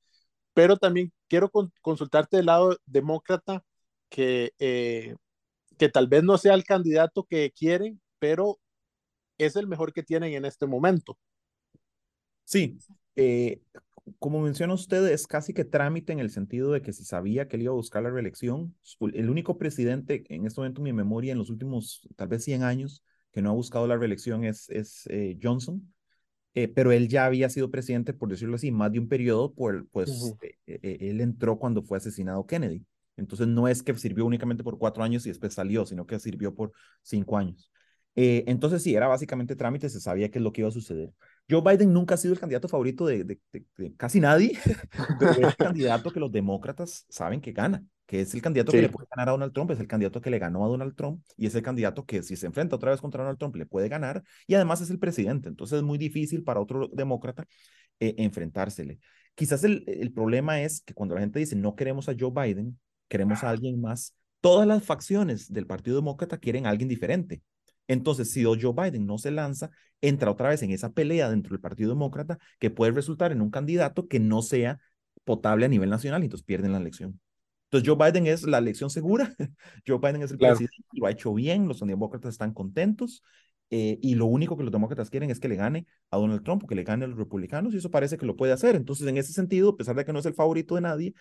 pero 0.53 0.78
también 0.78 1.11
quiero 1.28 1.51
consultarte 1.82 2.38
del 2.38 2.47
lado 2.47 2.78
demócrata 2.86 3.63
que, 4.09 4.53
eh, 4.59 5.15
que 5.78 5.89
tal 5.89 6.07
vez 6.07 6.23
no 6.23 6.38
sea 6.38 6.53
el 6.53 6.63
candidato 6.65 7.23
que 7.23 7.51
quieren, 7.51 8.01
pero 8.19 8.59
es 9.38 9.55
el 9.55 9.67
mejor 9.67 9.93
que 9.93 10.03
tienen 10.03 10.34
en 10.34 10.45
este 10.45 10.67
momento. 10.67 11.17
Sí, 12.43 12.78
eh, 13.15 13.61
como 14.20 14.41
menciona 14.41 14.74
usted, 14.74 15.07
es 15.07 15.28
casi 15.28 15.53
que 15.53 15.66
trámite 15.66 16.14
en 16.14 16.20
el 16.20 16.30
sentido 16.30 16.72
de 16.72 16.82
que 16.82 16.93
se 16.93 17.03
sabía 17.03 17.47
que 17.47 17.55
él 17.55 17.64
iba 17.64 17.72
a 17.72 17.76
buscar 17.76 18.03
la 18.03 18.09
reelección. 18.09 18.76
El 19.14 19.30
único 19.30 19.57
presidente 19.57 20.24
en 20.30 20.45
este 20.45 20.62
momento, 20.62 20.82
en 20.82 20.86
mi 20.86 20.93
memoria, 20.93 21.32
en 21.32 21.38
los 21.38 21.49
últimos 21.49 22.07
tal 22.16 22.28
vez 22.28 22.43
100 22.43 22.64
años, 22.64 23.03
que 23.32 23.41
no 23.41 23.49
ha 23.49 23.53
buscado 23.53 23.88
la 23.88 23.97
reelección 23.97 24.43
es, 24.43 24.70
es 24.70 25.07
eh, 25.07 25.38
Johnson. 25.41 25.93
Eh, 26.53 26.68
pero 26.68 26.91
él 26.91 27.07
ya 27.07 27.26
había 27.26 27.49
sido 27.49 27.72
presidente, 27.72 28.14
por 28.14 28.30
decirlo 28.30 28.55
así, 28.55 28.72
más 28.72 28.91
de 28.91 28.99
un 28.99 29.07
periodo, 29.07 29.53
por, 29.53 29.88
pues 29.89 30.34
eh, 30.68 30.97
él 30.99 31.22
entró 31.22 31.57
cuando 31.57 31.82
fue 31.82 31.97
asesinado 31.97 32.45
Kennedy. 32.45 32.86
Entonces 33.16 33.47
no 33.47 33.68
es 33.68 33.82
que 33.84 33.95
sirvió 33.95 34.26
únicamente 34.26 34.64
por 34.64 34.78
cuatro 34.78 35.03
años 35.03 35.26
y 35.26 35.30
después 35.30 35.53
salió, 35.53 35.86
sino 35.86 36.05
que 36.05 36.20
sirvió 36.20 36.53
por 36.53 36.74
cinco 37.03 37.38
años. 37.38 37.72
entonces 38.16 38.84
sí, 38.84 38.95
era 38.95 39.07
básicamente 39.07 39.55
trámite, 39.55 39.89
se 39.89 40.01
sabía 40.01 40.30
qué 40.30 40.39
es 40.39 40.43
lo 40.43 40.51
que 40.51 40.62
iba 40.62 40.68
a 40.68 40.74
suceder. 40.74 41.14
Joe 41.49 41.61
Biden 41.61 41.91
nunca 41.91 42.15
ha 42.15 42.17
sido 42.17 42.33
el 42.33 42.39
candidato 42.39 42.67
favorito 42.67 43.05
de, 43.05 43.23
de, 43.23 43.39
casi 43.97 44.19
nadie, 44.19 44.57
pero 45.19 45.31
es 45.31 45.37
el 45.37 45.55
candidato 45.57 46.11
que 46.11 46.19
los 46.19 46.31
demócratas 46.31 47.05
saben 47.09 47.41
que 47.41 47.51
gana, 47.51 47.83
que 48.05 48.21
es 48.21 48.33
el 48.33 48.41
candidato 48.41 48.71
que 48.71 48.81
le 48.81 48.89
puede 48.89 49.07
ganar 49.15 49.29
a 49.29 49.31
Donald 49.31 49.53
Trump, 49.53 49.71
es 49.71 49.79
el 49.79 49.87
candidato 49.87 50.21
que 50.21 50.29
le 50.29 50.39
ganó 50.39 50.65
a 50.65 50.67
Donald 50.67 50.95
Trump 50.95 51.23
y 51.37 51.47
es 51.47 51.55
el 51.55 51.63
candidato 51.63 52.05
que 52.05 52.23
si 52.23 52.35
se 52.35 52.45
enfrenta 52.45 52.75
otra 52.75 52.91
vez 52.91 53.01
contra 53.01 53.23
Donald 53.23 53.39
Trump 53.39 53.55
le 53.55 53.65
puede 53.65 53.89
ganar 53.89 54.23
y 54.47 54.55
además 54.55 54.81
es 54.81 54.89
el 54.89 54.99
presidente. 54.99 55.49
Entonces 55.49 55.77
es 55.77 55.83
muy 55.83 55.97
difícil 55.97 56.43
para 56.43 56.59
otro 56.59 56.89
demócrata 56.93 57.45
eh, 57.99 58.15
enfrentársele. 58.17 58.99
Quizás 59.35 59.63
el, 59.63 59.83
el 59.87 60.11
problema 60.11 60.61
es 60.61 60.81
que 60.81 60.93
cuando 60.93 61.15
la 61.15 61.21
gente 61.21 61.39
dice 61.39 61.55
no 61.55 61.75
queremos 61.75 62.09
a 62.09 62.15
Joe 62.17 62.31
Biden, 62.33 62.79
queremos 63.07 63.43
a 63.43 63.49
alguien 63.49 63.79
más, 63.81 64.15
todas 64.41 64.67
las 64.67 64.83
facciones 64.83 65.51
del 65.51 65.67
Partido 65.67 65.97
Demócrata 65.97 66.37
quieren 66.37 66.65
a 66.65 66.69
alguien 66.69 66.89
diferente. 66.89 67.41
Entonces, 67.91 68.31
si 68.31 68.45
Joe 68.45 68.73
Biden 68.73 69.05
no 69.05 69.17
se 69.17 69.31
lanza, 69.31 69.69
entra 69.99 70.31
otra 70.31 70.47
vez 70.47 70.63
en 70.63 70.71
esa 70.71 70.93
pelea 70.93 71.29
dentro 71.29 71.51
del 71.51 71.59
Partido 71.59 71.89
Demócrata 71.89 72.37
que 72.57 72.69
puede 72.69 72.93
resultar 72.93 73.33
en 73.33 73.41
un 73.41 73.51
candidato 73.51 74.07
que 74.07 74.17
no 74.17 74.41
sea 74.41 74.79
potable 75.25 75.65
a 75.65 75.67
nivel 75.67 75.89
nacional 75.89 76.21
y 76.21 76.25
entonces 76.27 76.45
pierden 76.45 76.71
la 76.71 76.77
elección. 76.77 77.19
Entonces, 77.65 77.89
Joe 77.89 77.97
Biden 77.97 78.27
es 78.27 78.43
la 78.43 78.59
elección 78.59 78.89
segura, 78.89 79.35
Joe 79.85 79.97
Biden 79.97 80.21
es 80.21 80.31
el 80.31 80.37
presidente 80.37 80.77
lo 80.93 81.05
ha 81.05 81.11
hecho 81.11 81.33
bien, 81.33 81.67
los 81.67 81.81
demócratas 81.81 82.33
están 82.33 82.53
contentos 82.53 83.23
eh, 83.69 83.99
y 84.01 84.15
lo 84.15 84.25
único 84.25 84.55
que 84.55 84.63
los 84.63 84.71
demócratas 84.71 85.09
quieren 85.09 85.29
es 85.29 85.41
que 85.41 85.49
le 85.49 85.57
gane 85.57 85.85
a 86.11 86.17
Donald 86.17 86.43
Trump, 86.43 86.63
que 86.69 86.75
le 86.75 86.83
gane 86.83 87.03
a 87.03 87.09
los 87.09 87.17
republicanos 87.17 87.73
y 87.73 87.77
eso 87.77 87.91
parece 87.91 88.17
que 88.17 88.25
lo 88.25 88.37
puede 88.37 88.53
hacer. 88.53 88.77
Entonces, 88.77 89.05
en 89.05 89.17
ese 89.17 89.33
sentido, 89.33 89.71
a 89.71 89.75
pesar 89.75 89.97
de 89.97 90.05
que 90.05 90.13
no 90.13 90.19
es 90.19 90.25
el 90.25 90.33
favorito 90.33 90.75
de 90.75 90.81
nadie, 90.81 91.13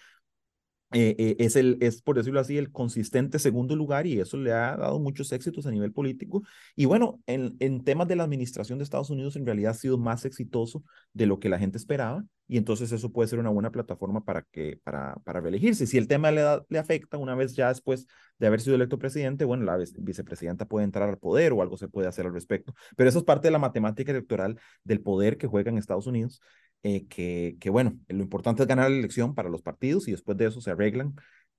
eh, 0.93 1.15
eh, 1.19 1.37
es, 1.39 1.57
el, 1.57 1.79
es, 1.81 2.03
por 2.03 2.17
decirlo 2.17 2.41
así, 2.41 2.59
el 2.59 2.73
consistente 2.73 3.39
segundo 3.39 3.77
lugar 3.77 4.07
y 4.07 4.19
eso 4.19 4.37
le 4.37 4.53
ha 4.53 4.77
dado 4.77 4.99
muchos 4.99 5.31
éxitos 5.33 5.67
a 5.67 5.71
nivel 5.71 5.93
político. 5.93 6.43
Y 6.75 6.87
bueno, 6.87 7.21
en, 7.27 7.57
en 7.61 7.85
temas 7.85 8.09
de 8.09 8.17
la 8.17 8.25
administración 8.25 8.79
de 8.79 8.85
Estados 8.85 9.11
Unidos 9.11 9.37
en 9.37 9.47
realidad 9.47 9.73
ha 9.73 9.75
sido 9.75 9.99
más 9.99 10.25
exitoso 10.25 10.83
de 11.13 11.27
lo 11.27 11.39
que 11.39 11.49
la 11.49 11.59
gente 11.59 11.79
esperaba 11.79 12.25
y 12.51 12.59
entonces 12.59 12.91
eso 12.91 13.13
puede 13.13 13.29
ser 13.29 13.39
una 13.39 13.51
buena 13.51 13.71
plataforma 13.71 14.25
para, 14.25 14.43
que, 14.43 14.81
para, 14.83 15.15
para 15.25 15.41
reelegirse. 15.41 15.87
Si 15.87 15.97
el 15.99 16.09
tema 16.09 16.31
le, 16.33 16.43
le 16.69 16.79
afecta 16.79 17.17
una 17.17 17.35
vez 17.37 17.55
ya 17.55 17.69
después 17.69 18.07
de 18.39 18.47
haber 18.49 18.61
sido 18.61 18.75
electo 18.75 18.99
presidente, 18.99 19.45
bueno, 19.45 19.65
la 19.65 19.79
vicepresidenta 19.99 20.67
puede 20.67 20.85
entrar 20.85 21.09
al 21.09 21.19
poder 21.19 21.53
o 21.53 21.63
algo 21.63 21.77
se 21.77 21.89
puede 21.89 22.09
hacer 22.09 22.27
al 22.27 22.35
respecto. 22.35 22.75
Pero 22.97 23.09
eso 23.09 23.21
es 23.21 23.25
parte 23.25 23.49
de 23.49 23.53
la 23.53 23.59
matemática 23.59 24.11
electoral 24.11 24.59
del 24.83 25.01
poder 25.01 25.39
que 25.39 25.47
juega 25.47 25.71
en 25.71 25.79
Estados 25.79 26.09
Unidos 26.09 26.41
eh, 26.83 27.07
que, 27.09 27.57
que, 27.61 27.71
bueno, 27.71 27.99
lo 28.09 28.23
importante 28.23 28.63
es 28.63 28.69
ganar 28.69 28.91
la 28.91 28.97
elección 28.99 29.35
para 29.35 29.51
los 29.51 29.63
partidos 29.63 30.09
y 30.09 30.13
después 30.13 30.37
de 30.39 30.47
eso 30.47 30.61
se 30.61 30.71
arreglan. 30.71 31.15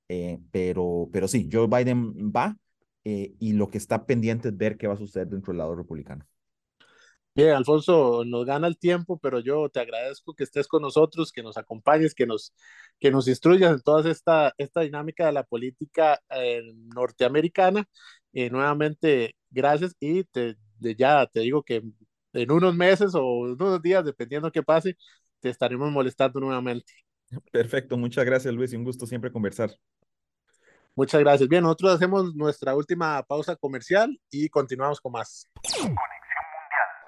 Eh, 0.09 0.39
pero, 0.51 1.09
pero 1.13 1.27
sí, 1.27 1.47
Joe 1.51 1.67
Biden 1.67 2.31
va 2.35 2.57
eh, 3.05 3.33
y 3.39 3.53
lo 3.53 3.69
que 3.69 3.77
está 3.77 4.05
pendiente 4.05 4.49
es 4.49 4.57
ver 4.57 4.77
qué 4.77 4.87
va 4.87 4.95
a 4.95 4.97
suceder 4.97 5.27
dentro 5.27 5.51
del 5.53 5.59
lado 5.59 5.75
republicano. 5.75 6.25
Bien, 7.33 7.51
Alfonso, 7.51 8.23
nos 8.25 8.45
gana 8.45 8.67
el 8.67 8.77
tiempo, 8.77 9.17
pero 9.17 9.39
yo 9.39 9.69
te 9.69 9.79
agradezco 9.79 10.33
que 10.33 10.43
estés 10.43 10.67
con 10.67 10.81
nosotros, 10.81 11.31
que 11.31 11.41
nos 11.41 11.57
acompañes, 11.57 12.13
que 12.13 12.25
nos, 12.25 12.53
que 12.99 13.09
nos 13.09 13.27
instruyas 13.29 13.71
en 13.71 13.81
toda 13.81 14.09
esta, 14.11 14.53
esta 14.57 14.81
dinámica 14.81 15.25
de 15.25 15.31
la 15.31 15.43
política 15.43 16.19
norteamericana. 16.93 17.85
nuevamente, 18.33 19.35
gracias 19.49 19.95
y 19.99 20.25
te, 20.25 20.57
ya 20.79 21.25
te 21.27 21.39
digo 21.41 21.63
que 21.63 21.81
en 22.33 22.51
unos 22.51 22.75
meses 22.75 23.15
o 23.15 23.23
unos 23.23 23.81
días, 23.81 24.03
dependiendo 24.03 24.51
qué 24.51 24.61
pase, 24.61 24.97
te 25.39 25.49
estaremos 25.49 25.89
molestando 25.89 26.39
nuevamente. 26.41 26.91
Perfecto, 27.51 27.95
muchas 27.97 28.25
gracias 28.25 28.53
Luis, 28.53 28.73
un 28.73 28.83
gusto 28.83 29.05
siempre 29.05 29.31
conversar. 29.31 29.71
Muchas 30.93 31.21
gracias. 31.21 31.47
Bien, 31.47 31.63
nosotros 31.63 31.93
hacemos 31.93 32.35
nuestra 32.35 32.75
última 32.75 33.23
pausa 33.23 33.55
comercial 33.55 34.19
y 34.29 34.49
continuamos 34.49 34.99
con 34.99 35.13
más. 35.13 35.47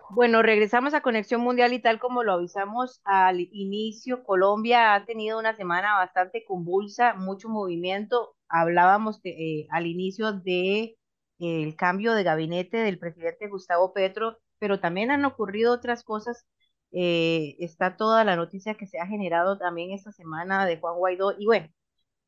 Bueno, 0.09 0.41
regresamos 0.43 0.93
a 0.93 1.01
Conexión 1.01 1.41
Mundial 1.41 1.73
y 1.73 1.79
tal 1.79 1.99
como 1.99 2.23
lo 2.23 2.33
avisamos 2.33 3.01
al 3.03 3.39
inicio, 3.39 4.23
Colombia 4.23 4.93
ha 4.93 5.05
tenido 5.05 5.39
una 5.39 5.55
semana 5.55 5.95
bastante 5.95 6.43
convulsa, 6.45 7.13
mucho 7.15 7.49
movimiento. 7.49 8.35
Hablábamos 8.47 9.19
eh, 9.23 9.65
al 9.71 9.87
inicio 9.87 10.33
de 10.33 10.97
eh, 11.39 11.63
el 11.63 11.75
cambio 11.75 12.13
de 12.13 12.23
gabinete 12.23 12.77
del 12.77 12.99
presidente 12.99 13.47
Gustavo 13.47 13.93
Petro 13.93 14.37
pero 14.63 14.79
también 14.79 15.11
han 15.11 15.25
ocurrido 15.25 15.73
otras 15.73 16.05
cosas. 16.05 16.45
Eh, 16.93 17.57
está 17.59 17.97
toda 17.97 18.23
la 18.23 18.37
noticia 18.37 18.75
que 18.75 18.87
se 18.87 18.97
ha 18.97 19.05
generado 19.05 19.57
también 19.57 19.91
esta 19.91 20.13
semana 20.13 20.65
de 20.65 20.79
Juan 20.79 20.95
Guaidó 20.97 21.33
y 21.37 21.45
bueno, 21.45 21.67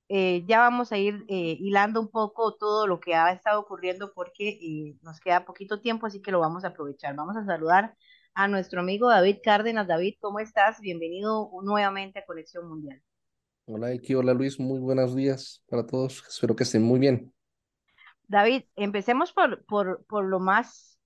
eh, 0.08 0.44
ya 0.48 0.60
vamos 0.60 0.92
a 0.92 0.98
ir 0.98 1.26
eh, 1.28 1.58
hilando 1.60 2.00
un 2.00 2.10
poco 2.10 2.56
todo 2.56 2.86
lo 2.86 3.00
que 3.00 3.16
ha 3.16 3.32
estado 3.32 3.60
ocurriendo 3.60 4.12
porque 4.14 4.96
nos 5.02 5.20
queda 5.20 5.46
poquito 5.46 5.82
tiempo, 5.82 6.06
así 6.06 6.22
que 6.22 6.32
lo 6.32 6.40
vamos 6.40 6.64
a 6.64 6.70
aprovechar. 6.70 7.16
Vamos 7.16 7.36
a 7.38 7.46
saludar 7.46 7.96
a 8.36 8.48
nuestro 8.48 8.82
amigo 8.82 9.10
David 9.10 9.38
Cárdenas. 9.44 9.88
David, 9.88 10.16
¿cómo 10.20 10.40
estás? 10.40 10.80
Bienvenido 10.80 11.50
nuevamente 11.64 12.20
a 12.20 12.26
Conexión 12.26 12.68
Mundial. 12.68 13.02
Hola, 13.66 13.94
Iki, 13.96 14.14
hola 14.14 14.34
Luis, 14.34 14.60
muy 14.60 14.80
buenos 14.80 15.16
días 15.16 15.64
para 15.68 15.88
todos. 15.88 16.24
Espero 16.28 16.56
que 16.56 16.64
estén 16.64 16.84
muy 16.84 17.00
bien. 17.00 17.34
David, 18.28 18.64
empecemos 18.76 19.34
por, 19.34 19.66
por, 19.66 20.06
por 20.06 20.26
lo 20.26 20.40
más 20.40 21.00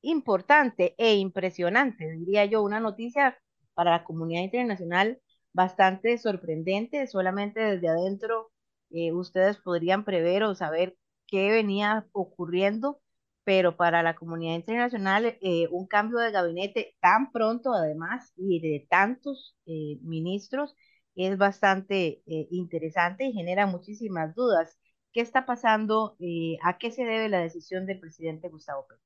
importante 0.00 0.94
e 0.96 1.16
impresionante, 1.16 2.08
diría 2.18 2.44
yo, 2.44 2.62
una 2.62 2.78
noticia 2.78 3.36
para 3.74 3.90
la 3.90 4.04
comunidad 4.04 4.42
internacional 4.42 5.20
bastante 5.58 6.16
sorprendente, 6.18 7.08
solamente 7.08 7.58
desde 7.58 7.88
adentro 7.88 8.52
eh, 8.90 9.12
ustedes 9.12 9.56
podrían 9.56 10.04
prever 10.04 10.44
o 10.44 10.54
saber 10.54 10.96
qué 11.26 11.50
venía 11.50 12.06
ocurriendo, 12.12 13.00
pero 13.42 13.76
para 13.76 14.04
la 14.04 14.14
comunidad 14.14 14.54
internacional 14.54 15.36
eh, 15.42 15.66
un 15.72 15.88
cambio 15.88 16.20
de 16.20 16.30
gabinete 16.30 16.94
tan 17.00 17.32
pronto 17.32 17.72
además 17.72 18.32
y 18.36 18.60
de 18.60 18.86
tantos 18.88 19.56
eh, 19.66 19.98
ministros 20.02 20.76
es 21.16 21.36
bastante 21.36 22.22
interesante 22.52 23.24
y 23.24 23.32
genera 23.32 23.66
muchísimas 23.66 24.36
dudas. 24.36 24.78
¿Qué 25.12 25.20
está 25.20 25.44
pasando? 25.46 26.16
¿A 26.62 26.78
qué 26.78 26.92
se 26.92 27.02
debe 27.02 27.28
la 27.28 27.40
decisión 27.40 27.86
del 27.86 27.98
presidente 27.98 28.48
Gustavo 28.48 28.86
Petro? 28.86 29.04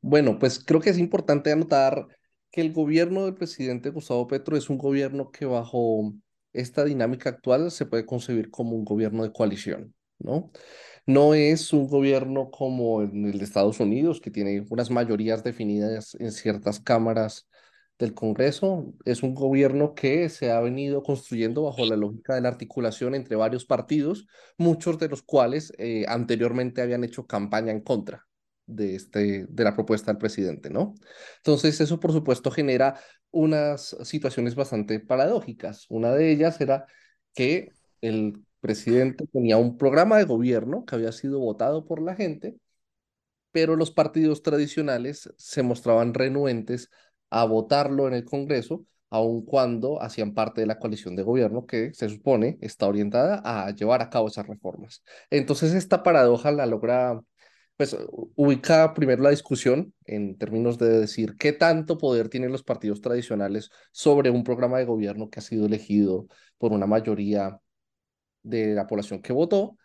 Bueno, 0.00 0.38
pues 0.38 0.62
creo 0.64 0.80
que 0.80 0.90
es 0.90 0.98
importante 0.98 1.50
anotar 1.50 2.06
que 2.52 2.60
el 2.60 2.72
gobierno 2.72 3.24
del 3.24 3.34
presidente 3.34 3.90
Gustavo 3.90 4.28
Petro 4.28 4.56
es 4.56 4.70
un 4.70 4.78
gobierno 4.78 5.30
que 5.32 5.46
bajo 5.46 6.12
esta 6.52 6.84
dinámica 6.84 7.30
actual 7.30 7.70
se 7.70 7.86
puede 7.86 8.06
concebir 8.06 8.50
como 8.50 8.76
un 8.76 8.84
gobierno 8.84 9.22
de 9.24 9.32
coalición, 9.32 9.94
¿no? 10.18 10.52
No 11.06 11.34
es 11.34 11.72
un 11.72 11.88
gobierno 11.88 12.50
como 12.50 13.02
en 13.02 13.26
el 13.26 13.38
de 13.38 13.44
Estados 13.44 13.80
Unidos, 13.80 14.20
que 14.20 14.30
tiene 14.30 14.64
unas 14.70 14.90
mayorías 14.90 15.42
definidas 15.42 16.14
en 16.20 16.30
ciertas 16.30 16.78
cámaras 16.78 17.48
del 17.98 18.14
Congreso. 18.14 18.92
Es 19.04 19.22
un 19.22 19.34
gobierno 19.34 19.94
que 19.94 20.28
se 20.28 20.50
ha 20.52 20.60
venido 20.60 21.02
construyendo 21.02 21.62
bajo 21.64 21.86
la 21.86 21.96
lógica 21.96 22.34
de 22.34 22.42
la 22.42 22.50
articulación 22.50 23.14
entre 23.14 23.36
varios 23.36 23.64
partidos, 23.64 24.26
muchos 24.58 24.98
de 24.98 25.08
los 25.08 25.22
cuales 25.22 25.72
eh, 25.78 26.04
anteriormente 26.06 26.82
habían 26.82 27.04
hecho 27.04 27.26
campaña 27.26 27.72
en 27.72 27.80
contra 27.80 28.26
de, 28.66 28.94
este, 28.94 29.46
de 29.48 29.64
la 29.64 29.74
propuesta 29.74 30.12
del 30.12 30.18
presidente, 30.18 30.70
¿no? 30.70 30.94
Entonces, 31.38 31.80
eso 31.80 32.00
por 32.00 32.12
supuesto 32.12 32.50
genera 32.50 32.98
unas 33.30 33.96
situaciones 34.02 34.54
bastante 34.54 35.00
paradójicas. 35.00 35.86
Una 35.88 36.12
de 36.12 36.30
ellas 36.30 36.60
era 36.60 36.86
que 37.34 37.70
el 38.00 38.44
presidente 38.60 39.26
tenía 39.26 39.56
un 39.56 39.76
programa 39.76 40.18
de 40.18 40.24
gobierno 40.24 40.84
que 40.84 40.94
había 40.94 41.12
sido 41.12 41.40
votado 41.40 41.84
por 41.84 42.00
la 42.00 42.14
gente, 42.14 42.56
pero 43.50 43.76
los 43.76 43.90
partidos 43.90 44.42
tradicionales 44.42 45.32
se 45.36 45.62
mostraban 45.62 46.14
renuentes 46.14 46.90
a 47.30 47.44
votarlo 47.44 48.08
en 48.08 48.14
el 48.14 48.24
Congreso, 48.24 48.86
aun 49.10 49.44
cuando 49.44 50.00
hacían 50.02 50.34
parte 50.34 50.62
de 50.62 50.66
la 50.66 50.78
coalición 50.78 51.16
de 51.16 51.22
gobierno 51.22 51.66
que 51.66 51.92
se 51.92 52.08
supone 52.08 52.58
está 52.62 52.86
orientada 52.86 53.42
a 53.44 53.70
llevar 53.72 54.00
a 54.00 54.08
cabo 54.10 54.28
esas 54.28 54.46
reformas. 54.46 55.02
Entonces, 55.30 55.74
esta 55.74 56.02
paradoja 56.02 56.50
la 56.50 56.66
logra 56.66 57.20
pues 57.76 57.96
ubica 58.36 58.94
primero 58.94 59.22
la 59.22 59.30
discusión 59.30 59.94
en 60.04 60.38
términos 60.38 60.78
de 60.78 60.88
decir 61.00 61.36
qué 61.36 61.52
tanto 61.52 61.98
poder 61.98 62.28
tienen 62.28 62.52
los 62.52 62.62
partidos 62.62 63.00
tradicionales 63.00 63.70
sobre 63.90 64.30
un 64.30 64.44
programa 64.44 64.78
de 64.78 64.84
gobierno 64.84 65.30
que 65.30 65.40
ha 65.40 65.42
sido 65.42 65.66
elegido 65.66 66.26
por 66.58 66.72
una 66.72 66.86
mayoría 66.86 67.58
de 68.42 68.74
la 68.74 68.86
población 68.86 69.22
que 69.22 69.32
votó, 69.32 69.76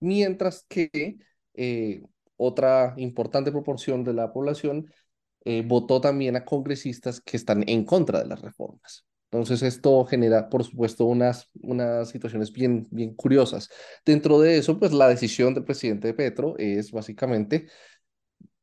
mientras 0.00 0.64
que 0.68 1.18
eh, 1.54 2.02
otra 2.36 2.94
importante 2.96 3.52
proporción 3.52 4.04
de 4.04 4.14
la 4.14 4.32
población 4.32 4.90
eh, 5.44 5.62
votó 5.66 6.00
también 6.00 6.36
a 6.36 6.44
congresistas 6.44 7.20
que 7.20 7.36
están 7.36 7.64
en 7.68 7.84
contra 7.84 8.20
de 8.20 8.26
las 8.26 8.40
reformas. 8.40 9.07
Entonces 9.30 9.62
esto 9.62 10.04
genera, 10.06 10.48
por 10.48 10.64
supuesto, 10.64 11.04
unas, 11.04 11.50
unas 11.60 12.08
situaciones 12.08 12.50
bien, 12.50 12.86
bien 12.90 13.14
curiosas. 13.14 13.68
Dentro 14.04 14.40
de 14.40 14.56
eso, 14.56 14.78
pues 14.78 14.92
la 14.92 15.06
decisión 15.08 15.52
del 15.52 15.64
presidente 15.64 16.14
Petro 16.14 16.54
es 16.56 16.90
básicamente 16.92 17.66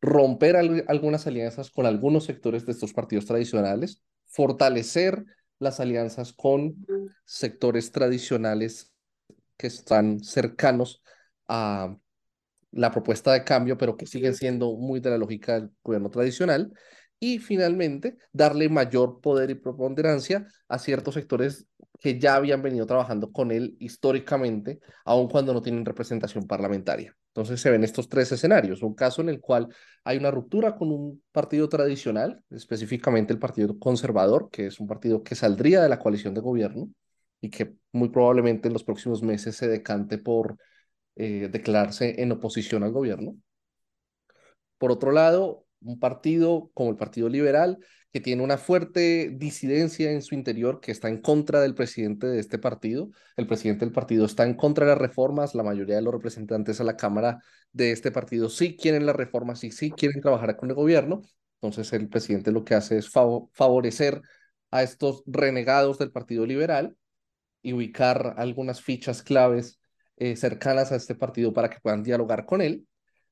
romper 0.02 0.56
algunas 0.56 1.28
alianzas 1.28 1.70
con 1.70 1.86
algunos 1.86 2.26
sectores 2.26 2.66
de 2.66 2.72
estos 2.72 2.94
partidos 2.94 3.26
tradicionales, 3.26 4.04
fortalecer 4.26 5.24
las 5.60 5.80
alianzas 5.80 6.34
con 6.34 6.76
sectores 7.26 7.92
tradicionales 7.92 8.92
que 9.58 9.68
están 9.68 10.20
cercanos 10.24 11.02
a 11.48 11.96
la 12.72 12.92
propuesta 12.92 13.34
de 13.34 13.44
cambio, 13.44 13.78
pero 13.78 13.96
que 13.98 14.06
siguen 14.06 14.36
siendo 14.36 14.76
muy 14.76 15.00
de 15.00 15.12
la 15.12 15.18
lógica 15.18 15.54
del 15.54 15.72
gobierno 15.82 16.10
tradicional, 16.10 16.74
y 17.26 17.40
finalmente 17.40 18.18
darle 18.32 18.70
mayor 18.70 19.20
poder 19.20 19.50
y 19.50 19.56
preponderancia 19.56 20.46
a 20.68 20.78
ciertos 20.78 21.16
sectores 21.16 21.66
que 22.00 22.20
ya 22.20 22.36
habían 22.36 22.62
venido 22.62 22.86
trabajando 22.86 23.32
con 23.32 23.50
él 23.50 23.76
históricamente, 23.80 24.80
aun 25.06 25.28
cuando 25.28 25.52
no 25.52 25.64
tienen 25.64 25.86
representación 25.86 26.46
parlamentaria. 26.46 27.18
Entonces 27.30 27.60
se 27.60 27.72
ven 27.72 27.84
estos 27.84 28.10
tres 28.10 28.32
escenarios, 28.32 28.84
un 28.84 28.94
caso 28.94 29.24
en 29.24 29.30
el 29.30 29.40
cual 29.40 29.70
hay 30.04 30.18
una 30.18 30.30
ruptura 30.30 30.76
con 30.76 30.92
un 30.92 31.24
partido 31.32 31.68
tradicional, 31.68 32.44
específicamente 32.52 33.34
el 33.34 33.40
Partido 33.40 33.80
Conservador, 33.80 34.50
que 34.52 34.68
es 34.68 34.80
un 34.80 34.86
partido 34.86 35.24
que 35.24 35.34
saldría 35.34 35.82
de 35.82 35.90
la 35.90 35.98
coalición 35.98 36.36
de 36.36 36.42
gobierno 36.42 36.90
y 37.42 37.50
que 37.50 37.74
muy 37.92 38.10
probablemente 38.10 38.68
en 38.68 38.74
los 38.74 38.84
próximos 38.84 39.24
meses 39.24 39.56
se 39.56 39.68
decante 39.68 40.20
por 40.20 40.58
eh, 41.16 41.50
declararse 41.52 42.22
en 42.22 42.32
oposición 42.34 42.84
al 42.84 42.92
gobierno. 42.92 43.36
Por 44.78 44.92
otro 44.92 45.12
lado, 45.12 45.65
un 45.86 46.00
partido 46.00 46.72
como 46.74 46.92
el 46.92 46.98
Partido 46.98 47.30
Liberal, 47.30 47.80
que 48.12 48.22
tiene 48.22 48.44
una 48.44 48.58
fuerte 48.58 49.30
disidencia 49.36 50.12
en 50.12 50.22
su 50.22 50.36
interior, 50.36 50.80
que 50.80 50.92
está 50.92 51.10
en 51.10 51.22
contra 51.22 51.60
del 51.62 51.76
presidente 51.76 52.28
de 52.28 52.40
este 52.40 52.58
partido. 52.58 53.10
El 53.36 53.48
presidente 53.48 53.86
del 53.86 53.94
partido 53.94 54.26
está 54.26 54.46
en 54.46 54.54
contra 54.54 54.86
de 54.86 54.92
las 54.94 55.02
reformas, 55.02 55.54
la 55.54 55.64
mayoría 55.64 55.96
de 55.96 56.02
los 56.02 56.14
representantes 56.14 56.80
a 56.80 56.86
la 56.86 56.96
Cámara 56.96 57.40
de 57.74 57.92
este 57.92 58.12
partido 58.12 58.50
sí 58.50 58.78
quieren 58.78 59.06
las 59.06 59.18
reformas 59.18 59.64
y 59.66 59.72
sí 59.72 59.92
quieren 59.92 60.22
trabajar 60.22 60.56
con 60.56 60.70
el 60.70 60.76
gobierno. 60.76 61.24
Entonces 61.62 61.92
el 61.94 62.08
presidente 62.08 62.52
lo 62.52 62.64
que 62.64 62.76
hace 62.76 62.98
es 62.98 63.10
favorecer 63.10 64.22
a 64.72 64.84
estos 64.84 65.24
renegados 65.26 65.98
del 66.00 66.12
Partido 66.12 66.46
Liberal 66.46 66.96
y 67.62 67.74
ubicar 67.74 68.36
algunas 68.38 68.82
fichas 68.82 69.24
claves 69.24 69.80
eh, 70.18 70.38
cercanas 70.38 70.92
a 70.92 70.96
este 70.96 71.16
partido 71.16 71.54
para 71.54 71.70
que 71.70 71.80
puedan 71.82 72.04
dialogar 72.04 72.46
con 72.46 72.62
él. 72.62 72.88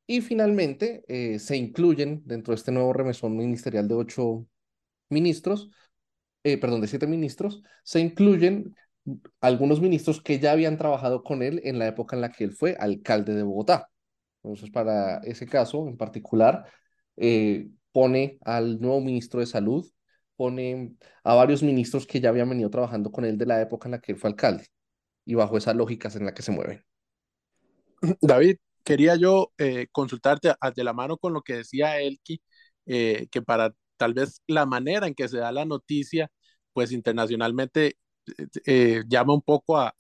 Y 0.05 0.21
finalmente 0.21 1.03
eh, 1.07 1.39
se 1.39 1.55
incluyen 1.55 2.21
dentro 2.25 2.51
de 2.51 2.57
este 2.57 2.71
nuevo 2.71 2.93
remesón 2.93 3.37
ministerial 3.37 3.87
de 3.87 3.95
ocho 3.95 4.45
ministros, 5.09 5.69
eh, 6.43 6.57
perdón, 6.57 6.81
de 6.81 6.87
siete 6.87 7.07
ministros, 7.07 7.63
se 7.83 7.99
incluyen 8.01 8.75
algunos 9.41 9.81
ministros 9.81 10.21
que 10.21 10.39
ya 10.39 10.51
habían 10.51 10.77
trabajado 10.77 11.23
con 11.23 11.41
él 11.41 11.61
en 11.63 11.79
la 11.79 11.87
época 11.87 12.15
en 12.15 12.21
la 12.21 12.31
que 12.31 12.43
él 12.45 12.51
fue 12.51 12.75
alcalde 12.79 13.33
de 13.33 13.43
Bogotá. 13.43 13.89
Entonces, 14.43 14.69
para 14.71 15.17
ese 15.19 15.45
caso 15.45 15.87
en 15.87 15.97
particular, 15.97 16.65
eh, 17.17 17.69
pone 17.91 18.37
al 18.41 18.79
nuevo 18.81 18.99
ministro 19.01 19.39
de 19.39 19.45
Salud, 19.45 19.89
pone 20.35 20.95
a 21.23 21.35
varios 21.35 21.63
ministros 21.63 22.05
que 22.05 22.19
ya 22.19 22.29
habían 22.29 22.49
venido 22.49 22.69
trabajando 22.69 23.11
con 23.11 23.23
él 23.23 23.37
de 23.37 23.45
la 23.45 23.61
época 23.61 23.87
en 23.87 23.91
la 23.91 23.99
que 24.01 24.13
él 24.13 24.17
fue 24.17 24.29
alcalde 24.29 24.67
y 25.25 25.35
bajo 25.35 25.57
esas 25.57 25.75
lógicas 25.75 26.15
en 26.15 26.25
la 26.25 26.33
que 26.33 26.41
se 26.41 26.51
mueven. 26.51 26.83
David, 28.21 28.57
quería 28.83 29.15
yo 29.15 29.53
eh, 29.57 29.87
consultarte 29.91 30.53
de 30.75 30.83
la 30.83 30.93
mano 30.93 31.17
con 31.17 31.33
lo 31.33 31.41
que 31.41 31.55
decía 31.57 31.99
Elki, 31.99 32.41
eh, 32.85 33.27
que 33.31 33.41
para 33.41 33.73
tal 33.97 34.13
vez 34.13 34.41
la 34.47 34.65
manera 34.65 35.07
en 35.07 35.15
que 35.15 35.27
se 35.27 35.37
da 35.39 35.51
la 35.51 35.65
noticia, 35.65 36.29
pues 36.73 36.91
internacionalmente 36.91 37.97
eh, 38.65 39.03
llama 39.07 39.33
un 39.33 39.41
poco 39.41 39.77
a, 39.77 39.93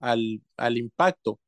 al, 0.00 0.42
al, 0.56 0.78
impacto. 0.78 1.40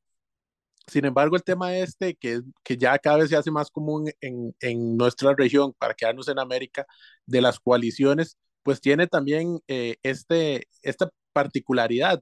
Sin 0.87 1.05
embargo, 1.05 1.35
el 1.35 1.43
tema 1.43 1.77
este, 1.77 2.15
que, 2.15 2.41
que 2.63 2.77
ya 2.77 2.97
cada 2.99 3.17
vez 3.17 3.29
se 3.29 3.35
hace 3.37 3.51
más 3.51 3.69
común 3.71 4.11
en, 4.21 4.55
en 4.59 4.97
nuestra 4.97 5.35
región, 5.35 5.73
para 5.77 5.93
quedarnos 5.93 6.27
en 6.29 6.39
América, 6.39 6.85
de 7.25 7.41
las 7.41 7.59
coaliciones, 7.59 8.37
pues 8.63 8.81
tiene 8.81 9.07
también 9.07 9.59
este, 9.67 10.67
esta 10.81 11.09
particularidad, 11.33 12.21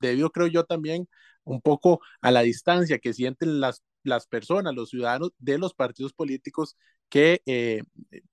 debido 0.00 0.30
creo 0.30 0.46
yo 0.48 0.64
también 0.64 1.08
un 1.46 1.60
poco 1.62 2.00
a 2.20 2.30
la 2.30 2.42
distancia 2.42 2.98
que 2.98 3.14
sienten 3.14 3.60
las, 3.60 3.82
las 4.02 4.26
personas, 4.26 4.74
los 4.74 4.90
ciudadanos 4.90 5.30
de 5.38 5.58
los 5.58 5.74
partidos 5.74 6.12
políticos, 6.12 6.76
que 7.08 7.40
eh, 7.46 7.82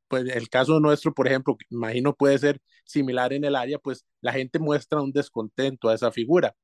pues 0.07 0.26
el 0.30 0.49
caso 0.49 0.80
nuestro, 0.80 1.14
por 1.14 1.28
ejemplo, 1.28 1.57
imagino 1.70 2.16
puede 2.16 2.38
ser 2.39 2.59
similar 2.86 3.34
en 3.34 3.45
el 3.45 3.55
área, 3.55 3.80
pues 3.80 4.05
la 4.22 4.34
gente 4.34 4.59
muestra 4.59 5.01
un 5.01 5.11
descontento 5.11 5.89
a 5.89 5.95
esa 5.95 6.11
figura. 6.11 6.55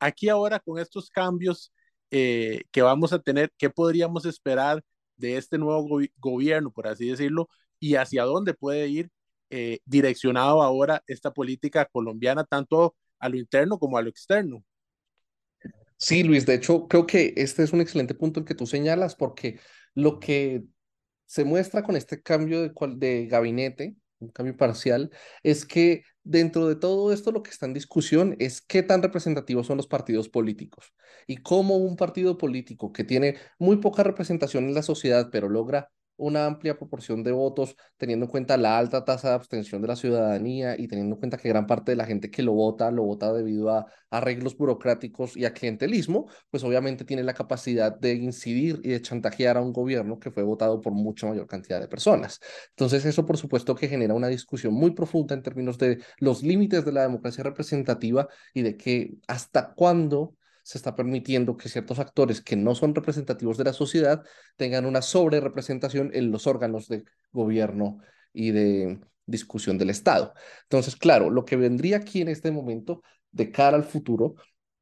Aquí 0.00 0.28
ahora 0.28 0.60
con 0.60 0.78
estos 0.78 1.10
cambios 1.10 1.72
eh, 2.10 2.62
que 2.72 2.82
vamos 2.82 3.12
a 3.12 3.20
tener, 3.20 3.52
¿qué 3.58 3.70
podríamos 3.70 4.26
esperar 4.26 4.82
de 5.16 5.36
este 5.36 5.58
nuevo 5.58 6.00
gobierno, 6.18 6.72
por 6.72 6.86
así 6.88 7.08
decirlo, 7.08 7.48
y 7.80 7.96
hacia 7.96 8.24
dónde 8.24 8.54
puede 8.54 8.88
ir 8.88 9.10
eh, 9.50 9.80
direccionado 9.84 10.62
ahora 10.62 11.02
esta 11.06 11.32
política 11.32 11.86
colombiana, 11.92 12.44
tanto 12.44 12.96
a 13.18 13.28
lo 13.28 13.36
interno 13.38 13.78
como 13.78 13.98
a 13.98 14.02
lo 14.02 14.10
externo? 14.10 14.64
Sí, 16.04 16.24
Luis, 16.24 16.46
de 16.46 16.54
hecho, 16.54 16.88
creo 16.88 17.06
que 17.06 17.32
este 17.36 17.62
es 17.62 17.72
un 17.72 17.80
excelente 17.80 18.14
punto 18.14 18.40
el 18.40 18.46
que 18.46 18.54
tú 18.56 18.66
señalas, 18.66 19.14
porque 19.14 19.60
lo 19.94 20.18
que 20.18 20.64
se 21.26 21.44
muestra 21.44 21.82
con 21.84 21.96
este 21.96 22.22
cambio 22.22 22.60
de, 22.62 22.72
de 22.96 23.26
gabinete, 23.28 23.96
un 24.18 24.30
cambio 24.30 24.56
parcial, 24.56 25.10
es 25.44 25.64
que 25.64 26.02
dentro 26.24 26.68
de 26.68 26.74
todo 26.76 27.12
esto 27.12 27.30
lo 27.32 27.42
que 27.44 27.50
está 27.50 27.66
en 27.66 27.74
discusión 27.74 28.36
es 28.40 28.60
qué 28.62 28.82
tan 28.82 29.02
representativos 29.02 29.66
son 29.68 29.76
los 29.76 29.86
partidos 29.86 30.28
políticos 30.28 30.92
y 31.28 31.36
cómo 31.38 31.76
un 31.76 31.96
partido 31.96 32.36
político 32.38 32.92
que 32.92 33.04
tiene 33.04 33.36
muy 33.58 33.76
poca 33.78 34.02
representación 34.02 34.64
en 34.64 34.74
la 34.74 34.82
sociedad, 34.82 35.28
pero 35.32 35.48
logra 35.48 35.90
una 36.22 36.46
amplia 36.46 36.76
proporción 36.78 37.22
de 37.24 37.32
votos, 37.32 37.76
teniendo 37.96 38.26
en 38.26 38.30
cuenta 38.30 38.56
la 38.56 38.78
alta 38.78 39.04
tasa 39.04 39.30
de 39.30 39.34
abstención 39.34 39.82
de 39.82 39.88
la 39.88 39.96
ciudadanía 39.96 40.78
y 40.78 40.86
teniendo 40.86 41.16
en 41.16 41.20
cuenta 41.20 41.36
que 41.36 41.48
gran 41.48 41.66
parte 41.66 41.92
de 41.92 41.96
la 41.96 42.06
gente 42.06 42.30
que 42.30 42.42
lo 42.42 42.52
vota, 42.52 42.90
lo 42.92 43.02
vota 43.02 43.32
debido 43.32 43.70
a 43.70 43.86
arreglos 44.10 44.56
burocráticos 44.56 45.36
y 45.36 45.44
a 45.46 45.52
clientelismo, 45.52 46.28
pues 46.50 46.62
obviamente 46.62 47.04
tiene 47.04 47.24
la 47.24 47.34
capacidad 47.34 47.98
de 47.98 48.14
incidir 48.14 48.80
y 48.84 48.90
de 48.90 49.02
chantajear 49.02 49.56
a 49.56 49.62
un 49.62 49.72
gobierno 49.72 50.20
que 50.20 50.30
fue 50.30 50.44
votado 50.44 50.80
por 50.80 50.92
mucha 50.92 51.26
mayor 51.26 51.46
cantidad 51.48 51.80
de 51.80 51.88
personas. 51.88 52.38
Entonces 52.70 53.04
eso 53.04 53.26
por 53.26 53.36
supuesto 53.36 53.74
que 53.74 53.88
genera 53.88 54.14
una 54.14 54.28
discusión 54.28 54.74
muy 54.74 54.92
profunda 54.92 55.34
en 55.34 55.42
términos 55.42 55.76
de 55.78 56.02
los 56.18 56.42
límites 56.42 56.84
de 56.84 56.92
la 56.92 57.02
democracia 57.02 57.42
representativa 57.42 58.28
y 58.54 58.62
de 58.62 58.76
que 58.76 59.14
hasta 59.26 59.72
cuándo 59.74 60.36
se 60.62 60.78
está 60.78 60.94
permitiendo 60.94 61.56
que 61.56 61.68
ciertos 61.68 61.98
actores 61.98 62.40
que 62.40 62.56
no 62.56 62.74
son 62.74 62.94
representativos 62.94 63.58
de 63.58 63.64
la 63.64 63.72
sociedad 63.72 64.22
tengan 64.56 64.86
una 64.86 65.02
sobre 65.02 65.40
representación 65.40 66.10
en 66.14 66.30
los 66.30 66.46
órganos 66.46 66.88
de 66.88 67.04
gobierno 67.32 67.98
y 68.32 68.50
de 68.52 69.00
discusión 69.26 69.78
del 69.78 69.90
Estado. 69.90 70.34
Entonces, 70.64 70.96
claro, 70.96 71.30
lo 71.30 71.44
que 71.44 71.56
vendría 71.56 71.98
aquí 71.98 72.20
en 72.20 72.28
este 72.28 72.50
momento 72.50 73.02
de 73.30 73.50
cara 73.50 73.76
al 73.76 73.84
futuro 73.84 74.34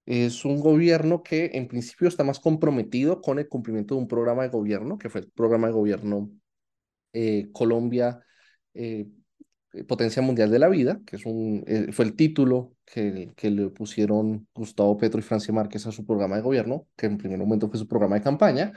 es 0.07 0.45
un 0.45 0.61
gobierno 0.61 1.23
que 1.23 1.51
en 1.55 1.69
principio 1.69 2.09
está 2.09 2.25
más 2.25 2.41
comprometido 2.41 3.21
con 3.21 3.39
el 3.39 3.49
cumplimiento 3.49 3.95
de 3.95 4.01
un 4.01 4.09
programa 4.09 4.43
de 4.43 4.49
gobierno, 4.49 4.99
que 4.99 5.09
fue 5.09 5.23
el 5.23 5.31
programa 5.31 5.69
de 5.69 5.73
gobierno 5.73 6.31
eh, 7.13 7.51
Colombia 7.53 8.21
eh, 8.75 9.07
eh, 9.73 9.85
Potencia 9.85 10.23
Mundial 10.23 10.51
de 10.51 10.59
la 10.59 10.69
Vida, 10.69 11.01
que 11.07 11.17
es 11.17 11.27
un, 11.27 11.65
eh, 11.67 11.93
fue 11.93 12.05
el 12.05 12.17
título 12.17 12.77
que, 12.93 13.51
le 13.51 13.71
pusieron 13.71 14.49
Gustavo 14.55 14.97
Petro 14.97 15.21
y 15.21 15.23
Francia 15.23 15.55
Márquez 15.55 15.87
a 15.87 15.93
su 15.93 16.05
programa 16.05 16.37
de 16.37 16.43
gobierno, 16.43 16.89
que 16.97 17.07
en 17.07 17.19
primer 17.19 17.39
momento 17.39 17.69
fue 17.69 17.79
su 17.79 17.87
programa 17.87 18.17
de 18.17 18.23
campaña. 18.23 18.73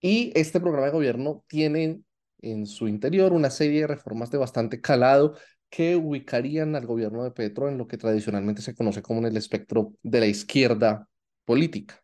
Y 0.00 0.32
este 0.38 0.60
programa 0.60 0.86
de 0.86 0.92
gobierno 0.92 1.44
tiene 1.48 2.02
en 2.40 2.66
su 2.66 2.88
interior 2.88 3.32
una 3.32 3.50
serie 3.50 3.82
de 3.82 3.86
reformas 3.88 4.30
de 4.30 4.38
bastante 4.38 4.80
calado 4.80 5.36
que 5.68 5.96
ubicarían 5.96 6.76
al 6.76 6.86
gobierno 6.86 7.24
de 7.24 7.32
Petro 7.32 7.68
en 7.68 7.78
lo 7.78 7.88
que 7.88 7.98
tradicionalmente 7.98 8.62
se 8.62 8.74
conoce 8.74 9.02
como 9.02 9.20
en 9.20 9.26
el 9.26 9.36
espectro 9.36 9.94
de 10.02 10.20
la 10.20 10.26
izquierda 10.26 11.08
política. 11.44 12.02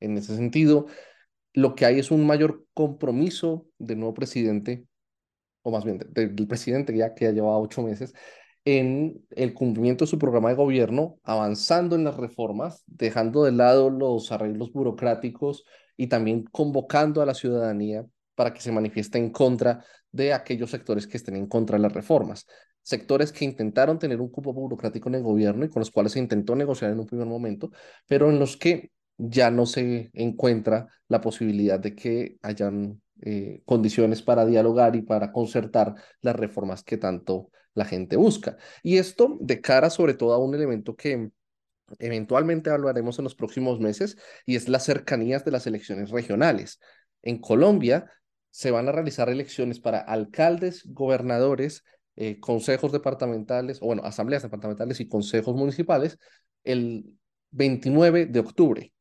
En 0.00 0.16
ese 0.16 0.34
sentido, 0.34 0.86
lo 1.52 1.74
que 1.74 1.86
hay 1.86 1.98
es 2.00 2.10
un 2.10 2.26
mayor 2.26 2.66
compromiso 2.74 3.66
del 3.78 3.98
nuevo 3.98 4.14
presidente 4.14 4.86
o 5.62 5.70
más 5.72 5.84
bien 5.84 5.98
del 5.98 6.46
presidente 6.46 6.96
ya 6.96 7.12
que 7.12 7.24
ya 7.24 7.32
lleva 7.32 7.58
ocho 7.58 7.82
meses, 7.82 8.14
en 8.66 9.24
el 9.30 9.54
cumplimiento 9.54 10.04
de 10.04 10.10
su 10.10 10.18
programa 10.18 10.48
de 10.50 10.56
gobierno, 10.56 11.18
avanzando 11.22 11.94
en 11.94 12.02
las 12.02 12.16
reformas, 12.16 12.82
dejando 12.86 13.44
de 13.44 13.52
lado 13.52 13.90
los 13.90 14.32
arreglos 14.32 14.72
burocráticos 14.72 15.64
y 15.96 16.08
también 16.08 16.42
convocando 16.50 17.22
a 17.22 17.26
la 17.26 17.34
ciudadanía 17.34 18.04
para 18.34 18.52
que 18.52 18.60
se 18.60 18.72
manifieste 18.72 19.18
en 19.18 19.30
contra 19.30 19.84
de 20.10 20.32
aquellos 20.32 20.70
sectores 20.70 21.06
que 21.06 21.16
estén 21.16 21.36
en 21.36 21.46
contra 21.46 21.78
de 21.78 21.82
las 21.82 21.92
reformas. 21.92 22.46
Sectores 22.82 23.32
que 23.32 23.44
intentaron 23.44 24.00
tener 24.00 24.20
un 24.20 24.30
cupo 24.30 24.52
burocrático 24.52 25.08
en 25.08 25.14
el 25.14 25.22
gobierno 25.22 25.64
y 25.64 25.68
con 25.68 25.80
los 25.80 25.92
cuales 25.92 26.12
se 26.12 26.18
intentó 26.18 26.56
negociar 26.56 26.90
en 26.90 26.98
un 26.98 27.06
primer 27.06 27.26
momento, 27.26 27.70
pero 28.08 28.30
en 28.30 28.40
los 28.40 28.56
que 28.56 28.90
ya 29.16 29.52
no 29.52 29.64
se 29.66 30.10
encuentra 30.12 30.88
la 31.06 31.20
posibilidad 31.20 31.78
de 31.78 31.94
que 31.94 32.36
hayan 32.42 33.00
eh, 33.22 33.62
condiciones 33.64 34.22
para 34.22 34.44
dialogar 34.44 34.96
y 34.96 35.02
para 35.02 35.30
concertar 35.30 35.94
las 36.20 36.34
reformas 36.34 36.82
que 36.82 36.96
tanto 36.96 37.50
la 37.76 37.84
gente 37.84 38.16
busca. 38.16 38.56
Y 38.82 38.96
esto 38.96 39.36
de 39.40 39.60
cara 39.60 39.90
sobre 39.90 40.14
todo 40.14 40.32
a 40.32 40.38
un 40.38 40.54
elemento 40.54 40.96
que 40.96 41.30
eventualmente 41.98 42.70
hablaremos 42.70 43.18
en 43.18 43.24
los 43.24 43.36
próximos 43.36 43.78
meses 43.78 44.16
y 44.44 44.56
es 44.56 44.68
las 44.68 44.84
cercanías 44.84 45.44
de 45.44 45.52
las 45.52 45.66
elecciones 45.66 46.10
regionales. 46.10 46.80
En 47.22 47.38
Colombia 47.38 48.10
se 48.50 48.70
van 48.70 48.88
a 48.88 48.92
realizar 48.92 49.28
elecciones 49.28 49.78
para 49.78 50.00
alcaldes, 50.00 50.82
gobernadores, 50.86 51.84
eh, 52.16 52.40
consejos 52.40 52.92
departamentales, 52.92 53.78
o 53.82 53.86
bueno, 53.86 54.02
asambleas 54.04 54.42
departamentales 54.42 55.00
y 55.00 55.08
consejos 55.08 55.54
municipales 55.54 56.18
el 56.64 57.04
29 57.50 58.26
de 58.26 58.40
octubre. 58.40 58.92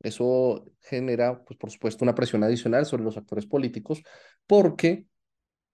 Eso 0.00 0.64
genera, 0.80 1.44
pues 1.44 1.58
por 1.58 1.70
supuesto, 1.70 2.04
una 2.04 2.14
presión 2.14 2.42
adicional 2.42 2.86
sobre 2.86 3.04
los 3.04 3.16
actores 3.16 3.46
políticos 3.46 4.02
porque 4.46 5.06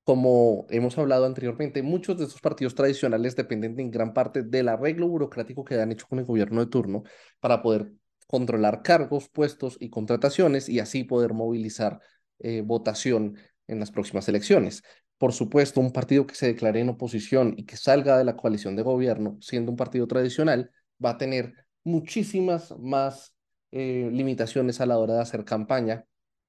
como 0.09 0.65
hemos 0.71 0.97
hablado 0.97 1.27
anteriormente, 1.27 1.83
muchos 1.83 2.17
de 2.17 2.25
estos 2.25 2.41
partidos 2.41 2.75
tradicionales 2.75 3.37
dependen 3.37 3.79
en 3.79 3.91
gran 3.91 4.15
parte 4.15 4.43
del 4.43 4.71
arreglo 4.71 5.07
burocrático 5.07 5.67
que 5.67 5.79
han 5.79 5.93
hecho 5.93 6.07
con 6.09 6.19
el 6.19 6.25
gobierno 6.25 6.65
de 6.65 6.71
turno 6.71 7.03
para 7.41 7.61
poder 7.61 7.93
controlar 8.27 8.81
cargos, 8.81 9.29
puestos 9.29 9.77
y 9.79 9.91
contrataciones 9.91 10.71
y 10.71 10.81
así 10.81 11.05
poder 11.05 11.35
movilizar 11.35 12.01
eh, 12.39 12.63
votación 12.65 13.37
en 13.67 13.81
las 13.81 13.91
próximas 13.91 14.27
elecciones. 14.31 14.83
Por 15.19 15.35
supuesto, 15.35 15.79
un 15.79 15.93
partido 15.93 16.27
que 16.27 16.37
se 16.37 16.47
declare 16.47 16.81
en 16.81 16.89
oposición 16.89 17.53
y 17.59 17.67
que 17.67 17.77
salga 17.77 18.17
de 18.17 18.25
la 18.25 18.35
coalición 18.35 18.77
de 18.77 18.85
gobierno, 18.85 19.37
siendo 19.43 19.73
un 19.73 19.77
partido 19.77 20.07
tradicional, 20.07 20.71
va 21.05 21.11
a 21.11 21.19
tener 21.19 21.53
muchísimas 21.85 22.75
más 22.79 23.35
eh, 23.73 24.09
limitaciones 24.11 24.81
a 24.81 24.87
la 24.87 24.97
hora 24.97 25.17
de 25.17 25.21
hacer 25.21 25.45
campaña, 25.45 26.07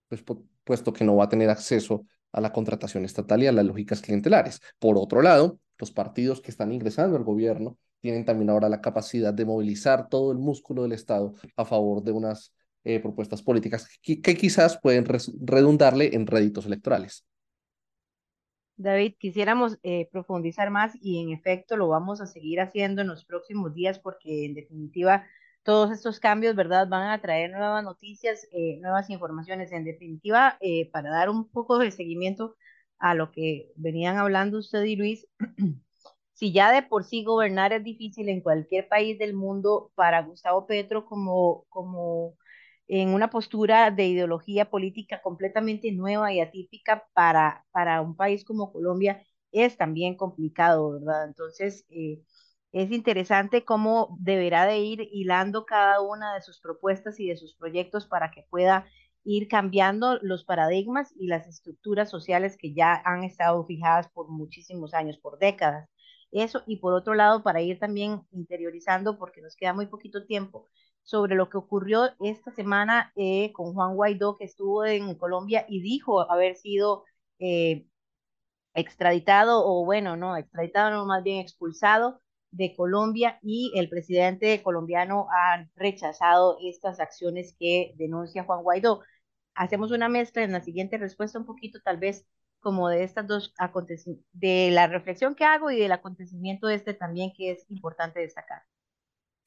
pues, 0.08 0.24
puesto 0.64 0.94
que 0.94 1.04
no 1.04 1.18
va 1.18 1.26
a 1.26 1.30
tener 1.30 1.50
acceso 1.50 2.06
a 2.32 2.42
la 2.42 2.52
contratación 2.52 3.06
estatal 3.06 3.44
y 3.44 3.48
a 3.48 3.52
las 3.52 3.66
lógicas 3.66 4.02
clientelares. 4.02 4.62
Por 4.80 4.98
otro 4.98 5.22
lado, 5.22 5.60
los 5.78 5.92
partidos 5.92 6.42
que 6.42 6.52
están 6.52 6.72
ingresando 6.72 7.18
al 7.18 7.24
gobierno 7.24 7.78
tienen 8.02 8.26
también 8.26 8.50
ahora 8.50 8.70
la 8.70 8.82
capacidad 8.82 9.34
de 9.34 9.46
movilizar 9.46 10.10
todo 10.10 10.32
el 10.32 10.38
músculo 10.38 10.84
del 10.84 10.94
Estado 10.94 11.34
a 11.56 11.66
favor 11.66 12.04
de 12.04 12.12
unas 12.12 12.54
eh, 12.84 13.00
propuestas 13.00 13.42
políticas 13.42 13.88
que, 14.02 14.22
quizás 14.22 14.80
pueden 14.82 15.06
redundarle 15.06 16.16
en 16.16 16.26
réditos 16.28 16.66
electorales. 16.66 17.26
David, 18.78 19.16
quisiéramos 19.20 19.78
eh, 19.84 20.08
profundizar 20.10 20.70
más 20.70 20.94
y 21.02 21.22
en 21.22 21.32
efecto 21.32 21.76
lo 21.76 21.90
vamos 21.90 22.22
a 22.22 22.26
seguir 22.26 22.62
haciendo 22.62 23.02
en 23.02 23.10
los 23.10 23.26
próximos 23.26 23.74
días 23.74 24.00
porque 24.00 24.46
en 24.46 24.54
definitiva 24.54 25.26
todos 25.64 25.92
estos 25.92 26.20
cambios, 26.20 26.56
¿verdad? 26.56 26.88
Van 26.88 27.10
a 27.10 27.22
traer 27.22 27.52
nuevas 27.52 27.84
noticias, 27.84 28.48
eh, 28.52 28.78
nuevas 28.82 29.10
informaciones. 29.10 29.72
En 29.72 29.84
definitiva, 29.86 30.58
eh, 30.62 30.90
para 30.92 31.12
dar 31.12 31.30
un 31.30 31.50
poco 31.50 31.78
de 31.80 31.92
seguimiento 31.92 32.56
a 33.00 33.16
lo 33.16 33.32
que 33.32 33.72
venían 33.76 34.18
hablando 34.18 34.60
usted 34.60 34.84
y 34.84 34.96
Luis, 34.96 35.28
si 36.34 36.52
ya 36.54 36.72
de 36.72 36.84
por 36.84 37.04
sí 37.04 37.24
gobernar 37.24 37.74
es 37.74 37.84
difícil 37.84 38.30
en 38.30 38.42
cualquier 38.42 38.88
país 38.88 39.18
del 39.20 39.34
mundo, 39.34 39.92
para 39.96 40.22
Gustavo 40.24 40.66
Petro 40.68 41.06
como, 41.06 41.66
como 41.70 42.38
en 42.88 43.10
una 43.14 43.30
postura 43.30 43.92
de 43.92 44.08
ideología 44.08 44.70
política 44.70 45.22
completamente 45.22 45.92
nueva 45.92 46.34
y 46.34 46.40
atípica 46.42 47.06
para, 47.14 47.66
para 47.72 48.02
un 48.02 48.16
país 48.16 48.44
como 48.46 48.72
Colombia, 48.72 49.22
es 49.52 49.78
también 49.78 50.16
complicado, 50.16 50.92
¿verdad? 50.94 51.26
Entonces, 51.26 51.86
eh, 51.90 52.22
es 52.72 52.92
interesante 52.92 53.66
cómo 53.66 54.16
deberá 54.20 54.66
de 54.66 54.80
ir 54.80 55.10
hilando 55.12 55.66
cada 55.66 56.02
una 56.02 56.36
de 56.36 56.42
sus 56.42 56.60
propuestas 56.60 57.20
y 57.20 57.28
de 57.28 57.38
sus 57.38 57.56
proyectos 57.56 58.06
para 58.06 58.32
que 58.32 58.46
pueda 58.50 58.86
ir 59.24 59.48
cambiando 59.48 60.20
los 60.22 60.46
paradigmas 60.46 61.14
y 61.18 61.28
las 61.28 61.48
estructuras 61.48 62.10
sociales 62.10 62.58
que 62.58 62.74
ya 62.74 63.02
han 63.06 63.24
estado 63.24 63.66
fijadas 63.66 64.10
por 64.10 64.30
muchísimos 64.30 64.94
años, 64.94 65.18
por 65.18 65.40
décadas. 65.40 65.90
Eso, 66.32 66.62
y 66.68 66.78
por 66.78 66.94
otro 66.94 67.16
lado, 67.16 67.42
para 67.44 67.62
ir 67.62 67.80
también 67.80 68.22
interiorizando, 68.32 69.18
porque 69.18 69.42
nos 69.42 69.56
queda 69.56 69.74
muy 69.74 69.88
poquito 69.88 70.26
tiempo, 70.26 70.68
sobre 71.04 71.36
lo 71.36 71.50
que 71.50 71.58
ocurrió 71.58 72.10
esta 72.20 72.52
semana 72.52 73.12
eh, 73.16 73.52
con 73.54 73.74
Juan 73.74 73.96
Guaidó, 73.96 74.38
que 74.38 74.46
estuvo 74.46 74.86
en 74.86 75.16
Colombia 75.16 75.66
y 75.68 75.82
dijo 75.82 76.30
haber 76.32 76.56
sido 76.56 77.04
eh, 77.40 77.88
extraditado, 78.74 79.66
o 79.66 79.86
bueno, 79.86 80.16
no, 80.18 80.38
extraditado, 80.38 80.92
no, 80.92 81.06
más 81.06 81.24
bien 81.24 81.40
expulsado 81.40 82.22
de 82.52 82.76
Colombia 82.76 83.40
y 83.42 83.72
el 83.76 83.90
presidente 83.90 84.62
colombiano 84.64 85.28
ha 85.32 85.68
rechazado 85.76 86.58
estas 86.62 87.00
acciones 87.00 87.56
que 87.60 87.94
denuncia 87.98 88.44
Juan 88.44 88.64
Guaidó. 88.64 89.02
Hacemos 89.56 89.92
una 89.92 90.10
mezcla 90.10 90.44
en 90.44 90.52
la 90.52 90.62
siguiente 90.62 90.98
respuesta 90.98 91.40
un 91.40 91.46
poquito 91.46 91.80
tal 91.82 91.98
vez 91.98 92.26
como 92.60 92.90
de 92.90 93.04
estas 93.04 93.28
dos 93.28 93.54
acontecimientos, 93.58 94.26
de 94.34 94.70
la 94.72 94.88
reflexión 94.88 95.36
que 95.36 95.46
hago 95.46 95.72
y 95.72 95.80
del 95.80 95.92
acontecimiento 95.92 96.70
este 96.70 96.94
también 96.94 97.32
que 97.36 97.52
es 97.52 97.66
importante 97.70 98.20
destacar. 98.20 98.64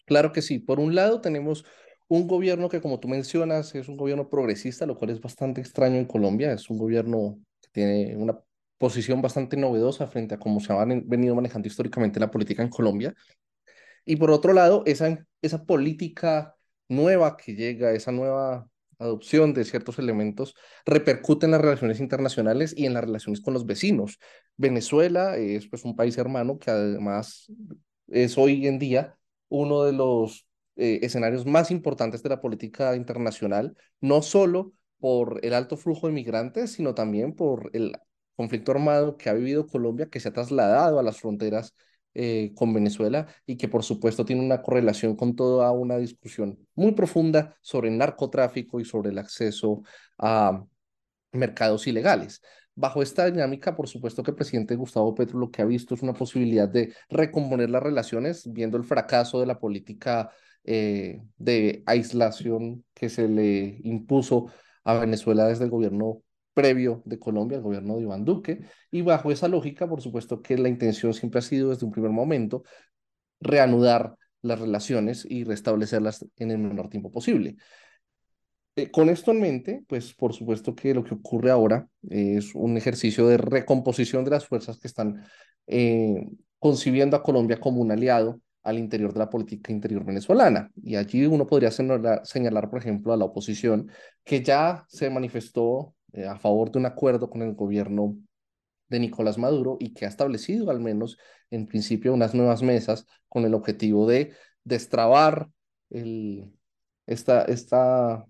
Claro 0.07 0.32
que 0.32 0.42
sí. 0.42 0.59
Por 0.59 0.80
un 0.80 0.94
lado 0.94 1.20
tenemos 1.20 1.64
un 2.09 2.26
gobierno 2.26 2.68
que 2.68 2.80
como 2.80 3.00
tú 3.00 3.09
mencionas 3.09 3.74
es 3.74 3.88
un 3.88 3.96
gobierno 3.96 4.28
progresista, 4.28 4.86
lo 4.86 4.96
cual 4.96 5.11
es 5.11 5.20
bastante 5.20 5.61
extraño 5.61 5.96
en 5.96 6.07
Colombia. 6.07 6.53
Es 6.53 6.68
un 6.70 6.78
gobierno 6.78 7.38
que 7.61 7.68
tiene 7.72 8.16
una 8.16 8.38
posición 8.83 9.22
bastante 9.22 9.57
novedosa 9.57 10.09
frente 10.09 10.35
a 10.35 10.39
cómo 10.41 10.59
se 10.59 10.72
ha 10.72 10.85
venido 10.85 11.37
manejando 11.37 11.68
históricamente 11.68 12.18
la 12.18 12.33
política 12.33 12.64
en 12.64 12.68
Colombia. 12.68 13.14
Y 14.05 14.16
por 14.16 14.33
otro 14.33 14.53
lado, 14.53 14.83
esa, 14.87 15.24
esa 15.41 15.64
política 15.64 16.57
nueva 16.89 17.37
que 17.37 17.55
llega, 17.55 17.93
esa 17.93 18.11
nueva 18.11 18.68
adopción 18.99 19.55
de 19.55 19.64
ciertos 19.64 20.01
elementos, 20.01 20.57
repercute 20.85 21.47
en 21.47 21.53
las 21.53 21.61
relaciones 21.61 22.01
internacionales 22.01 22.74
y 22.76 22.87
en 22.87 22.95
las 22.95 23.05
relaciones 23.05 23.41
con 23.41 23.55
los 23.55 23.66
vecinos. 23.66 24.18
Venezuela 24.57 25.37
es 25.37 25.68
pues 25.68 25.85
un 25.85 25.95
país 25.95 26.18
hermano 26.18 26.59
que 26.59 26.72
además 26.72 27.53
es 28.09 28.37
hoy 28.37 28.66
en 28.66 28.80
día 28.80 29.16
uno 29.49 29.85
de 29.85 29.93
los 29.93 30.49
eh, 30.74 30.99
escenarios 31.03 31.47
más 31.47 31.70
importantes 31.70 32.20
de 32.24 32.30
la 32.30 32.41
política 32.41 32.97
internacional, 32.97 33.76
no 34.01 34.22
solo 34.22 34.72
por 34.99 35.39
el 35.45 35.55
alto 35.55 35.76
flujo 35.76 36.09
de 36.09 36.14
migrantes, 36.14 36.72
sino 36.72 36.95
también 36.97 37.33
por 37.35 37.70
el 37.74 37.93
conflicto 38.37 38.72
armado 38.72 39.16
que 39.16 39.30
ha 39.30 39.35
vivido 39.35 39.66
Colombia, 39.66 40.09
que 40.09 40.20
se 40.20 40.28
ha 40.28 40.33
trasladado 40.33 40.99
a 40.99 41.03
las 41.03 41.20
fronteras 41.20 41.74
eh, 42.14 42.53
con 42.55 42.74
Venezuela 42.74 43.26
y 43.47 43.57
que 43.57 43.68
por 43.68 43.83
supuesto 43.85 44.24
tiene 44.24 44.45
una 44.45 44.61
correlación 44.61 45.16
con 45.16 45.35
toda 45.35 45.70
una 45.72 45.97
discusión 45.97 46.59
muy 46.74 46.93
profunda 46.93 47.57
sobre 47.62 47.89
el 47.89 47.97
narcotráfico 47.97 48.80
y 48.80 48.85
sobre 48.85 49.11
el 49.11 49.18
acceso 49.18 49.83
a 50.18 50.62
mercados 51.33 51.87
ilegales. 51.87 52.43
Bajo 52.74 53.03
esta 53.03 53.30
dinámica, 53.30 53.76
por 53.76 53.89
supuesto 53.89 54.22
que 54.22 54.30
el 54.30 54.37
presidente 54.37 54.76
Gustavo 54.76 55.14
Petro 55.14 55.39
lo 55.39 55.51
que 55.51 55.62
ha 55.62 55.64
visto 55.64 55.95
es 55.95 56.03
una 56.03 56.14
posibilidad 56.14 56.68
de 56.68 56.95
recomponer 57.11 57.70
las 57.70 57.83
relaciones, 57.83 58.51
viendo 58.53 58.76
el 58.76 58.85
fracaso 58.85 59.41
de 59.41 59.47
la 59.47 59.59
política 59.59 60.30
eh, 60.64 61.22
de 61.39 61.83
aislación 61.87 62.85
que 62.95 63.09
se 63.09 63.28
le 63.28 63.80
impuso 63.85 64.47
a 64.85 64.95
Venezuela 64.95 65.47
desde 65.47 65.64
el 65.64 65.70
gobierno 65.70 66.22
previo 66.55 67.03
de 67.05 67.18
Colombia, 67.18 67.57
el 67.57 67.62
gobierno 67.62 67.96
de 67.96 68.03
Iván 68.03 68.24
Duque, 68.24 68.61
y 68.90 69.03
bajo 69.03 69.30
esa 69.30 69.48
lógica, 69.48 69.88
por 69.88 70.00
supuesto 70.00 70.42
que 70.42 70.59
la 70.59 70.68
intención 70.68 71.14
siempre 71.14 71.38
ha 71.38 71.42
sido 71.42 71.70
desde 71.70 71.86
un 71.86 71.92
primer 71.92 72.11
momento 72.11 72.62
reanudar 73.40 74.16
las 74.42 74.61
relaciones 74.61 75.26
y 75.28 75.44
restablecerlas 75.44 76.26
en 76.36 76.50
el 76.50 76.59
menor 76.59 76.88
tiempo 76.88 77.11
posible. 77.11 77.57
Eh, 78.74 78.90
con 78.90 79.11
esto 79.11 79.30
en 79.32 79.40
mente, 79.40 79.84
pues 79.86 80.14
por 80.14 80.32
supuesto 80.32 80.74
que 80.74 80.94
lo 80.94 81.05
que 81.05 81.14
ocurre 81.14 81.50
ahora 81.50 81.86
es 82.09 82.55
un 82.55 82.76
ejercicio 82.76 83.26
de 83.28 83.36
recomposición 83.36 84.24
de 84.24 84.30
las 84.30 84.46
fuerzas 84.46 84.78
que 84.78 84.88
están 84.88 85.24
eh, 85.66 86.26
concibiendo 86.59 87.16
a 87.16 87.22
Colombia 87.22 87.61
como 87.61 87.80
un 87.80 87.92
aliado 87.92 88.40
al 88.62 88.78
interior 88.78 89.12
de 89.12 89.18
la 89.18 89.28
política 89.28 89.72
interior 89.72 90.05
venezolana. 90.05 90.70
Y 90.82 90.96
allí 90.96 91.26
uno 91.26 91.46
podría 91.46 91.70
señalar, 91.70 92.22
señalar, 92.24 92.70
por 92.70 92.78
ejemplo, 92.78 93.12
a 93.12 93.16
la 93.16 93.24
oposición 93.24 93.90
que 94.24 94.42
ya 94.42 94.84
se 94.88 95.11
manifestó 95.11 95.94
eh, 96.12 96.26
a 96.26 96.38
favor 96.38 96.70
de 96.70 96.78
un 96.78 96.86
acuerdo 96.86 97.30
con 97.30 97.42
el 97.42 97.54
gobierno 97.54 98.16
de 98.88 99.00
Nicolás 99.00 99.38
Maduro 99.38 99.78
y 99.80 99.94
que 99.94 100.04
ha 100.04 100.08
establecido 100.08 100.70
al 100.70 100.80
menos 100.80 101.18
en 101.50 101.66
principio 101.66 102.12
unas 102.12 102.34
nuevas 102.34 102.62
mesas 102.62 103.06
con 103.28 103.44
el 103.44 103.54
objetivo 103.54 104.06
de 104.06 104.32
destrabar 104.64 105.48
el, 105.90 106.52
esta, 107.06 107.42
esta 107.42 108.26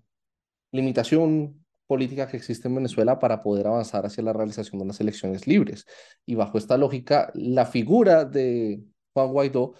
limitación 0.71 1.63
política 1.87 2.27
que 2.27 2.37
existe 2.37 2.67
en 2.67 2.75
Venezuela 2.75 3.19
para 3.19 3.43
poder 3.43 3.67
avanzar 3.67 4.05
hacia 4.05 4.23
la 4.23 4.33
realización 4.33 4.79
de 4.79 4.85
unas 4.85 4.99
elecciones 5.01 5.47
libres. 5.47 5.85
Y 6.25 6.35
bajo 6.35 6.57
esta 6.57 6.77
lógica, 6.77 7.31
la 7.35 7.65
figura 7.65 8.25
de 8.25 8.83
Juan 9.13 9.31
Guaidó 9.31 9.73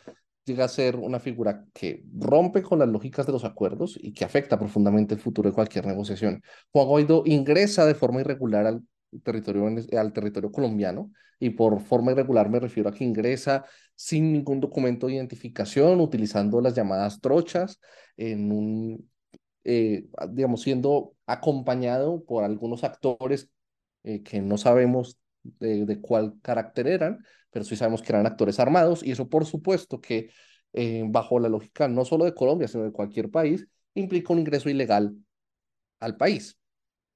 llega 0.46 0.66
a 0.66 0.70
ser 0.70 0.96
una 0.96 1.20
figura 1.20 1.66
que 1.74 2.04
rompe 2.14 2.62
con 2.62 2.80
las 2.80 2.90
lógicas 2.90 3.26
de 3.26 3.32
los 3.32 3.46
acuerdos 3.46 3.98
y 4.02 4.14
que 4.14 4.26
afecta 4.26 4.60
profundamente 4.60 5.14
el 5.14 5.20
futuro 5.22 5.50
de 5.50 5.56
cualquier 5.56 5.86
negociación. 5.86 6.42
Juan 6.72 6.88
Guaidó 6.88 7.24
ingresa 7.26 7.86
de 7.86 7.96
forma 7.96 8.22
irregular 8.22 8.66
al 8.68 8.84
territorio, 9.24 10.52
colombiano 10.52 11.12
y 11.40 11.52
por 11.52 11.80
forma 11.82 12.12
irregular 12.12 12.50
me 12.50 12.60
refiero 12.60 12.90
a 12.90 12.94
que 12.94 13.04
ingresa 13.04 13.66
sin 13.96 14.34
ningún 14.34 14.60
documento 14.60 15.08
de 15.08 15.14
identificación, 15.14 16.00
utilizando 16.02 16.62
las 16.62 16.74
llamadas 16.74 17.22
trochas, 17.22 17.80
en 18.18 18.52
un, 18.52 19.10
eh, 19.64 20.08
digamos, 20.30 20.62
siendo 20.62 21.16
acompañado 21.26 22.24
por 22.24 22.44
algunos 22.44 22.84
actores 22.84 23.50
eh, 24.04 24.24
que 24.24 24.42
no 24.42 24.58
sabemos 24.58 25.18
de, 25.44 25.86
de 25.86 26.02
cuál 26.02 26.36
carácter 26.42 26.88
eran, 26.88 27.24
pero 27.52 27.66
sí 27.66 27.76
sabemos 27.76 28.02
que 28.02 28.12
eran 28.12 28.26
actores 28.26 28.60
armados 28.60 29.04
y 29.04 29.12
eso 29.12 29.30
por 29.30 29.46
supuesto 29.46 30.02
que 30.02 30.30
eh, 30.74 31.04
bajo 31.08 31.40
la 31.40 31.50
lógica 31.50 31.88
no 31.88 32.04
solo 32.06 32.26
de 32.26 32.34
Colombia, 32.34 32.68
sino 32.68 32.84
de 32.84 32.92
cualquier 32.92 33.30
país, 33.30 33.68
implica 33.94 34.34
un 34.34 34.40
ingreso 34.40 34.70
ilegal 34.70 35.16
al 36.00 36.18
país. 36.18 36.58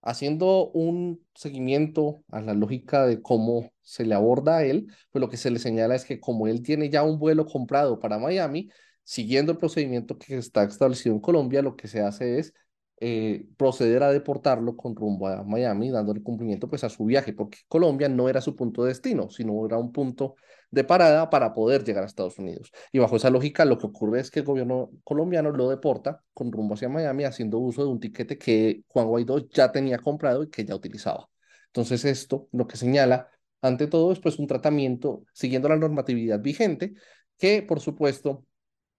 Haciendo 0.01 0.69
un 0.71 1.25
seguimiento 1.35 2.23
a 2.31 2.41
la 2.41 2.53
lógica 2.53 3.05
de 3.05 3.21
cómo 3.21 3.71
se 3.81 4.05
le 4.05 4.15
aborda 4.15 4.57
a 4.57 4.63
él, 4.63 4.87
pues 5.11 5.19
lo 5.21 5.29
que 5.29 5.37
se 5.37 5.51
le 5.51 5.59
señala 5.59 5.95
es 5.95 6.05
que 6.05 6.19
como 6.19 6.47
él 6.47 6.61
tiene 6.61 6.89
ya 6.89 7.03
un 7.03 7.19
vuelo 7.19 7.45
comprado 7.45 7.99
para 7.99 8.19
Miami, 8.19 8.69
siguiendo 9.03 9.51
el 9.51 9.57
procedimiento 9.57 10.17
que 10.17 10.37
está 10.37 10.63
establecido 10.63 11.15
en 11.15 11.21
Colombia, 11.21 11.61
lo 11.61 11.75
que 11.75 11.87
se 11.87 12.01
hace 12.01 12.39
es 12.39 12.53
eh, 12.99 13.45
proceder 13.57 14.01
a 14.03 14.11
deportarlo 14.11 14.75
con 14.75 14.95
rumbo 14.95 15.27
a 15.27 15.43
Miami, 15.43 15.91
dándole 15.91 16.23
cumplimiento 16.23 16.67
pues 16.67 16.83
a 16.83 16.89
su 16.89 17.05
viaje, 17.05 17.33
porque 17.33 17.59
Colombia 17.67 18.09
no 18.09 18.27
era 18.27 18.41
su 18.41 18.55
punto 18.55 18.83
de 18.83 18.89
destino, 18.89 19.29
sino 19.29 19.65
era 19.65 19.77
un 19.77 19.91
punto 19.91 20.35
de 20.71 20.83
parada 20.83 21.29
para 21.29 21.53
poder 21.53 21.83
llegar 21.83 22.03
a 22.03 22.07
Estados 22.07 22.39
Unidos. 22.39 22.71
Y 22.91 22.99
bajo 22.99 23.15
esa 23.17 23.29
lógica, 23.29 23.65
lo 23.65 23.77
que 23.77 23.87
ocurre 23.87 24.19
es 24.19 24.31
que 24.31 24.39
el 24.39 24.45
gobierno 24.45 24.91
colombiano 25.03 25.51
lo 25.51 25.69
deporta 25.69 26.23
con 26.33 26.51
rumbo 26.51 26.73
hacia 26.73 26.89
Miami, 26.89 27.23
haciendo 27.23 27.59
uso 27.59 27.83
de 27.83 27.89
un 27.89 27.99
tiquete 27.99 28.37
que 28.37 28.83
Juan 28.87 29.07
Guaidó 29.07 29.47
ya 29.49 29.71
tenía 29.71 29.99
comprado 29.99 30.43
y 30.43 30.49
que 30.49 30.65
ya 30.65 30.75
utilizaba. 30.75 31.29
Entonces, 31.67 32.03
esto 32.05 32.47
lo 32.51 32.67
que 32.67 32.77
señala, 32.77 33.29
ante 33.61 33.87
todo, 33.87 34.11
es 34.11 34.19
pues 34.19 34.39
un 34.39 34.47
tratamiento 34.47 35.23
siguiendo 35.33 35.69
la 35.69 35.77
normatividad 35.77 36.39
vigente, 36.41 36.93
que 37.37 37.61
por 37.61 37.79
supuesto 37.79 38.45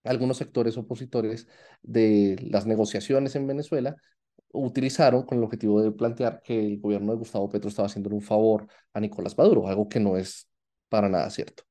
algunos 0.04 0.36
sectores 0.36 0.76
opositores 0.76 1.46
de 1.82 2.36
las 2.50 2.66
negociaciones 2.66 3.34
en 3.36 3.46
Venezuela 3.46 3.96
utilizaron 4.52 5.24
con 5.24 5.38
el 5.38 5.44
objetivo 5.44 5.82
de 5.82 5.92
plantear 5.92 6.40
que 6.42 6.58
el 6.58 6.80
gobierno 6.80 7.12
de 7.12 7.18
Gustavo 7.18 7.48
Petro 7.48 7.68
estaba 7.68 7.86
haciendo 7.86 8.10
un 8.10 8.22
favor 8.22 8.66
a 8.92 9.00
Nicolás 9.00 9.36
Maduro, 9.36 9.68
algo 9.68 9.88
que 9.88 10.00
no 10.00 10.16
es 10.16 10.48
para 10.88 11.08
nada 11.08 11.28
cierto. 11.30 11.64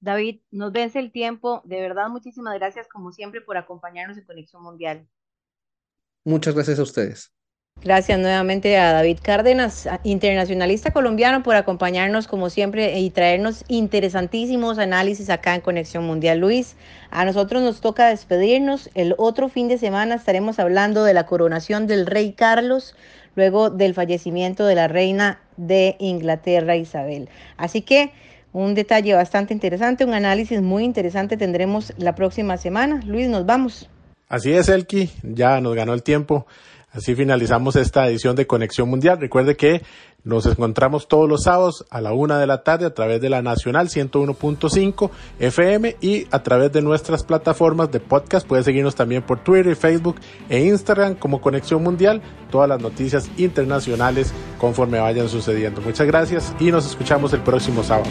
David, 0.00 0.40
nos 0.50 0.72
vence 0.72 0.98
el 0.98 1.12
tiempo. 1.12 1.62
De 1.64 1.80
verdad, 1.80 2.08
muchísimas 2.08 2.54
gracias 2.54 2.88
como 2.88 3.12
siempre 3.12 3.40
por 3.40 3.56
acompañarnos 3.56 4.18
en 4.18 4.24
Conexión 4.24 4.62
Mundial. 4.62 5.08
Muchas 6.24 6.54
gracias 6.54 6.78
a 6.78 6.82
ustedes. 6.82 7.32
Gracias 7.84 8.16
nuevamente 8.20 8.78
a 8.78 8.92
David 8.92 9.18
Cárdenas, 9.20 9.88
internacionalista 10.04 10.92
colombiano, 10.92 11.42
por 11.42 11.56
acompañarnos 11.56 12.28
como 12.28 12.48
siempre 12.48 13.00
y 13.00 13.10
traernos 13.10 13.64
interesantísimos 13.66 14.78
análisis 14.78 15.30
acá 15.30 15.56
en 15.56 15.62
Conexión 15.62 16.04
Mundial. 16.04 16.38
Luis, 16.38 16.76
a 17.10 17.24
nosotros 17.24 17.60
nos 17.60 17.80
toca 17.80 18.06
despedirnos. 18.06 18.88
El 18.94 19.16
otro 19.18 19.48
fin 19.48 19.66
de 19.66 19.78
semana 19.78 20.14
estaremos 20.14 20.60
hablando 20.60 21.02
de 21.02 21.12
la 21.12 21.26
coronación 21.26 21.88
del 21.88 22.06
rey 22.06 22.34
Carlos, 22.34 22.94
luego 23.34 23.68
del 23.68 23.94
fallecimiento 23.94 24.64
de 24.64 24.76
la 24.76 24.86
reina 24.86 25.40
de 25.56 25.96
Inglaterra, 25.98 26.76
Isabel. 26.76 27.28
Así 27.56 27.82
que 27.82 28.12
un 28.52 28.76
detalle 28.76 29.12
bastante 29.14 29.54
interesante, 29.54 30.04
un 30.04 30.14
análisis 30.14 30.62
muy 30.62 30.84
interesante 30.84 31.36
tendremos 31.36 31.92
la 31.96 32.14
próxima 32.14 32.58
semana. 32.58 33.00
Luis, 33.04 33.28
nos 33.28 33.44
vamos. 33.44 33.88
Así 34.28 34.52
es, 34.52 34.68
Elki, 34.68 35.10
ya 35.22 35.60
nos 35.60 35.74
ganó 35.74 35.94
el 35.94 36.04
tiempo. 36.04 36.46
Así 36.92 37.14
finalizamos 37.14 37.74
esta 37.76 38.06
edición 38.06 38.36
de 38.36 38.46
Conexión 38.46 38.88
Mundial. 38.88 39.18
Recuerde 39.18 39.56
que 39.56 39.82
nos 40.24 40.44
encontramos 40.44 41.08
todos 41.08 41.26
los 41.26 41.44
sábados 41.44 41.86
a 41.88 42.02
la 42.02 42.12
una 42.12 42.38
de 42.38 42.46
la 42.46 42.62
tarde 42.62 42.84
a 42.84 42.92
través 42.92 43.20
de 43.22 43.30
la 43.30 43.40
Nacional 43.40 43.88
101.5 43.88 45.10
FM 45.40 45.96
y 46.02 46.26
a 46.30 46.42
través 46.42 46.70
de 46.70 46.82
nuestras 46.82 47.24
plataformas 47.24 47.90
de 47.90 48.00
podcast. 48.00 48.46
Puede 48.46 48.62
seguirnos 48.62 48.94
también 48.94 49.22
por 49.22 49.42
Twitter, 49.42 49.74
Facebook 49.74 50.16
e 50.50 50.60
Instagram 50.66 51.14
como 51.14 51.40
Conexión 51.40 51.82
Mundial. 51.82 52.20
Todas 52.50 52.68
las 52.68 52.80
noticias 52.82 53.30
internacionales 53.38 54.34
conforme 54.58 55.00
vayan 55.00 55.30
sucediendo. 55.30 55.80
Muchas 55.80 56.06
gracias 56.06 56.54
y 56.60 56.70
nos 56.70 56.84
escuchamos 56.84 57.32
el 57.32 57.40
próximo 57.40 57.82
sábado. 57.82 58.10